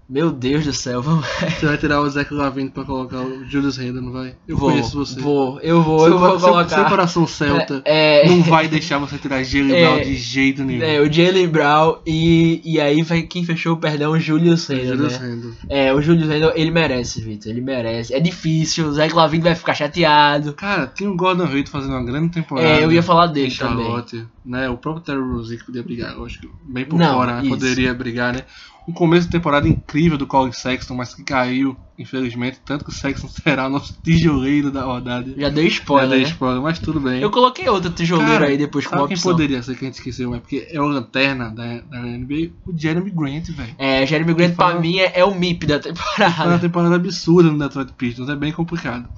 Meu 0.07 0.31
Deus 0.31 0.65
do 0.67 0.73
céu, 0.75 1.01
vamos. 1.01 1.25
Você 1.59 1.65
vai 1.65 1.79
tirar 1.79 2.01
o 2.03 2.11
Zach 2.11 2.33
Lavine 2.33 2.69
pra 2.69 2.85
colocar 2.85 3.21
o 3.23 3.43
Julius 3.49 3.79
Randle, 3.79 4.03
não 4.03 4.13
vai? 4.13 4.37
Eu 4.47 4.55
vou, 4.55 4.69
conheço 4.71 4.99
você. 4.99 5.19
Vou, 5.19 5.59
eu 5.63 5.83
vou, 5.83 5.99
seu, 6.01 6.09
eu 6.13 6.19
vou 6.19 6.39
seu- 6.39 6.49
colocar. 6.51 6.69
seu 6.69 6.85
coração 6.85 7.27
celta 7.27 7.81
É, 7.87 8.27
é, 8.27 8.29
não 8.29 8.43
vai 8.43 8.69
deixar 8.69 8.99
você 8.99 9.17
tirar 9.17 9.43
Jalen 9.43 9.75
É, 9.75 9.81
Brown 9.81 10.03
de 10.03 10.15
jeito 10.17 10.63
nenhum. 10.63 10.83
é, 10.83 11.01
o 11.01 11.11
Jalen 11.11 11.49
Brown 11.49 11.97
e, 12.07 12.61
e 12.65 12.79
aí 12.79 13.01
vai 13.03 13.23
quem 13.23 13.47
fechou 13.47 13.73
o 13.73 13.77
perdão, 13.79 14.13
o 14.13 14.21
Julius 14.21 14.67
Randle, 14.67 14.87
Julius 14.89 15.13
né? 15.19 15.19
Randle. 15.27 15.53
É, 15.71 15.95
o 15.95 16.03
Julius 16.03 16.29
Randle, 16.29 16.53
ele 16.55 16.71
merece, 16.71 17.23
Vitor, 17.23 17.51
ele 17.51 17.63
merece. 17.63 18.13
É 18.13 18.21
difícil, 18.21 18.87
o 18.89 18.93
Zé 18.93 19.09
Lavine 19.09 19.43
vai 19.45 19.55
ficar 19.55 19.73
chateado. 19.73 20.53
Cara, 20.53 20.87
tem 20.87 21.09
o 21.09 21.17
Gordon 21.17 21.45
Hayward 21.45 21.71
fazendo 21.71 21.93
uma 21.95 22.05
grande 22.05 22.29
temporada. 22.31 22.69
É, 22.69 22.85
eu 22.85 22.93
ia 22.93 23.03
falar 23.03 23.29
dele 23.29 23.51
também. 23.55 23.85
Charlotte, 23.87 24.27
né? 24.45 24.69
O 24.69 24.77
próprio 24.77 25.03
Terry 25.03 25.19
Rozier 25.33 25.65
podia 25.65 25.83
brigar, 25.83 26.13
eu 26.15 26.27
acho 26.27 26.39
que 26.43 26.49
bem 26.63 26.85
por 26.85 26.99
Não, 26.99 27.15
fora 27.15 27.41
isso. 27.41 27.49
poderia 27.49 27.95
brigar, 27.95 28.35
né? 28.35 28.43
Um 28.87 28.93
começo 28.93 29.27
de 29.27 29.33
temporada 29.33 29.67
incrível 29.67 30.19
do 30.19 30.27
Colin 30.27 30.53
Sexton, 30.53 30.95
mas 30.95 31.15
que 31.15 31.23
caiu, 31.25 31.75
infelizmente, 31.99 32.61
tanto 32.65 32.85
que 32.85 32.91
o 32.91 32.93
Sexton 32.95 33.29
será 33.43 33.67
o 33.67 33.71
nosso 33.71 33.97
tijoleiro 34.03 34.71
da 34.71 34.83
rodada. 34.85 35.33
Já 35.39 35.49
dei 35.49 35.71
Já 35.71 35.79
spoiler, 35.79 36.11
dei 36.11 36.19
né? 36.21 36.25
spoiler, 36.29 36.61
mas 36.63 36.79
tudo 36.79 37.01
bem. 37.01 37.21
Eu 37.23 37.31
coloquei 37.31 37.67
outro 37.67 37.91
tijoleiro 37.91 38.33
Cara, 38.33 38.47
aí 38.47 38.59
depois 38.59 38.87
como 38.87 39.01
Sabe 39.01 39.09
quem 39.09 39.17
opção. 39.17 39.33
poderia 39.33 39.63
ser 39.63 39.75
que 39.77 39.85
a 39.85 39.89
gente 39.89 39.95
esqueceu, 39.95 40.31
mas 40.31 40.41
porque 40.41 40.69
é 40.71 40.79
o 40.81 40.87
lanterna 40.87 41.49
da, 41.51 41.81
da 41.81 41.99
NBA? 42.03 42.51
O 42.67 42.77
Jeremy 42.77 43.11
Grant, 43.11 43.47
velho. 43.53 43.75
É, 43.79 44.07
Jeremy 44.07 44.35
Grant 44.35 44.55
Fala- 44.55 44.73
pra 44.73 44.81
mim 44.83 44.99
é, 44.99 45.13
é 45.19 45.25
o 45.25 45.35
MIP 45.35 45.67
da 45.67 45.81
Foi 45.81 45.91
uma 45.93 45.97
temporada. 45.99 46.59
temporada 46.59 46.95
absurda 46.97 47.51
no 47.51 47.59
Detroit 47.59 47.91
Pistons, 47.97 48.29
é 48.29 48.37
bem 48.37 48.53
complicado. 48.53 49.09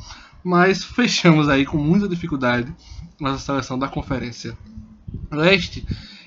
Mas 0.44 0.84
fechamos 0.84 1.48
aí 1.48 1.66
com 1.66 1.76
muita 1.76 2.08
dificuldade 2.08 2.72
nossa 3.18 3.38
seleção 3.44 3.76
da 3.76 3.88
Conferência 3.88 4.56
Leste, 5.32 5.84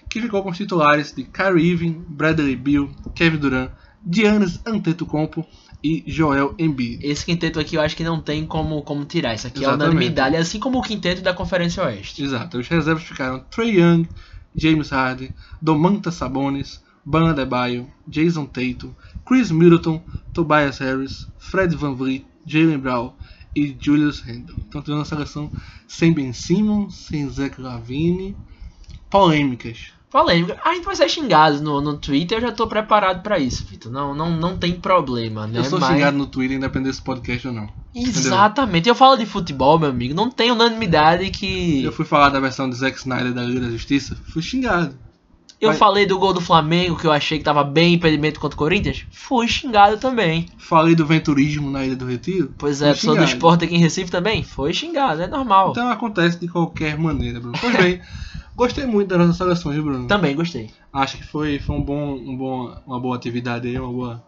que 0.10 0.22
ficou 0.22 0.42
com 0.44 0.50
os 0.50 0.58
titulares 0.58 1.14
de 1.14 1.24
Kyrie 1.24 1.72
Irving, 1.72 2.04
Bradley 2.08 2.56
Beal, 2.56 2.90
Kevin 3.14 3.38
Durant, 3.38 3.72
Giannis 4.10 4.60
Antetokounmpo 4.66 5.46
e 5.84 6.04
Joel 6.08 6.56
Embiid. 6.58 7.06
Esse 7.06 7.26
quinteto 7.26 7.60
aqui 7.60 7.76
eu 7.76 7.82
acho 7.82 7.96
que 7.96 8.04
não 8.04 8.20
tem 8.20 8.46
como, 8.46 8.82
como 8.82 9.06
tirar. 9.06 9.34
Isso 9.34 9.48
aqui 9.48 9.60
Exatamente. 9.60 9.84
é 9.84 9.90
unanimidade, 9.90 10.36
assim 10.36 10.60
como 10.60 10.80
o 10.80 10.82
quinteto 10.82 11.22
da 11.22 11.34
Conferência 11.34 11.84
Oeste. 11.84 12.24
Exato, 12.24 12.58
os 12.58 12.68
reservas 12.68 13.04
ficaram 13.04 13.40
Trey 13.52 13.80
Young, 13.80 14.08
James 14.56 14.90
Harden, 14.90 15.32
Domantas 15.62 16.16
Sabonis, 16.16 16.84
Ban 17.06 17.30
Adebayo, 17.30 17.88
Jason 18.08 18.46
Tatum, 18.46 18.94
Chris 19.26 19.52
Middleton, 19.52 20.02
Tobias 20.34 20.80
Harris, 20.80 21.28
Fred 21.38 21.76
Van 21.76 21.94
Vliet, 21.94 22.26
Jalen 22.46 22.80
Brown 22.80 23.14
e 23.56 23.76
Julius 23.80 24.22
Randle. 24.22 24.56
Então 24.68 24.82
temos 24.82 25.00
uma 25.00 25.06
seleção 25.06 25.52
sem 25.88 26.14
Ben 26.14 26.34
Simmons, 26.34 26.96
sem 26.96 27.30
Zach 27.30 27.60
Lavine, 27.62 28.36
polêmicas. 29.10 29.94
Polêmica. 30.12 30.60
A 30.66 30.74
gente 30.74 30.86
vai 30.86 30.96
ser 30.96 31.08
xingado 31.08 31.62
no, 31.62 31.80
no 31.82 31.96
Twitter, 31.98 32.38
eu 32.40 32.42
já 32.42 32.52
tô 32.52 32.66
preparado 32.66 33.22
pra 33.22 33.38
isso, 33.38 33.64
Vitor. 33.70 33.92
Não, 33.92 34.16
não, 34.16 34.32
não 34.32 34.58
tem 34.58 34.74
problema, 34.74 35.46
né? 35.46 35.60
Eu 35.60 35.64
sou 35.64 35.80
Mas- 35.80 35.90
xingado 35.90 36.18
no 36.18 36.26
Twitter, 36.26 36.58
independente 36.58 36.90
desse 36.90 37.02
podcast 37.02 37.48
ou 37.48 37.54
não. 37.54 37.70
Exatamente. 37.94 38.90
Eu 38.90 38.96
falo 38.96 39.18
de 39.18 39.26
futebol, 39.26 39.78
meu 39.78 39.90
amigo. 39.90 40.14
Não 40.14 40.30
tem 40.30 40.52
unanimidade 40.52 41.30
que. 41.30 41.84
Eu 41.84 41.92
fui 41.92 42.06
falar 42.06 42.30
da 42.30 42.40
versão 42.40 42.70
de 42.70 42.76
Zack 42.76 42.98
Snyder 42.98 43.34
da 43.34 43.44
Liga 43.44 43.62
da 43.62 43.70
Justiça, 43.70 44.18
fui 44.34 44.42
xingado. 44.42 44.96
Eu 45.62 45.70
Mas- 45.70 45.78
falei 45.78 46.06
do 46.06 46.18
gol 46.18 46.34
do 46.34 46.40
Flamengo, 46.40 46.96
que 46.98 47.06
eu 47.06 47.12
achei 47.12 47.38
que 47.38 47.44
tava 47.44 47.64
bem 47.66 47.96
impedimento 47.96 48.40
contra 48.40 48.56
o 48.56 48.58
Corinthians. 48.58 49.06
Fui 49.12 49.46
xingado 49.48 49.98
também. 49.98 50.46
Falei 50.58 50.96
do 50.96 51.06
venturismo 51.06 51.70
na 51.70 51.86
Ilha 51.86 51.98
do 51.98 52.06
Retiro. 52.06 52.54
Pois 52.58 52.82
é, 52.82 52.94
sou 52.96 53.16
do 53.16 53.24
esporte 53.26 53.66
aqui 53.66 53.76
em 53.76 53.80
Recife 53.80 54.10
também. 54.10 54.42
Foi 54.42 54.74
xingado, 54.74 55.22
é 55.22 55.28
normal. 55.28 55.72
Então 55.72 55.90
acontece 55.90 56.40
de 56.40 56.48
qualquer 56.48 56.98
maneira, 56.98 57.42
Bruno. 57.42 57.58
Pois 57.60 57.76
bem, 57.76 58.00
gostei 58.60 58.86
muito 58.86 59.08
das 59.08 59.18
nossas 59.18 59.38
seleções, 59.38 59.82
Bruno. 59.82 60.06
Também 60.06 60.36
gostei. 60.36 60.70
Acho 60.92 61.18
que 61.18 61.26
foi, 61.26 61.60
foi 61.60 61.78
um 61.78 61.82
bom, 61.82 62.16
um 62.16 62.36
bom, 62.36 62.78
uma 62.86 63.00
boa 63.00 63.16
atividade 63.16 63.68
aí, 63.70 63.80
uma 63.80 63.92
boa, 63.92 64.24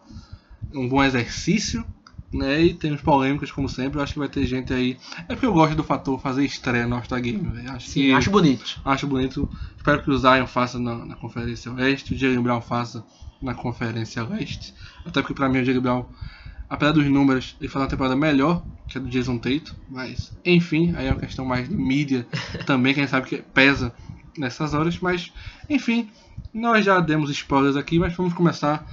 um 0.74 0.88
bom 0.88 1.04
exercício, 1.04 1.84
né? 2.32 2.62
E 2.62 2.72
temos 2.72 3.02
polêmicas 3.02 3.52
como 3.52 3.68
sempre. 3.68 3.98
Eu 3.98 4.02
acho 4.02 4.14
que 4.14 4.18
vai 4.18 4.30
ter 4.30 4.46
gente 4.46 4.72
aí. 4.72 4.96
É 5.28 5.34
porque 5.34 5.44
eu 5.44 5.52
gosto 5.52 5.76
do 5.76 5.84
fator 5.84 6.18
fazer 6.18 6.46
estreia 6.46 6.86
no 6.86 6.96
All-Star 6.96 7.20
Game. 7.20 7.46
Acho 7.68 7.88
Sim, 7.88 8.00
que 8.00 8.12
acho 8.12 8.30
bonito. 8.30 8.80
acho 8.82 9.06
bonito. 9.06 9.48
Espero 9.76 10.02
que 10.02 10.10
o 10.10 10.16
Zion 10.16 10.46
faça 10.46 10.78
na, 10.78 11.04
na 11.04 11.14
Conferência 11.14 11.70
Oeste, 11.70 12.14
o 12.14 12.18
Jalen 12.18 12.40
Brown 12.40 12.62
faça 12.62 13.04
na 13.40 13.52
Conferência 13.52 14.22
Leste. 14.24 14.72
Até 15.04 15.20
porque 15.20 15.34
pra 15.34 15.48
mim 15.48 15.60
o 15.60 15.64
Jalen 15.64 15.82
Brown, 15.82 16.06
apesar 16.70 16.92
dos 16.92 17.04
números, 17.04 17.54
ele 17.60 17.68
faz 17.68 17.82
uma 17.82 17.90
temporada 17.90 18.16
melhor 18.16 18.64
que 18.88 18.96
a 18.96 19.00
do 19.00 19.10
Jason 19.10 19.36
Tatum. 19.36 19.74
Mas, 19.90 20.32
enfim, 20.42 20.94
aí 20.96 21.06
é 21.06 21.10
uma 21.10 21.20
questão 21.20 21.44
mais 21.44 21.68
de 21.68 21.76
mídia 21.76 22.26
também, 22.64 22.94
quem 22.94 23.06
sabe 23.06 23.28
que 23.28 23.36
pesa 23.38 23.92
nessas 24.36 24.74
horas. 24.74 24.98
Mas, 24.98 25.32
enfim, 25.68 26.10
nós 26.52 26.84
já 26.84 27.00
demos 27.00 27.30
spoilers 27.30 27.76
aqui, 27.76 27.98
mas 27.98 28.14
vamos 28.14 28.34
começar 28.34 28.86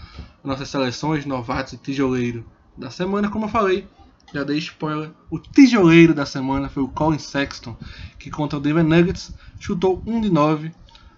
nossas 0.43 0.69
seleções, 0.69 1.25
novatos 1.25 1.73
e 1.73 1.77
tijoleiro 1.77 2.45
da 2.77 2.89
semana. 2.89 3.29
Como 3.29 3.45
eu 3.45 3.49
falei, 3.49 3.87
já 4.33 4.43
dei 4.43 4.57
spoiler. 4.57 5.11
O 5.29 5.39
tijoleiro 5.39 6.13
da 6.13 6.25
semana 6.25 6.69
foi 6.69 6.83
o 6.83 6.87
Colin 6.87 7.19
Sexton, 7.19 7.75
que 8.17 8.29
contra 8.29 8.57
o 8.57 8.61
Denver 8.61 8.83
Nuggets 8.83 9.33
chutou 9.59 10.01
1 10.05 10.21
de 10.21 10.29
9. 10.29 10.71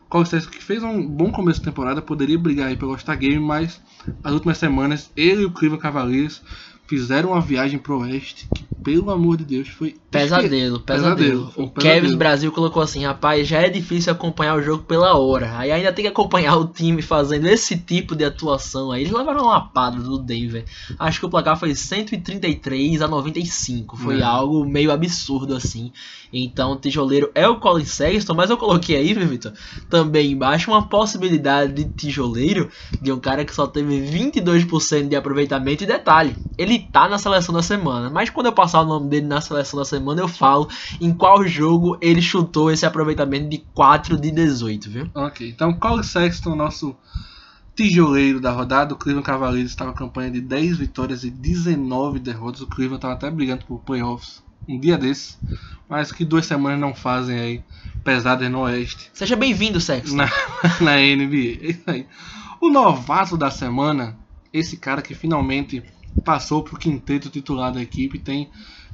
Colin 0.10 0.26
Sexton 0.26 0.52
que 0.52 0.64
fez 0.64 0.84
um 0.84 1.06
bom 1.08 1.32
começo 1.32 1.60
de 1.60 1.66
temporada, 1.66 2.02
poderia 2.02 2.38
brigar 2.38 2.68
aí 2.68 2.76
pelo 2.76 2.92
All-Star 2.92 3.18
Game, 3.18 3.40
mas 3.40 3.82
as 4.24 4.34
últimas 4.34 4.58
semanas 4.58 5.12
ele 5.16 5.44
e 5.44 5.46
o 5.46 5.52
Cleveland 5.52 5.82
Cavaliers 5.82 6.42
fizeram 6.88 7.30
uma 7.32 7.42
viagem 7.42 7.80
pro 7.80 8.00
Oeste 8.00 8.48
que, 8.54 8.64
pelo 8.84 9.12
amor 9.12 9.38
de 9.38 9.46
Deus, 9.46 9.70
foi 9.70 9.96
Pesadelo, 10.10 10.80
pesadelo. 10.80 11.46
Pesadelo, 11.48 11.54
um 11.58 11.64
O. 11.66 11.70
Kevin 11.72 12.18
Brasil 12.18 12.52
colocou 12.52 12.82
assim, 12.84 13.06
rapaz, 13.06 13.48
já 13.48 13.60
é 13.60 13.70
difícil 13.70 14.12
acompanhar 14.12 14.56
o 14.58 14.62
jogo 14.62 14.84
pela 14.84 15.18
hora. 15.18 15.58
Aí 15.58 15.72
ainda 15.72 15.94
tem 15.94 16.04
que 16.04 16.10
acompanhar 16.12 16.58
o 16.58 16.68
time 16.68 17.02
fazendo 17.02 17.46
esse 17.48 17.78
tipo 17.78 18.14
de 18.16 18.26
atuação 18.26 18.92
aí. 18.92 19.04
Eles 19.04 19.14
levaram 19.14 19.44
uma 19.44 19.52
lapada 19.54 19.98
do 20.02 20.18
Denver. 20.20 20.66
Acho 21.00 21.20
que 21.20 21.26
o 21.26 21.30
placar 21.30 21.58
foi 21.58 21.74
133 21.74 23.02
a 23.02 23.08
95. 23.08 23.96
Foi 23.96 24.20
É. 24.20 24.24
algo 24.24 24.66
meio 24.66 24.92
absurdo 24.92 25.56
assim. 25.56 25.92
Então 26.34 26.74
o 26.74 26.76
tijoleiro 26.78 27.30
é 27.36 27.48
o 27.48 27.60
Colin 27.60 27.86
Sexton, 27.86 28.34
mas 28.34 28.50
eu 28.50 28.58
coloquei 28.58 28.96
aí, 28.96 29.14
Vitor, 29.14 29.54
também 29.90 30.32
embaixo 30.32 30.72
uma 30.72 30.88
possibilidade 30.88 31.74
de 31.74 31.86
tijoleiro 31.86 32.70
de 33.02 33.12
um 33.12 33.20
cara 33.20 33.44
que 33.46 33.54
só 33.54 33.68
teve 33.68 34.00
22% 34.10 35.08
de 35.08 35.16
aproveitamento. 35.16 35.84
E 35.84 35.88
detalhe, 35.88 36.36
ele 36.58 36.81
tá 36.92 37.08
na 37.08 37.18
seleção 37.18 37.54
da 37.54 37.62
semana. 37.62 38.10
Mas 38.10 38.30
quando 38.30 38.48
eu 38.48 38.54
passar 38.54 38.82
o 38.82 38.86
nome 38.86 39.10
dele 39.10 39.28
na 39.28 39.42
seleção 39.42 39.80
da 39.80 39.86
semana, 39.86 40.22
eu 40.22 40.28
falo 40.28 40.68
em 41.00 41.14
qual 41.14 41.46
jogo 41.48 41.98
ele 42.02 42.22
chutou 42.22 42.72
esse 42.72 42.86
aproveitamento 42.86 43.50
de 43.50 43.60
4 43.74 44.18
de 44.20 44.32
18, 44.32 44.90
viu? 44.90 45.10
Ok, 45.14 45.50
então 45.50 45.74
Colin 45.74 46.04
Sexton, 46.04 46.56
nosso 46.56 46.96
tijoleiro 47.76 48.40
da 48.40 48.52
rodada. 48.52 48.94
O 48.94 48.98
Cleveland 48.98 49.26
Cavaliers 49.26 49.70
estava 49.70 49.92
com 49.92 49.98
campanha 50.00 50.32
de 50.32 50.42
10 50.42 50.78
vitórias 50.78 51.24
e 51.24 51.30
19 51.30 52.20
derrotas. 52.20 52.62
O 52.62 52.68
Cleveland 52.68 52.98
estava 52.98 53.14
até 53.14 53.30
brigando 53.30 53.66
por 53.66 53.80
playoffs 53.80 54.44
um 54.68 54.80
dia 54.80 54.98
desses, 54.98 55.40
mas 55.90 56.12
que 56.12 56.24
duas 56.24 56.46
semanas 56.46 56.80
não 56.80 56.94
fazem 56.94 57.40
aí 57.40 57.64
pesadas 58.04 58.50
no 58.50 58.60
Oeste 58.60 59.10
Seja 59.14 59.36
bem-vindo, 59.36 59.80
Sexton. 59.82 60.16
na, 60.16 60.26
na 60.80 60.96
NBA. 60.98 61.58
É 61.62 61.72
isso 61.72 61.84
aí. 61.88 62.06
O 62.60 62.70
novato 62.70 63.36
da 63.36 63.50
semana, 63.50 64.16
esse 64.54 64.78
cara 64.78 65.02
que 65.02 65.16
finalmente 65.16 65.84
passou 66.24 66.64
pro 66.64 66.78
quinteto 66.78 67.30
titular 67.30 67.72
da 67.72 67.82
equipe, 67.82 68.20
tem 68.20 68.50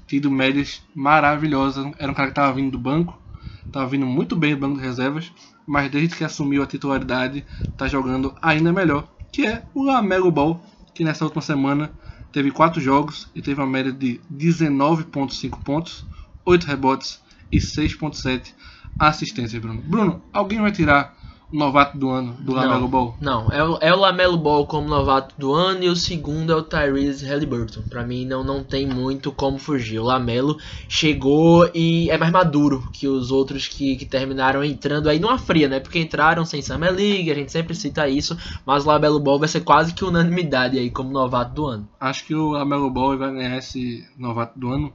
tido 0.08 0.32
médias 0.32 0.82
maravilhosas. 0.96 1.86
Era 1.98 2.12
um 2.12 2.16
cara 2.16 2.28
que 2.28 2.32
estava 2.32 2.54
vindo 2.54 2.72
do 2.72 2.80
banco, 2.80 3.20
estava 3.66 3.88
vindo 3.88 4.06
muito 4.06 4.36
bem 4.36 4.56
do 4.56 4.62
banco 4.62 4.78
de 4.78 4.86
reservas, 4.86 5.32
mas 5.66 5.92
desde 5.92 6.16
que 6.16 6.24
assumiu 6.24 6.64
a 6.64 6.68
titularidade, 6.68 7.46
está 7.72 7.88
jogando 7.88 8.34
ainda 8.42 8.72
melhor, 8.72 9.08
que 9.32 9.46
é 9.46 9.66
o 9.74 9.84
Lamelo 9.84 10.32
Ball, 10.32 10.64
que 10.94 11.04
nessa 11.04 11.26
última 11.26 11.42
semana 11.42 11.92
teve 12.32 12.52
4 12.52 12.80
jogos 12.80 13.30
e 13.36 13.42
teve 13.42 13.60
uma 13.60 13.68
média 13.68 13.92
de 13.92 14.22
19.5 14.32 15.62
pontos, 15.64 16.06
8 16.46 16.66
rebotes 16.66 17.22
e 17.52 17.58
6.7 17.58 18.54
assistências, 18.98 19.62
Bruno. 19.62 19.82
Bruno, 19.82 20.24
alguém 20.32 20.60
vai 20.60 20.72
tirar 20.72 21.17
o 21.17 21.17
novato 21.52 21.98
do 21.98 22.10
ano 22.10 22.34
do 22.40 22.54
Lamelo 22.54 22.82
Não. 22.82 22.90
Ball? 22.90 23.18
Não, 23.22 23.52
é 23.52 23.64
o, 23.64 23.78
é 23.80 23.94
o 23.94 24.00
Lamelo 24.00 24.38
Ball 24.38 24.66
como 24.66 24.88
novato 24.88 25.34
do 25.38 25.54
ano 25.54 25.84
e 25.84 25.90
o 25.90 25.96
segundo 25.96 26.52
é 26.52 26.56
o 26.56 26.64
Tyrese 26.64 27.26
Halliburton. 27.26 27.82
Pra 27.90 28.04
mim 28.04 28.26
não, 28.26 28.44
não 28.44 28.64
tem 28.64 28.86
muito 28.86 29.32
como 29.32 29.58
fugir. 29.58 30.00
O 30.00 30.04
Lamelo 30.04 30.58
chegou 30.90 31.70
e 31.74 32.10
é 32.10 32.18
mais 32.18 32.32
maduro 32.32 32.88
que 32.92 33.08
os 33.08 33.32
outros 33.32 33.68
que, 33.68 33.96
que 33.96 34.06
terminaram 34.06 34.64
entrando 34.64 35.10
aí 35.10 35.20
numa 35.20 35.38
fria, 35.38 35.70
né? 35.70 35.80
Porque 35.80 36.00
entraram 36.00 36.44
sem 36.44 36.62
Summer 36.62 36.94
League, 36.94 37.32
a 37.32 37.36
gente 37.36 37.52
sempre 37.52 37.74
cita 37.76 38.08
isso, 38.08 38.38
mas 38.66 38.86
o 38.86 38.88
Lamelo 38.88 39.20
Ball 39.20 39.40
vai 39.40 39.48
ser 39.48 39.62
quase 39.62 39.94
que 39.94 40.04
unanimidade 40.04 40.78
aí 40.78 40.90
como 40.90 41.12
novato 41.12 41.54
do 41.54 41.66
ano. 41.66 41.88
Acho 42.00 42.26
que 42.26 42.36
o 42.36 42.52
Lamelo 42.52 42.90
Ball 42.90 43.18
vai 43.18 43.32
ganhar 43.32 43.58
esse 43.58 44.06
novato 44.18 44.60
do 44.60 44.70
ano 44.70 44.94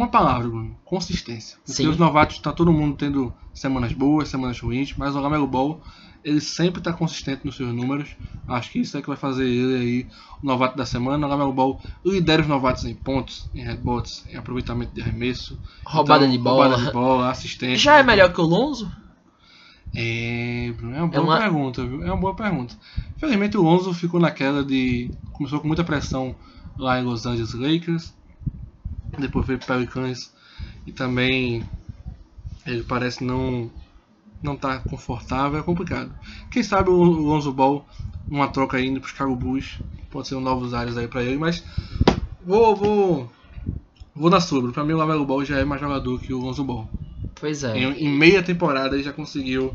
uma 0.00 0.08
palavra, 0.08 0.48
Bruno. 0.48 0.76
Consistência. 0.84 1.56
Porque 1.58 1.82
Sim. 1.82 1.88
os 1.88 1.96
novatos 1.96 2.38
tá 2.38 2.52
todo 2.52 2.72
mundo 2.72 2.96
tendo 2.96 3.32
semanas 3.52 3.92
boas, 3.92 4.28
semanas 4.28 4.58
ruins, 4.60 4.94
mas 4.96 5.14
o 5.14 5.20
Lamelo 5.20 5.46
Ball 5.46 5.82
ele 6.24 6.40
sempre 6.40 6.80
está 6.80 6.92
consistente 6.92 7.44
nos 7.44 7.56
seus 7.56 7.74
números. 7.74 8.16
Acho 8.46 8.70
que 8.72 8.80
isso 8.80 8.96
é 8.96 9.00
que 9.02 9.08
vai 9.08 9.16
fazer 9.16 9.44
ele 9.46 9.74
aí 9.76 10.06
o 10.42 10.46
novato 10.46 10.76
da 10.76 10.84
semana. 10.86 11.26
O 11.26 11.30
Lamelo 11.30 11.52
Ball 11.52 11.80
lidera 12.04 12.42
os 12.42 12.48
novatos 12.48 12.84
em 12.84 12.94
pontos, 12.94 13.48
em 13.54 13.62
rebotes, 13.64 14.24
em 14.28 14.36
aproveitamento 14.36 14.92
de 14.94 15.00
arremesso, 15.00 15.60
Roubada 15.84 16.24
Então, 16.24 16.36
de 16.36 16.42
bola. 16.42 16.64
roubada 16.68 16.86
de 16.86 16.92
bola, 16.92 17.30
assistência. 17.30 17.76
Já 17.76 17.98
é 17.98 18.02
melhor 18.02 18.32
que 18.32 18.40
o 18.40 18.44
Lonzo? 18.44 18.90
É, 19.94 20.72
Bruno, 20.76 20.94
é 20.96 21.02
uma 21.02 21.06
É 21.06 21.10
boa 21.10 21.22
uma- 21.24 21.38
pergunta, 21.38 21.84
viu? 21.86 22.02
É 22.02 22.06
uma 22.06 22.16
boa 22.20 22.34
pergunta. 22.34 22.74
Infelizmente 23.16 23.56
o 23.56 23.62
Lonzo 23.62 23.92
ficou 23.92 24.18
naquela 24.18 24.64
de. 24.64 25.10
Começou 25.32 25.60
com 25.60 25.66
muita 25.66 25.84
pressão 25.84 26.34
lá 26.78 26.98
em 27.00 27.04
Los 27.04 27.26
Angeles 27.26 27.52
Lakers. 27.54 28.14
Depois 29.18 29.46
veio 29.46 29.58
pro 29.58 29.68
Pelicans. 29.68 30.32
E 30.86 30.92
também 30.92 31.64
ele 32.66 32.82
parece 32.82 33.24
não 33.24 33.70
não 34.42 34.56
tá 34.56 34.78
confortável, 34.80 35.60
é 35.60 35.62
complicado. 35.62 36.12
Quem 36.50 36.62
sabe 36.64 36.90
o 36.90 36.94
Lonzo 37.02 37.52
Ball, 37.52 37.86
uma 38.28 38.48
troca 38.48 38.80
indo 38.80 39.00
pro 39.00 39.08
Chicago 39.08 39.36
Bulls, 39.36 39.80
pode 40.10 40.26
ser 40.26 40.34
um 40.34 40.40
novos 40.40 40.74
áreas 40.74 40.96
aí 40.96 41.06
pra 41.06 41.22
ele, 41.22 41.38
mas 41.38 41.64
vou 42.44 42.74
vou 42.74 43.32
vou 44.14 44.30
na 44.30 44.40
sobre. 44.40 44.72
Pra 44.72 44.82
mim 44.84 44.94
o 44.94 44.96
Lamelo 44.96 45.24
Ball 45.24 45.44
já 45.44 45.58
é 45.58 45.64
mais 45.64 45.80
jogador 45.80 46.20
que 46.20 46.32
o 46.32 46.40
Lonzo 46.40 46.64
Ball. 46.64 46.88
Pois 47.36 47.62
é. 47.62 47.76
Em, 47.78 48.06
em 48.06 48.08
meia 48.08 48.42
temporada 48.42 48.96
ele 48.96 49.04
já 49.04 49.12
conseguiu 49.12 49.72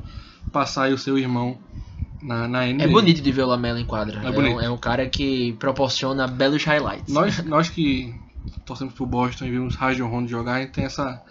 passar 0.51 0.83
aí 0.83 0.93
o 0.93 0.97
seu 0.97 1.17
irmão 1.17 1.57
na, 2.21 2.47
na 2.47 2.65
NBA. 2.65 2.83
É 2.83 2.87
bonito 2.87 3.21
de 3.21 3.31
ver 3.31 3.43
o 3.43 3.47
Lamelo 3.47 3.79
em 3.79 3.85
quadra. 3.85 4.21
É 4.21 4.27
É, 4.27 4.31
bonito. 4.31 4.55
um, 4.57 4.61
é 4.61 4.69
um 4.69 4.77
cara 4.77 5.07
que 5.07 5.53
proporciona 5.53 6.27
belos 6.27 6.63
highlights. 6.65 7.13
Nós, 7.13 7.43
nós 7.45 7.69
que 7.69 8.13
torcemos 8.65 8.93
pro 8.93 9.05
Boston 9.05 9.45
e 9.45 9.51
vimos 9.51 9.75
Rajon 9.75 10.07
Rondo 10.07 10.27
jogar, 10.27 10.61
gente 10.61 10.71
tem 10.71 10.85
essa, 10.85 11.23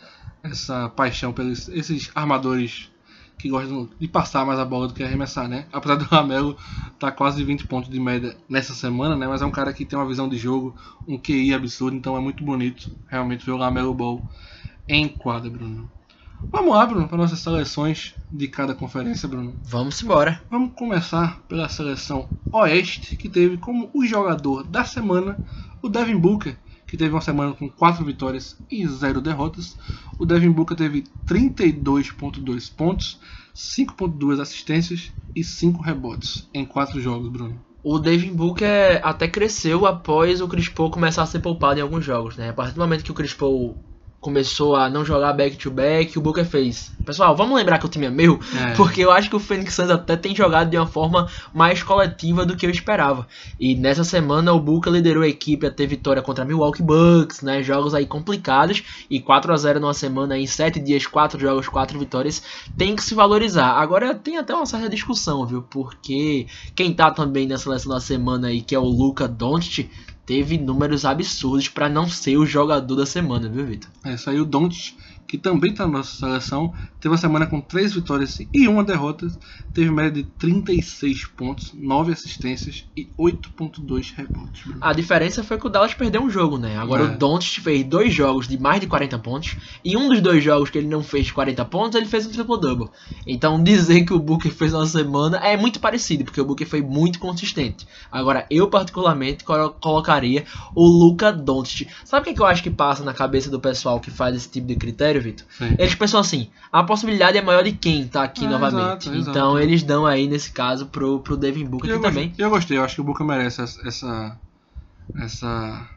essa 0.43 0.89
paixão 0.91 1.33
pelos 1.33 1.69
esses 1.69 2.11
armadores 2.15 2.91
que 3.39 3.51
gosta 3.51 3.89
de 4.01 4.09
passar 4.09 4.47
mais 4.47 4.59
a 4.59 4.65
bola 4.65 4.89
do 4.89 4.95
que 4.95 5.03
arremessar, 5.03 5.47
né? 5.47 5.67
Apesar 5.73 5.97
do 5.97 6.09
Lamelo 6.11 6.57
tá 6.99 7.13
quase 7.13 7.45
20 7.45 7.67
pontos 7.67 7.91
de 7.91 8.01
média 8.01 8.37
nessa 8.49 8.75
semana, 8.75 9.15
né? 9.15 9.27
Mas 9.27 9.43
é 9.43 9.47
um 9.47 9.51
cara 9.51 9.73
que 9.73 9.85
tem 9.85 9.99
uma 9.99 10.09
visão 10.09 10.29
de 10.29 10.39
jogo, 10.39 10.75
um 11.07 11.19
QI 11.19 11.53
absurdo, 11.53 11.97
então 11.97 12.17
é 12.17 12.21
muito 12.21 12.43
bonito 12.43 12.91
realmente 13.09 13.45
ver 13.45 13.53
o 13.53 13.57
Lamelo 13.57 13.93
Ball 13.93 14.23
em 14.89 15.07
quadra, 15.09 15.51
Bruno. 15.51 15.91
Vamos 16.51 16.75
lá, 16.75 16.85
Bruno, 16.87 17.09
para 17.09 17.17
nossas 17.17 17.39
seleções 17.39 18.15
de 18.31 18.47
cada 18.49 18.75
conferência, 18.75 19.29
Bruno. 19.29 19.55
Vamos 19.65 20.03
embora. 20.03 20.41
Vamos 20.51 20.73
começar 20.75 21.41
pela 21.49 21.69
seleção 21.69 22.29
Oeste, 22.53 23.17
que 23.17 23.29
teve 23.29 23.57
como 23.57 23.91
o 23.93 24.05
jogador 24.05 24.63
da 24.63 24.85
semana 24.85 25.39
o 25.83 25.89
Devin 25.89 26.19
Booker, 26.19 26.57
que 26.87 26.97
teve 26.97 27.15
uma 27.15 27.21
semana 27.21 27.53
com 27.53 27.69
4 27.69 28.05
vitórias 28.05 28.57
e 28.71 28.87
0 28.87 29.21
derrotas. 29.21 29.77
O 30.19 30.25
Devin 30.25 30.51
Booker 30.51 30.77
teve 30.77 31.05
32.2 31.27 32.75
pontos, 32.75 33.21
5.2 33.55 34.41
assistências 34.41 35.13
e 35.35 35.43
5 35.43 35.83
rebotes 35.83 36.49
em 36.55 36.65
4 36.65 37.01
jogos, 37.01 37.29
Bruno. 37.29 37.61
O 37.83 37.99
Devin 37.99 38.33
Booker 38.33 39.01
até 39.03 39.29
cresceu 39.29 39.87
após 39.87 40.41
o 40.41 40.49
Chris 40.49 40.69
Paul 40.69 40.91
começar 40.91 41.23
a 41.23 41.27
ser 41.27 41.41
poupado 41.41 41.79
em 41.79 41.83
alguns 41.83 42.05
jogos, 42.05 42.37
né? 42.37 42.51
A 42.51 42.53
partir 42.53 42.75
do 42.75 42.81
momento 42.81 43.05
que 43.05 43.13
o 43.13 43.15
Chris 43.15 43.33
Paul 43.33 43.77
começou 44.21 44.75
a 44.75 44.89
não 44.91 45.05
jogar 45.05 45.33
back-to-back, 45.33 46.19
o 46.19 46.21
Booker 46.21 46.45
fez. 46.45 46.93
Pessoal, 47.05 47.37
vamos 47.37 47.57
lembrar 47.57 47.79
que 47.79 47.87
o 47.87 47.89
time 47.89 48.07
é 48.07 48.11
meu, 48.11 48.41
É. 48.59 48.73
porque 48.75 49.01
eu 49.01 49.13
acho 49.13 49.31
que 49.31 49.37
o 49.37 49.41
Phoenix 49.41 49.75
Suns 49.75 49.91
até 49.91 50.17
tem 50.17 50.35
jogado 50.35 50.69
de 50.69 50.77
uma 50.77 50.87
forma 50.87 51.29
mais 51.55 51.83
coletiva 51.83 52.45
do 52.45 52.57
que 52.57 52.67
eu 52.67 52.71
esperava. 52.71 53.27
E 53.61 53.77
nessa 53.77 54.03
semana 54.03 54.53
o 54.53 54.59
Booker 54.61 54.93
liderou 54.93 55.23
a 55.23 55.29
equipe 55.29 55.67
a 55.67 55.71
ter 55.71 55.87
vitória 55.87 56.21
contra 56.23 56.45
Milwaukee 56.45 56.83
Bucks, 56.83 57.43
né? 57.43 57.63
Jogos 57.63 57.95
aí 57.95 58.07
complicados 58.07 58.83
e 59.09 59.21
4 59.21 59.53
a 59.53 59.57
0 59.57 59.81
numa 59.81 59.95
semana 59.95 60.37
em 60.37 60.47
7 60.47 60.81
dias, 60.81 61.07
4 61.07 61.39
jogos, 61.39 61.69
4 61.69 61.97
vitórias, 61.99 62.43
tem 62.77 62.97
que 62.97 63.05
se 63.05 63.15
valorizar. 63.15 63.73
Agora 63.73 64.15
tem 64.15 64.39
até 64.39 64.55
uma 64.55 64.67
certa 64.67 64.89
discussão, 64.89 65.47
viu? 65.47 65.63
Porque 65.63 66.47
quem 66.75 66.93
tá 66.93 67.11
também 67.11 67.47
na 67.47 67.59
seleção 67.59 67.93
da 67.93 68.01
semana 68.01 68.49
aí, 68.49 68.61
que 68.61 68.75
é 68.75 68.79
o 68.79 68.85
Luca 68.85 69.29
Doncic, 69.29 69.89
teve 70.27 70.59
números 70.59 71.05
absurdos 71.05 71.69
pra 71.69 71.89
não 71.89 72.09
ser 72.09 72.37
o 72.37 72.45
jogador 72.45 72.97
da 72.97 73.07
semana, 73.07 73.49
viu, 73.49 73.65
Vitor? 73.65 73.89
É 74.05 74.17
o 74.41 74.45
Doncic, 74.45 74.97
que 75.27 75.37
também 75.39 75.71
está 75.73 75.87
na 75.87 75.99
nossa 75.99 76.17
seleção, 76.19 76.73
teve 77.01 77.13
uma 77.13 77.19
semana 77.19 77.47
com 77.47 77.61
3 77.61 77.95
vitórias 77.95 78.39
e 78.53 78.69
1 78.69 78.85
derrota, 78.85 79.27
teve 79.75 79.91
média 79.91 80.23
de 80.23 80.25
36 80.39 81.25
pontos, 81.27 81.73
9 81.75 82.13
assistências 82.13 82.85
e 82.97 83.09
8.2 83.19 84.13
rebotes. 84.15 84.63
A 84.81 84.93
diferença 84.93 85.43
foi 85.43 85.59
que 85.59 85.67
o 85.67 85.71
Dallas 85.71 85.95
perdeu 85.95 86.23
um 86.23 86.31
jogo, 86.31 86.59
né? 86.59 86.77
Agora 86.79 87.03
É. 87.03 87.07
o 87.07 87.19
Doncic 87.19 87.61
fez 87.61 87.85
dois 87.85 88.13
jogos 88.15 88.47
de 88.49 88.59
mais 88.59 88.81
de 88.81 88.87
40 88.87 89.19
pontos 89.19 89.57
e 89.85 89.97
um 89.97 90.09
dos 90.09 90.21
dois 90.21 90.43
jogos 90.43 90.71
que 90.71 90.79
ele 90.79 90.89
não 90.89 91.03
fez 91.03 91.27
de 91.27 91.33
40 91.33 91.65
pontos, 91.65 91.95
ele 91.97 92.07
fez 92.07 92.27
um 92.27 92.31
triple-double. 92.31 92.89
Então 93.27 93.63
dizer 93.63 94.05
que 94.05 94.13
o 94.13 94.19
Booker 94.19 94.53
fez 94.53 94.73
uma 94.73 94.87
semana 94.87 95.39
é 95.39 95.57
muito 95.57 95.81
parecido, 95.81 96.25
porque 96.25 96.41
o 96.41 96.45
Booker 96.45 96.67
foi 96.69 96.83
muito 96.83 97.19
consistente. 97.19 97.87
Agora 98.11 98.47
eu 98.51 98.69
particularmente 98.69 99.45
colo- 99.45 99.71
colocaria 99.81 100.45
o 100.75 100.87
Luca 100.87 101.33
Doncic. 101.33 101.89
Sabe 102.05 102.23
o 102.23 102.25
que, 102.29 102.35
que 102.35 102.41
eu 102.43 102.47
acho 102.47 102.63
que 102.63 102.71
passa 102.71 103.03
na 103.05 103.13
cabeça 103.15 103.51
do 103.51 103.61
pessoal 103.61 104.01
que 104.01 104.11
faz 104.11 104.35
esse 104.37 104.49
tipo 104.49 104.67
de 104.67 104.77
critério, 104.77 105.16
Vitor? 105.21 105.47
Sim. 105.51 105.75
Eles 105.79 105.95
pensam 105.95 106.21
assim, 106.21 106.51
a 106.73 106.83
possibilidade 106.83 107.37
é 107.39 107.43
maior 107.43 107.63
de 107.63 107.73
quem 107.73 108.07
tá 108.07 108.23
aqui 108.25 108.45
É, 108.45 108.49
novamente. 108.49 109.09
exato, 109.09 109.15
exato. 109.15 109.31
Então 109.31 109.59
eles 109.59 109.83
dão 109.83 110.07
aí, 110.07 110.27
nesse 110.27 110.51
caso, 110.51 110.87
pro, 110.87 111.21
pro 111.21 111.37
Devin 111.37 111.65
Booker, 111.65 111.91
eu, 111.91 112.01
também. 112.01 112.33
eu 112.37 112.51
gostei, 112.51 112.77
eu 112.79 112.85
acho 112.85 112.95
que 112.97 113.01
o 113.01 113.05
Booker 113.05 113.27
merece 113.27 113.63
essa. 113.63 114.39
essa, 115.17 115.89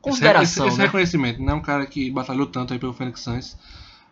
Consideração, 0.00 0.64
esse, 0.66 0.72
esse 0.72 0.78
né? 0.78 0.84
reconhecimento, 0.86 1.42
não 1.42 1.52
é 1.52 1.56
um 1.56 1.60
cara 1.60 1.84
que 1.84 2.10
batalhou 2.10 2.46
tanto 2.46 2.72
aí 2.72 2.78
pelo 2.78 2.94
Phoenix 2.94 3.20
Suns. 3.20 3.56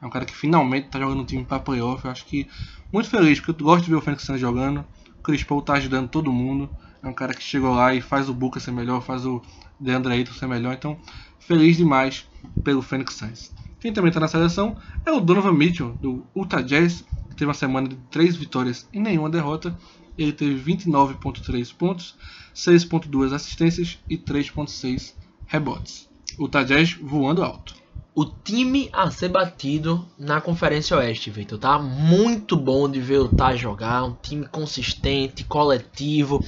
É 0.02 0.06
um 0.06 0.10
cara 0.10 0.24
que 0.26 0.36
finalmente 0.36 0.88
tá 0.88 0.98
jogando 0.98 1.22
um 1.22 1.24
time 1.24 1.44
pra 1.44 1.58
playoff. 1.58 2.04
Eu 2.04 2.10
acho 2.10 2.26
que 2.26 2.46
muito 2.92 3.08
feliz, 3.08 3.40
porque 3.40 3.62
eu 3.62 3.64
gosto 3.66 3.84
de 3.84 3.90
ver 3.90 3.96
o 3.96 4.00
Phoenix 4.00 4.22
Suns 4.22 4.38
jogando. 4.38 4.84
O 5.18 5.22
Chris 5.22 5.42
Paul 5.42 5.62
tá 5.62 5.74
ajudando 5.74 6.08
todo 6.08 6.30
mundo. 6.30 6.68
É 7.02 7.08
um 7.08 7.12
cara 7.14 7.32
que 7.32 7.42
chegou 7.42 7.74
lá 7.74 7.94
e 7.94 8.00
faz 8.02 8.28
o 8.28 8.34
Booker 8.34 8.60
ser 8.60 8.70
melhor, 8.70 9.00
faz 9.00 9.24
o 9.24 9.40
DeAndre 9.80 10.12
Ayton 10.12 10.32
ser 10.34 10.46
melhor. 10.46 10.74
Então, 10.74 10.98
feliz 11.38 11.76
demais 11.76 12.26
pelo 12.62 12.82
Phoenix 12.82 13.14
Suns. 13.14 13.50
Quem 13.80 13.92
também 13.92 14.10
tá 14.10 14.18
na 14.18 14.28
seleção 14.28 14.76
é 15.06 15.12
o 15.12 15.20
Donovan 15.20 15.52
Mitchell, 15.52 15.96
do 16.00 16.26
Utah 16.36 16.60
Jazz, 16.62 17.04
que 17.30 17.36
teve 17.36 17.46
uma 17.46 17.54
semana 17.54 17.88
de 17.88 17.96
3 18.10 18.36
vitórias 18.36 18.88
e 18.92 18.98
nenhuma 18.98 19.30
derrota. 19.30 19.76
Ele 20.16 20.32
teve 20.32 20.60
29.3 20.72 21.74
pontos, 21.76 22.16
6.2 22.54 23.32
assistências 23.32 23.98
e 24.10 24.18
3.6 24.18 25.14
rebotes. 25.46 26.08
Utah 26.38 26.64
Jazz 26.64 26.94
voando 27.00 27.44
alto. 27.44 27.74
o 28.18 28.24
time 28.24 28.90
a 28.92 29.12
ser 29.12 29.28
batido 29.28 30.04
na 30.18 30.40
Conferência 30.40 30.96
Oeste, 30.96 31.30
Victor. 31.30 31.56
Tá 31.56 31.78
muito 31.78 32.56
bom 32.56 32.90
de 32.90 33.00
ver 33.00 33.20
o 33.20 33.28
Tá 33.28 33.54
jogar, 33.54 34.02
um 34.02 34.16
time 34.20 34.44
consistente, 34.44 35.44
coletivo. 35.44 36.44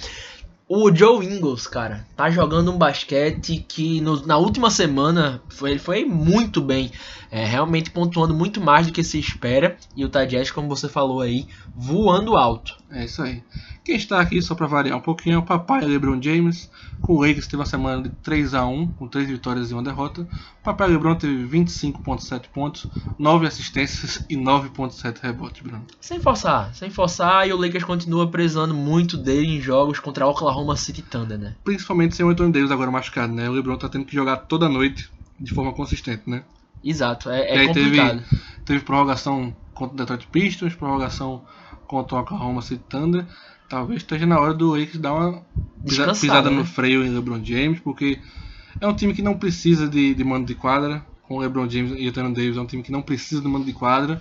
O 0.73 0.95
Joe 0.95 1.27
Ingles, 1.27 1.66
cara, 1.66 2.07
tá 2.14 2.31
jogando 2.31 2.71
um 2.71 2.79
basquete 2.79 3.64
que 3.68 4.01
no- 4.01 4.25
na 4.25 4.37
última 4.37 4.71
semana 4.71 5.43
foi, 5.49 5.71
ele 5.73 5.81
foi 5.81 6.05
muito 6.05 6.61
bem, 6.61 6.93
é, 7.29 7.45
realmente 7.45 7.91
pontuando 7.91 8.33
muito 8.33 8.61
mais 8.61 8.87
do 8.87 8.93
que 8.93 9.03
se 9.03 9.18
espera. 9.18 9.77
E 9.97 10.05
o 10.05 10.09
Tajaz, 10.09 10.53
como 10.53 10.68
você 10.68 10.89
falou 10.89 11.23
aí, 11.23 11.49
voando 11.75 12.37
alto. 12.37 12.77
É 12.89 13.05
isso 13.05 13.21
aí. 13.21 13.43
Quem 13.85 13.97
está 13.97 14.21
aqui, 14.21 14.41
só 14.41 14.55
para 14.55 14.68
variar 14.68 14.97
um 14.97 15.01
pouquinho, 15.01 15.37
é 15.37 15.39
o 15.39 15.43
papai 15.43 15.81
LeBron 15.85 16.23
James. 16.23 16.71
Com 17.01 17.14
o 17.14 17.21
Lakers 17.23 17.47
teve 17.47 17.57
uma 17.57 17.64
semana 17.66 18.03
de 18.03 18.11
3 18.23 18.53
a 18.53 18.64
1 18.66 18.89
com 18.93 19.09
3 19.09 19.27
vitórias 19.27 19.71
e 19.71 19.75
uma 19.75 19.83
derrota. 19.83 20.21
O 20.61 20.62
papai 20.62 20.87
LeBron 20.89 21.14
teve 21.14 21.45
25.7 21.47 22.49
pontos, 22.53 22.87
9 23.18 23.47
assistências 23.47 24.23
e 24.29 24.37
9.7 24.37 25.18
rebotes, 25.23 25.62
Bruno. 25.62 25.83
Sem 25.99 26.21
forçar, 26.21 26.75
sem 26.75 26.91
forçar, 26.91 27.49
e 27.49 27.53
o 27.55 27.57
Lakers 27.57 27.85
continua 27.85 28.31
precisando 28.31 28.75
muito 28.75 29.16
dele 29.16 29.57
em 29.57 29.61
jogos 29.62 29.99
contra 29.99 30.27
o 30.27 30.35
Oklahoma 30.61 30.76
City 30.76 31.02
Thunder, 31.02 31.38
né? 31.38 31.54
Principalmente 31.64 32.14
sem 32.16 32.24
o 32.24 32.28
Anthony 32.28 32.52
Davis 32.52 32.70
agora 32.70 32.90
machucado, 32.90 33.32
né? 33.32 33.48
O 33.48 33.52
LeBron 33.52 33.76
tá 33.76 33.88
tendo 33.88 34.04
que 34.04 34.14
jogar 34.14 34.36
toda 34.36 34.68
noite 34.68 35.11
de 35.38 35.52
forma 35.54 35.72
consistente, 35.72 36.28
né? 36.28 36.44
Exato, 36.84 37.30
é, 37.30 37.40
é 37.40 37.58
aí 37.61 37.72
teve- 37.72 37.96
complicado. 37.96 38.22
Teve 38.64 38.80
prorrogação 38.80 39.54
contra 39.74 39.94
o 39.94 39.96
Detroit 39.98 40.26
Pistons, 40.28 40.74
prorrogação 40.74 41.42
contra 41.86 42.16
o 42.16 42.20
Oklahoma 42.20 42.62
City 42.62 42.82
Thunder. 42.88 43.26
Talvez 43.68 44.02
esteja 44.02 44.26
na 44.26 44.38
hora 44.38 44.52
do 44.54 44.70
Lakers 44.74 44.98
dar 44.98 45.12
uma 45.14 45.42
Descansar, 45.84 46.20
pisada 46.20 46.50
né? 46.50 46.56
no 46.56 46.64
freio 46.64 47.04
em 47.04 47.08
LeBron 47.11 47.42
James, 47.44 47.80
porque 47.80 48.18
é 48.80 48.86
um 48.86 48.94
time 48.94 49.14
que 49.14 49.22
não 49.22 49.38
precisa 49.38 49.88
de, 49.88 50.14
de 50.14 50.24
mando 50.24 50.46
de 50.46 50.54
quadra. 50.54 51.04
Com 51.22 51.36
o 51.36 51.40
LeBron 51.40 51.68
James 51.68 51.92
e 51.96 52.08
Anthony 52.08 52.34
Davis 52.34 52.56
é 52.56 52.61
um 52.61 52.66
time 52.66 52.82
que 52.82 52.90
não 52.92 53.02
precisa 53.02 53.40
de 53.40 53.48
mando 53.48 53.64
de 53.64 53.72
quadra. 53.72 54.20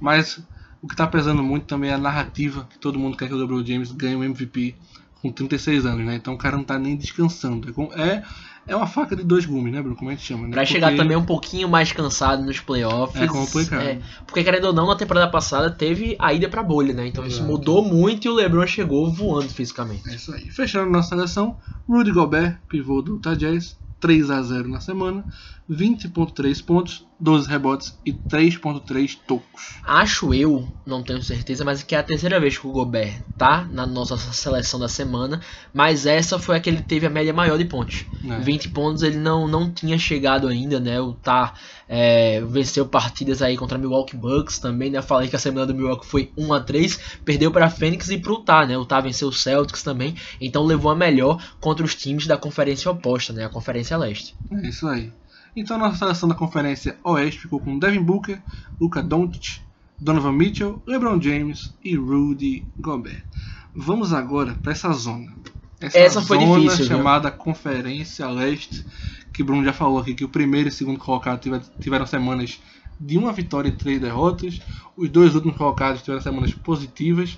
Mas 0.00 0.38
o 0.80 0.86
que 0.86 0.94
está 0.94 1.06
pesando 1.06 1.42
muito 1.42 1.64
também 1.66 1.90
é 1.90 1.94
a 1.94 1.98
narrativa 1.98 2.66
que 2.70 2.78
todo 2.78 2.98
mundo 2.98 3.16
quer 3.16 3.26
que 3.28 3.34
o 3.34 3.38
LeBron 3.38 3.64
James 3.64 3.90
ganhe 3.92 4.14
o 4.16 4.22
MVP 4.22 4.74
com 5.22 5.30
36 5.32 5.86
anos, 5.86 6.04
né? 6.04 6.16
Então 6.16 6.34
o 6.34 6.38
cara 6.38 6.56
não 6.56 6.64
tá 6.64 6.78
nem 6.78 6.96
descansando. 6.96 7.72
É, 7.96 8.02
é, 8.02 8.22
é 8.66 8.76
uma 8.76 8.86
faca 8.88 9.14
de 9.16 9.22
dois 9.22 9.46
gumes, 9.46 9.72
né, 9.72 9.80
Bruno? 9.80 9.96
Como 9.96 10.10
a 10.10 10.14
gente 10.14 10.24
chama, 10.26 10.48
né? 10.48 10.54
Vai 10.54 10.66
chegar 10.66 10.88
Porque- 10.88 11.02
também 11.02 11.16
um 11.16 11.24
pouquinho 11.24 11.68
mais 11.68 11.92
cansado 11.92 12.42
nos 12.44 12.58
playoffs. 12.60 13.22
É 13.22 13.26
complicado. 13.28 13.82
É, 13.82 14.00
porque 14.26 14.42
querendo 14.42 14.64
ou 14.66 14.72
não, 14.72 14.86
na 14.88 14.96
temporada 14.96 15.30
passada 15.30 15.70
teve 15.70 16.16
a 16.18 16.32
ida 16.32 16.48
pra 16.48 16.62
bolha, 16.62 16.92
né? 16.92 17.06
Então 17.06 17.24
isso 17.24 17.36
Exato. 17.38 17.50
mudou 17.50 17.84
muito 17.84 18.26
e 18.26 18.28
o 18.28 18.34
LeBron 18.34 18.66
chegou 18.66 19.12
voando 19.12 19.48
fisicamente. 19.48 20.08
É 20.10 20.14
isso 20.16 20.34
aí. 20.34 20.50
Fechando 20.50 20.90
nossa 20.90 21.10
seleção, 21.10 21.56
Rudy 21.88 22.10
Gobert, 22.12 22.58
pivô 22.68 23.00
do 23.00 23.14
Utah 23.14 23.34
Jazz, 23.34 23.76
3 24.00 24.28
a 24.30 24.42
0 24.42 24.68
na 24.68 24.80
semana, 24.80 25.24
20.3 25.70 26.64
pontos, 26.64 27.06
12 27.18 27.48
rebotes 27.48 27.98
e 28.04 28.12
3.3 28.12 29.16
tocos. 29.26 29.76
Acho 29.84 30.34
eu, 30.34 30.68
não 30.84 31.02
tenho 31.02 31.22
certeza, 31.22 31.64
mas 31.64 31.82
que 31.82 31.94
é 31.94 31.98
a 31.98 32.02
terceira 32.02 32.40
vez 32.40 32.58
que 32.58 32.66
o 32.66 32.72
Gobert 32.72 33.22
tá 33.38 33.66
na 33.70 33.86
nossa 33.86 34.16
seleção 34.16 34.78
da 34.80 34.88
semana, 34.88 35.40
mas 35.72 36.04
essa 36.04 36.38
foi 36.38 36.56
a 36.56 36.60
que 36.60 36.68
ele 36.68 36.80
teve 36.80 37.06
a 37.06 37.10
média 37.10 37.32
maior 37.32 37.56
de 37.56 37.64
pontos. 37.64 38.04
né? 38.22 38.40
20 38.40 38.70
pontos 38.70 39.02
ele 39.02 39.16
não, 39.16 39.46
não 39.46 39.70
tinha 39.70 39.96
chegado 39.98 40.48
ainda, 40.48 40.80
né? 40.80 41.00
O 41.00 41.12
Tá 41.14 41.54
é, 41.88 42.40
venceu 42.40 42.86
partidas 42.86 43.40
aí 43.40 43.56
contra 43.56 43.78
Milwaukee 43.78 44.16
Bucks 44.16 44.58
também, 44.58 44.90
né? 44.90 45.00
Falei 45.00 45.28
que 45.28 45.36
a 45.36 45.38
semana 45.38 45.66
do 45.66 45.74
Milwaukee 45.74 46.06
foi 46.06 46.32
1 46.36 46.52
a 46.52 46.60
3 46.60 46.98
perdeu 47.24 47.52
para 47.52 47.70
Phoenix 47.70 48.08
e 48.10 48.18
pro 48.18 48.42
Tá, 48.42 48.66
né? 48.66 48.76
O 48.76 48.84
Tá 48.84 49.00
venceu 49.00 49.28
o 49.28 49.32
Celtics 49.32 49.82
também, 49.82 50.16
então 50.40 50.64
levou 50.64 50.90
a 50.90 50.96
melhor 50.96 51.42
contra 51.60 51.84
os 51.84 51.94
times 51.94 52.26
da 52.26 52.36
conferência 52.36 52.90
oposta, 52.90 53.32
né? 53.32 53.44
A 53.44 53.48
Conferência 53.48 53.96
Leste. 53.96 54.34
É 54.50 54.68
isso 54.68 54.88
aí. 54.88 55.12
Então 55.54 55.76
nossa 55.78 55.96
seleção 55.98 56.28
da 56.28 56.34
Conferência 56.34 56.96
Oeste 57.04 57.40
ficou 57.40 57.60
com 57.60 57.78
Devin 57.78 58.02
Booker, 58.02 58.40
Luka 58.80 59.02
Doncic, 59.02 59.60
Donovan 60.00 60.32
Mitchell, 60.32 60.82
LeBron 60.86 61.20
James 61.20 61.74
e 61.84 61.94
Rudy 61.94 62.66
Gobert. 62.78 63.22
Vamos 63.74 64.12
agora 64.12 64.54
para 64.62 64.72
essa 64.72 64.92
zona. 64.92 65.32
Essa 65.80 66.22
foi 66.22 66.38
zona 66.38 66.60
difícil, 66.60 66.86
viu? 66.86 66.96
chamada 66.96 67.30
Conferência 67.30 68.28
Leste, 68.28 68.84
que 69.32 69.42
o 69.42 69.44
Bruno 69.44 69.64
já 69.64 69.72
falou 69.72 69.98
aqui 69.98 70.14
que 70.14 70.24
o 70.24 70.28
primeiro 70.28 70.68
e 70.68 70.70
o 70.70 70.72
segundo 70.72 70.98
colocado 70.98 71.40
tiver- 71.40 71.62
tiveram 71.80 72.06
semanas 72.06 72.60
de 73.00 73.18
uma 73.18 73.32
vitória 73.32 73.68
e 73.68 73.72
três 73.72 74.00
derrotas. 74.00 74.60
Os 74.96 75.08
dois 75.08 75.34
últimos 75.34 75.56
colocados 75.56 76.02
tiveram 76.02 76.22
semanas 76.22 76.52
positivas. 76.54 77.36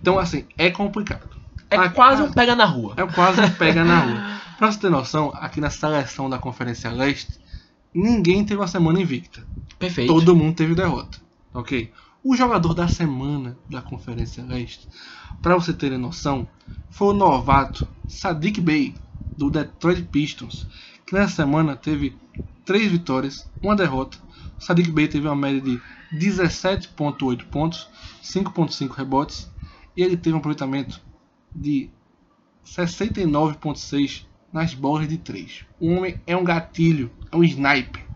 Então 0.00 0.18
assim, 0.18 0.44
é 0.56 0.70
complicado. 0.70 1.28
É 1.70 1.76
Ah, 1.76 1.88
quase 1.90 2.22
ah, 2.22 2.24
um 2.26 2.32
pega 2.32 2.54
na 2.56 2.64
rua. 2.64 2.94
é 2.96 3.06
quase 3.06 3.40
um 3.40 3.50
pega 3.50 3.84
na 3.84 3.98
rua. 4.00 4.38
Pra 4.58 4.72
você 4.72 4.80
ter 4.80 4.90
noção, 4.90 5.32
aqui 5.36 5.60
na 5.60 5.70
seleção 5.70 6.28
da 6.28 6.36
Conferência 6.38 6.90
Leste, 6.90 7.38
ninguém 7.92 8.44
teve 8.44 8.60
uma 8.60 8.66
semana 8.66 9.00
invicta. 9.00 9.46
Perfeito. 9.78 10.12
Todo 10.12 10.36
mundo 10.36 10.56
teve 10.56 10.74
derrota. 10.74 11.18
Ok? 11.54 11.92
O 12.22 12.36
jogador 12.36 12.74
da 12.74 12.88
semana 12.88 13.56
da 13.68 13.80
Conferência 13.80 14.44
Leste, 14.44 14.88
para 15.40 15.54
você 15.54 15.72
terem 15.72 15.98
noção, 15.98 16.48
foi 16.90 17.08
o 17.08 17.12
novato 17.12 17.86
Sadiq 18.06 18.60
Bey, 18.60 18.94
do 19.36 19.50
Detroit 19.50 20.02
Pistons, 20.02 20.66
que 21.06 21.14
nessa 21.14 21.36
semana 21.36 21.76
teve 21.76 22.16
3 22.64 22.90
vitórias, 22.90 23.48
uma 23.62 23.76
derrota. 23.76 24.18
O 24.58 24.62
Sadiq 24.62 24.90
Bey 24.90 25.06
teve 25.06 25.28
uma 25.28 25.36
média 25.36 25.60
de 25.60 25.80
17,8 26.12 27.44
pontos, 27.44 27.88
5,5 28.22 28.90
rebotes 28.90 29.50
e 29.96 30.02
ele 30.02 30.16
teve 30.16 30.34
um 30.34 30.38
aproveitamento 30.38 31.00
de 31.54 31.90
69,6 32.64 34.26
nas 34.52 34.74
bolas 34.74 35.08
de 35.08 35.18
3. 35.18 35.64
O 35.80 35.88
homem 35.88 36.20
é 36.26 36.36
um 36.36 36.44
gatilho, 36.44 37.10
é 37.30 37.36
um 37.36 37.44
sniper. 37.44 38.08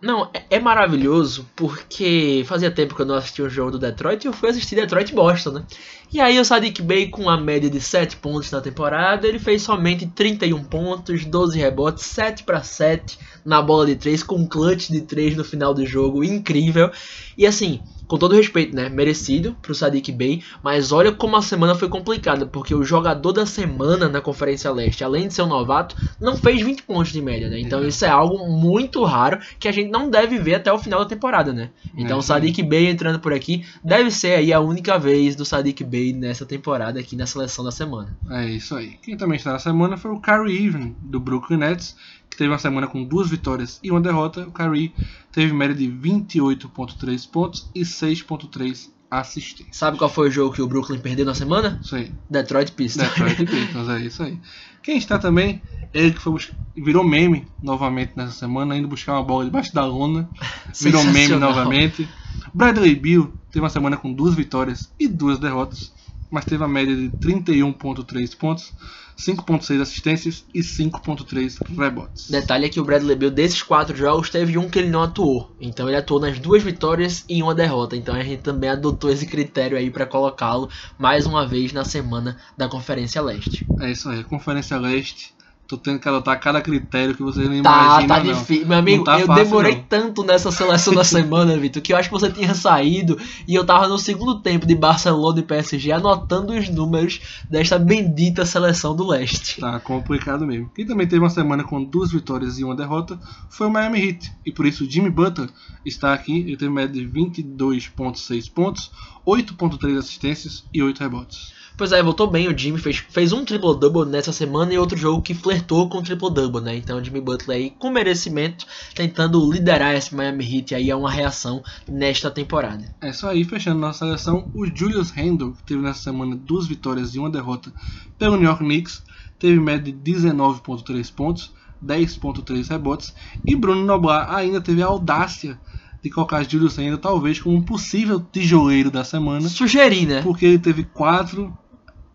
Não, 0.00 0.30
é, 0.32 0.44
é 0.50 0.60
maravilhoso 0.60 1.48
porque 1.56 2.44
fazia 2.46 2.70
tempo 2.70 2.94
que 2.94 3.02
eu 3.02 3.06
não 3.06 3.16
assistia 3.16 3.44
um 3.44 3.50
jogo 3.50 3.72
do 3.72 3.78
Detroit 3.80 4.22
e 4.22 4.28
eu 4.28 4.32
fui 4.32 4.48
assistir 4.48 4.76
Detroit 4.76 5.12
Boston, 5.12 5.50
né? 5.50 5.64
E 6.12 6.20
aí 6.20 6.38
o 6.38 6.44
Sadiq 6.44 6.80
Bey 6.82 7.08
com 7.08 7.28
a 7.28 7.36
média 7.36 7.68
de 7.68 7.80
7 7.80 8.16
pontos 8.18 8.50
na 8.52 8.60
temporada, 8.60 9.26
ele 9.26 9.40
fez 9.40 9.62
somente 9.62 10.06
31 10.06 10.62
pontos, 10.62 11.24
12 11.24 11.58
rebotes, 11.58 12.04
7 12.04 12.44
para 12.44 12.62
7 12.62 13.18
na 13.44 13.60
bola 13.60 13.86
de 13.86 13.96
3 13.96 14.22
com 14.22 14.36
um 14.36 14.46
clutch 14.46 14.88
de 14.88 15.00
3 15.00 15.36
no 15.36 15.44
final 15.44 15.74
do 15.74 15.84
jogo, 15.84 16.22
incrível. 16.22 16.92
E 17.36 17.44
assim, 17.44 17.82
com 18.08 18.16
todo 18.16 18.34
respeito, 18.34 18.74
né? 18.74 18.88
Merecido 18.88 19.54
pro 19.60 19.74
Sadiq 19.74 20.10
Bey, 20.10 20.42
mas 20.62 20.90
olha 20.90 21.12
como 21.12 21.36
a 21.36 21.42
semana 21.42 21.74
foi 21.74 21.88
complicada, 21.88 22.46
porque 22.46 22.74
o 22.74 22.82
jogador 22.82 23.32
da 23.32 23.46
semana 23.46 24.08
na 24.08 24.20
Conferência 24.20 24.72
Leste, 24.72 25.04
além 25.04 25.28
de 25.28 25.34
ser 25.34 25.42
um 25.42 25.46
novato, 25.46 25.94
não 26.18 26.36
fez 26.36 26.62
20 26.62 26.82
pontos 26.84 27.12
de 27.12 27.20
média, 27.20 27.48
né? 27.48 27.60
Então 27.60 27.84
é. 27.84 27.88
isso 27.88 28.04
é 28.04 28.08
algo 28.08 28.48
muito 28.48 29.04
raro 29.04 29.38
que 29.60 29.68
a 29.68 29.72
gente 29.72 29.90
não 29.90 30.08
deve 30.08 30.38
ver 30.38 30.54
até 30.54 30.72
o 30.72 30.78
final 30.78 31.00
da 31.00 31.06
temporada, 31.06 31.52
né? 31.52 31.70
Então 31.96 32.16
é, 32.16 32.20
o 32.20 32.22
Sadiq 32.22 32.62
Bey 32.62 32.88
entrando 32.88 33.20
por 33.20 33.32
aqui 33.32 33.64
deve 33.84 34.10
ser 34.10 34.34
aí 34.34 34.52
a 34.52 34.60
única 34.60 34.98
vez 34.98 35.36
do 35.36 35.44
Sadiq 35.44 35.84
Bey 35.84 36.12
nessa 36.14 36.46
temporada 36.46 36.98
aqui 36.98 37.14
na 37.14 37.26
seleção 37.26 37.64
da 37.64 37.70
semana. 37.70 38.16
É 38.30 38.46
isso 38.46 38.74
aí. 38.74 38.98
Quem 39.02 39.16
também 39.16 39.36
está 39.36 39.52
na 39.52 39.58
semana 39.58 39.96
foi 39.98 40.10
o 40.10 40.20
Kyrie 40.20 40.64
Irving 40.64 40.96
do 41.02 41.20
Brooklyn 41.20 41.58
Nets, 41.58 41.94
teve 42.36 42.50
uma 42.50 42.58
semana 42.58 42.86
com 42.86 43.04
duas 43.04 43.28
vitórias 43.28 43.80
e 43.82 43.90
uma 43.90 44.00
derrota. 44.00 44.46
O 44.46 44.52
Kyrie 44.52 44.94
teve 45.32 45.52
média 45.52 45.74
de 45.74 45.86
28.3 45.86 47.30
pontos 47.30 47.70
e 47.74 47.82
6.3 47.82 48.90
assistências. 49.10 49.76
Sabe 49.76 49.98
qual 49.98 50.10
foi 50.10 50.28
o 50.28 50.30
jogo 50.30 50.54
que 50.54 50.62
o 50.62 50.66
Brooklyn 50.66 51.00
perdeu 51.00 51.24
na 51.24 51.34
semana? 51.34 51.78
Isso 51.82 51.96
aí. 51.96 52.12
Detroit 52.28 52.72
Pistons. 52.72 53.08
Detroit 53.08 53.44
Pistons, 53.46 53.88
é 53.88 54.00
isso 54.00 54.22
aí. 54.22 54.38
Quem 54.82 54.98
está 54.98 55.18
também, 55.18 55.62
ele 55.92 56.12
que 56.12 56.20
foi 56.20 56.38
virou 56.76 57.04
meme 57.04 57.46
novamente 57.62 58.12
nessa 58.16 58.32
semana, 58.32 58.76
indo 58.76 58.88
buscar 58.88 59.12
uma 59.12 59.22
bola 59.22 59.44
debaixo 59.44 59.74
da 59.74 59.84
lona. 59.84 60.28
Virou 60.80 61.04
meme 61.04 61.36
novamente. 61.36 62.08
Bradley 62.54 62.94
Bill 62.94 63.32
teve 63.50 63.62
uma 63.62 63.70
semana 63.70 63.96
com 63.96 64.12
duas 64.12 64.34
vitórias 64.34 64.92
e 64.98 65.08
duas 65.08 65.38
derrotas, 65.38 65.92
mas 66.30 66.44
teve 66.44 66.62
a 66.62 66.68
média 66.68 66.94
de 66.94 67.08
31.3 67.10 68.36
pontos 68.36 68.72
5.6 69.18 69.80
assistências 69.80 70.44
e 70.54 70.60
5.3 70.60 71.58
rebotes. 71.76 72.30
Detalhe 72.30 72.66
é 72.66 72.68
que 72.68 72.78
o 72.78 72.84
Bradley 72.84 73.16
Beal 73.16 73.32
desses 73.32 73.62
quatro 73.62 73.96
jogos 73.96 74.30
teve 74.30 74.56
um 74.56 74.70
que 74.70 74.78
ele 74.78 74.90
não 74.90 75.02
atuou. 75.02 75.54
Então 75.60 75.88
ele 75.88 75.96
atuou 75.96 76.20
nas 76.20 76.38
duas 76.38 76.62
vitórias 76.62 77.24
e 77.28 77.42
uma 77.42 77.54
derrota. 77.54 77.96
Então 77.96 78.14
a 78.14 78.22
gente 78.22 78.42
também 78.42 78.70
adotou 78.70 79.10
esse 79.10 79.26
critério 79.26 79.76
aí 79.76 79.90
para 79.90 80.06
colocá-lo 80.06 80.70
mais 80.96 81.26
uma 81.26 81.46
vez 81.46 81.72
na 81.72 81.84
semana 81.84 82.36
da 82.56 82.68
Conferência 82.68 83.20
Leste. 83.20 83.66
É 83.80 83.90
isso 83.90 84.08
aí, 84.08 84.22
Conferência 84.22 84.78
Leste 84.78 85.34
Tô 85.68 85.76
tendo 85.76 86.00
que 86.00 86.08
adotar 86.08 86.40
cada 86.40 86.62
critério 86.62 87.14
que 87.14 87.22
você 87.22 87.46
nem 87.46 87.62
tá, 87.62 88.00
imagina. 88.00 88.14
Tá, 88.14 88.20
difícil. 88.20 88.66
Meu 88.66 88.78
amigo, 88.78 89.04
tá 89.04 89.20
eu 89.20 89.26
fácil, 89.26 89.44
demorei 89.44 89.74
não. 89.74 89.84
tanto 89.86 90.24
nessa 90.24 90.50
seleção 90.50 90.94
da 90.94 91.04
semana, 91.04 91.54
Vitor, 91.58 91.82
que 91.82 91.92
eu 91.92 91.98
acho 91.98 92.08
que 92.08 92.18
você 92.18 92.30
tinha 92.32 92.54
saído 92.54 93.18
e 93.46 93.54
eu 93.54 93.66
tava 93.66 93.86
no 93.86 93.98
segundo 93.98 94.40
tempo 94.40 94.64
de 94.64 94.74
Barcelona 94.74 95.40
e 95.40 95.42
PSG 95.42 95.92
anotando 95.92 96.54
os 96.54 96.70
números 96.70 97.20
desta 97.50 97.78
bendita 97.78 98.46
seleção 98.46 98.96
do 98.96 99.06
leste. 99.06 99.60
Tá 99.60 99.78
complicado 99.78 100.46
mesmo. 100.46 100.70
Quem 100.74 100.86
também 100.86 101.06
teve 101.06 101.22
uma 101.22 101.28
semana 101.28 101.62
com 101.62 101.84
duas 101.84 102.10
vitórias 102.10 102.58
e 102.58 102.64
uma 102.64 102.74
derrota 102.74 103.20
foi 103.50 103.66
o 103.66 103.70
Miami 103.70 104.08
Heat. 104.08 104.32
E 104.46 104.50
por 104.50 104.64
isso 104.64 104.84
o 104.84 104.90
Jimmy 104.90 105.10
Butler 105.10 105.50
está 105.84 106.14
aqui. 106.14 106.38
Ele 106.38 106.56
teve 106.56 106.72
média 106.72 106.94
de 106.94 107.06
22,6 107.06 108.50
pontos, 108.50 108.90
8,3 109.26 109.98
assistências 109.98 110.64
e 110.72 110.82
8 110.82 110.98
rebotes. 110.98 111.57
Pois 111.78 111.92
é, 111.92 112.02
voltou 112.02 112.26
bem 112.26 112.48
o 112.48 112.58
Jimmy, 112.58 112.76
fez, 112.76 112.96
fez 112.96 113.32
um 113.32 113.44
triple-double 113.44 114.04
nessa 114.04 114.32
semana 114.32 114.74
e 114.74 114.78
outro 114.78 114.98
jogo 114.98 115.22
que 115.22 115.32
flertou 115.32 115.88
com 115.88 116.02
triple-double, 116.02 116.60
né? 116.60 116.76
Então 116.76 116.98
o 116.98 117.04
Jimmy 117.04 117.20
Butler 117.20 117.56
aí, 117.56 117.70
com 117.70 117.88
merecimento, 117.88 118.66
tentando 118.96 119.48
liderar 119.48 119.94
esse 119.94 120.12
Miami 120.12 120.44
Heat 120.44 120.74
aí 120.74 120.90
a 120.90 120.96
uma 120.96 121.08
reação 121.08 121.62
nesta 121.88 122.32
temporada. 122.32 122.84
É 123.00 123.12
só 123.12 123.28
aí, 123.28 123.44
fechando 123.44 123.78
nossa 123.78 124.00
seleção, 124.00 124.50
o 124.52 124.66
Julius 124.66 125.10
Randle, 125.10 125.52
que 125.52 125.62
teve 125.62 125.80
nessa 125.80 126.02
semana 126.02 126.34
duas 126.34 126.66
vitórias 126.66 127.14
e 127.14 127.20
uma 127.20 127.30
derrota 127.30 127.72
pelo 128.18 128.34
New 128.34 128.46
York 128.46 128.64
Knicks, 128.64 129.04
teve 129.38 129.60
média 129.60 129.92
de 129.92 130.12
19.3 130.12 131.14
pontos, 131.14 131.52
10.3 131.80 132.70
rebotes, 132.70 133.14
e 133.46 133.54
Bruno 133.54 133.84
Noblar 133.84 134.34
ainda 134.34 134.60
teve 134.60 134.82
a 134.82 134.86
audácia 134.86 135.56
de 136.02 136.10
colocar 136.10 136.42
Julius 136.42 136.76
Randle 136.76 136.98
talvez 136.98 137.38
como 137.38 137.56
um 137.56 137.62
possível 137.62 138.18
tijoleiro 138.20 138.90
da 138.90 139.04
semana. 139.04 139.48
Sugerir, 139.48 140.06
né? 140.06 140.22
Porque 140.22 140.44
ele 140.44 140.58
teve 140.58 140.82
quatro 140.82 141.56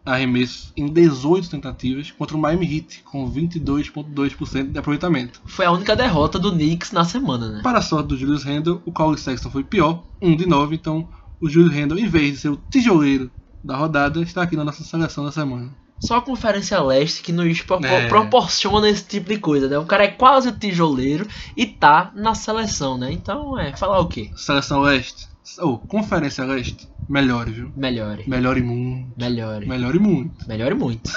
arremessos 0.05 0.73
em 0.75 0.87
18 0.87 1.49
tentativas 1.49 2.11
contra 2.11 2.35
o 2.35 2.39
Miami 2.39 2.77
Heat, 2.77 3.03
com 3.03 3.29
22,2% 3.31 4.71
de 4.71 4.77
aproveitamento. 4.79 5.41
Foi 5.45 5.65
a 5.65 5.71
única 5.71 5.95
derrota 5.95 6.37
do 6.37 6.51
Knicks 6.51 6.91
na 6.91 7.05
semana, 7.05 7.49
né? 7.49 7.61
Para 7.63 7.79
a 7.79 7.81
sorte 7.81 8.07
do 8.07 8.17
Julius 8.17 8.43
Randle, 8.43 8.81
o 8.85 8.91
Colin 8.91 9.17
Sexton 9.17 9.49
foi 9.49 9.63
pior, 9.63 10.03
1 10.21 10.35
de 10.35 10.45
9, 10.45 10.75
então 10.75 11.07
o 11.39 11.49
Julius 11.49 11.73
Randle, 11.73 11.99
em 11.99 12.07
vez 12.07 12.33
de 12.33 12.37
ser 12.37 12.49
o 12.49 12.59
tijoleiro 12.69 13.31
da 13.63 13.77
rodada, 13.77 14.21
está 14.21 14.41
aqui 14.41 14.55
na 14.55 14.63
nossa 14.63 14.83
seleção 14.83 15.23
da 15.23 15.31
semana. 15.31 15.71
Só 15.99 16.17
a 16.17 16.21
Conferência 16.21 16.81
Leste 16.81 17.21
que 17.21 17.31
nos 17.31 17.61
pro 17.61 17.79
é. 17.85 18.07
proporciona 18.09 18.89
esse 18.89 19.05
tipo 19.05 19.29
de 19.29 19.37
coisa, 19.37 19.69
né? 19.69 19.77
O 19.77 19.85
cara 19.85 20.03
é 20.03 20.09
quase 20.09 20.51
tijoleiro 20.51 21.25
e 21.55 21.65
tá 21.65 22.11
na 22.13 22.35
seleção, 22.35 22.97
né? 22.97 23.09
Então, 23.11 23.57
é, 23.57 23.75
falar 23.77 23.99
o 23.99 24.07
quê? 24.07 24.29
Seleção 24.35 24.81
Leste. 24.81 25.29
Ou, 25.59 25.73
oh, 25.73 25.77
Conferência 25.79 26.45
Leste 26.45 26.87
Melhore, 27.09 27.51
viu? 27.51 27.71
Melhore. 27.75 28.23
Melhore 28.27 28.61
muito. 28.61 29.19
Melhore. 29.19 29.67
Melhore 29.67 29.99
muito. 29.99 30.47
Melhore 30.47 30.75
muito. 30.75 31.11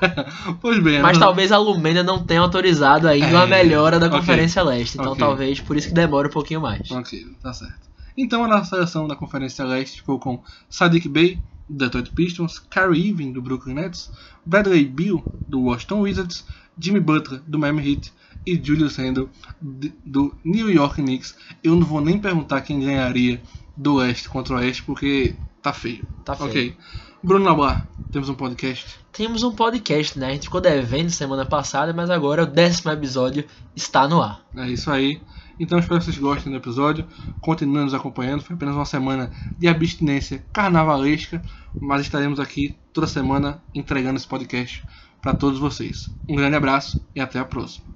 pois 0.60 0.78
bem. 0.82 1.00
Mas 1.00 1.18
talvez 1.18 1.50
a 1.52 1.58
Lumena 1.58 2.02
não 2.02 2.22
tenha 2.24 2.40
autorizado 2.40 3.08
ainda 3.08 3.38
é... 3.38 3.42
a 3.42 3.46
melhora 3.46 3.98
da 3.98 4.10
Conferência 4.10 4.62
okay. 4.62 4.78
Leste. 4.78 4.98
Então 4.98 5.12
okay. 5.12 5.24
talvez 5.24 5.60
por 5.60 5.76
isso 5.76 5.88
que 5.88 5.94
demore 5.94 6.28
um 6.28 6.32
pouquinho 6.32 6.60
mais. 6.60 6.90
Ok, 6.90 7.26
tá 7.42 7.52
certo. 7.52 7.90
Então 8.16 8.44
a 8.44 8.48
nossa 8.48 8.70
seleção 8.70 9.08
da 9.08 9.16
Conferência 9.16 9.64
Leste 9.64 9.98
ficou 9.98 10.18
com 10.18 10.42
Sadiq 10.68 11.08
Bey, 11.08 11.38
do 11.68 11.78
Detroit 11.78 12.10
Pistons, 12.10 12.58
Kyrie 12.58 13.08
Irving, 13.08 13.32
do 13.32 13.40
Brooklyn 13.40 13.74
Nets, 13.74 14.10
Bradley 14.44 14.84
Beal, 14.84 15.24
do 15.48 15.62
Washington 15.62 16.00
Wizards, 16.00 16.44
Jimmy 16.78 17.00
Butler, 17.00 17.40
do 17.46 17.58
Miami 17.58 17.90
Heat 17.90 18.12
e 18.46 18.60
Julius 18.62 18.96
Randle, 18.96 19.30
do 19.60 20.34
New 20.44 20.70
York 20.70 21.00
Knicks. 21.00 21.34
Eu 21.64 21.76
não 21.76 21.86
vou 21.86 22.00
nem 22.00 22.18
perguntar 22.18 22.60
quem 22.60 22.80
ganharia 22.80 23.40
do 23.76 23.96
Oeste 23.96 24.28
contra 24.28 24.54
o 24.54 24.58
Oeste, 24.58 24.82
porque 24.82 25.34
tá 25.62 25.72
feio. 25.72 26.06
Tá 26.24 26.34
feio. 26.34 26.50
Ok. 26.50 26.76
Bruno 27.22 27.44
Nabar, 27.44 27.86
temos 28.10 28.28
um 28.28 28.34
podcast? 28.34 28.98
Temos 29.12 29.44
um 29.44 29.54
podcast, 29.54 30.18
né? 30.18 30.26
A 30.26 30.30
gente 30.32 30.44
ficou 30.44 30.60
devendo 30.60 31.10
semana 31.10 31.46
passada, 31.46 31.92
mas 31.92 32.10
agora 32.10 32.42
o 32.42 32.46
décimo 32.46 32.90
episódio 32.90 33.44
está 33.76 34.08
no 34.08 34.20
ar. 34.20 34.44
É 34.56 34.68
isso 34.68 34.90
aí. 34.90 35.20
Então 35.60 35.78
espero 35.78 36.00
que 36.00 36.06
vocês 36.06 36.18
gostem 36.18 36.50
do 36.50 36.58
episódio. 36.58 37.06
Continuem 37.40 37.84
nos 37.84 37.94
acompanhando. 37.94 38.42
Foi 38.42 38.56
apenas 38.56 38.74
uma 38.74 38.84
semana 38.84 39.30
de 39.56 39.68
abstinência 39.68 40.44
carnavalesca, 40.52 41.40
mas 41.80 42.02
estaremos 42.02 42.40
aqui 42.40 42.74
toda 42.92 43.06
semana 43.06 43.62
entregando 43.72 44.16
esse 44.16 44.26
podcast 44.26 44.84
para 45.20 45.32
todos 45.32 45.60
vocês. 45.60 46.10
Um 46.28 46.34
grande 46.34 46.56
abraço 46.56 47.00
e 47.14 47.20
até 47.20 47.38
a 47.38 47.44
próxima. 47.44 47.86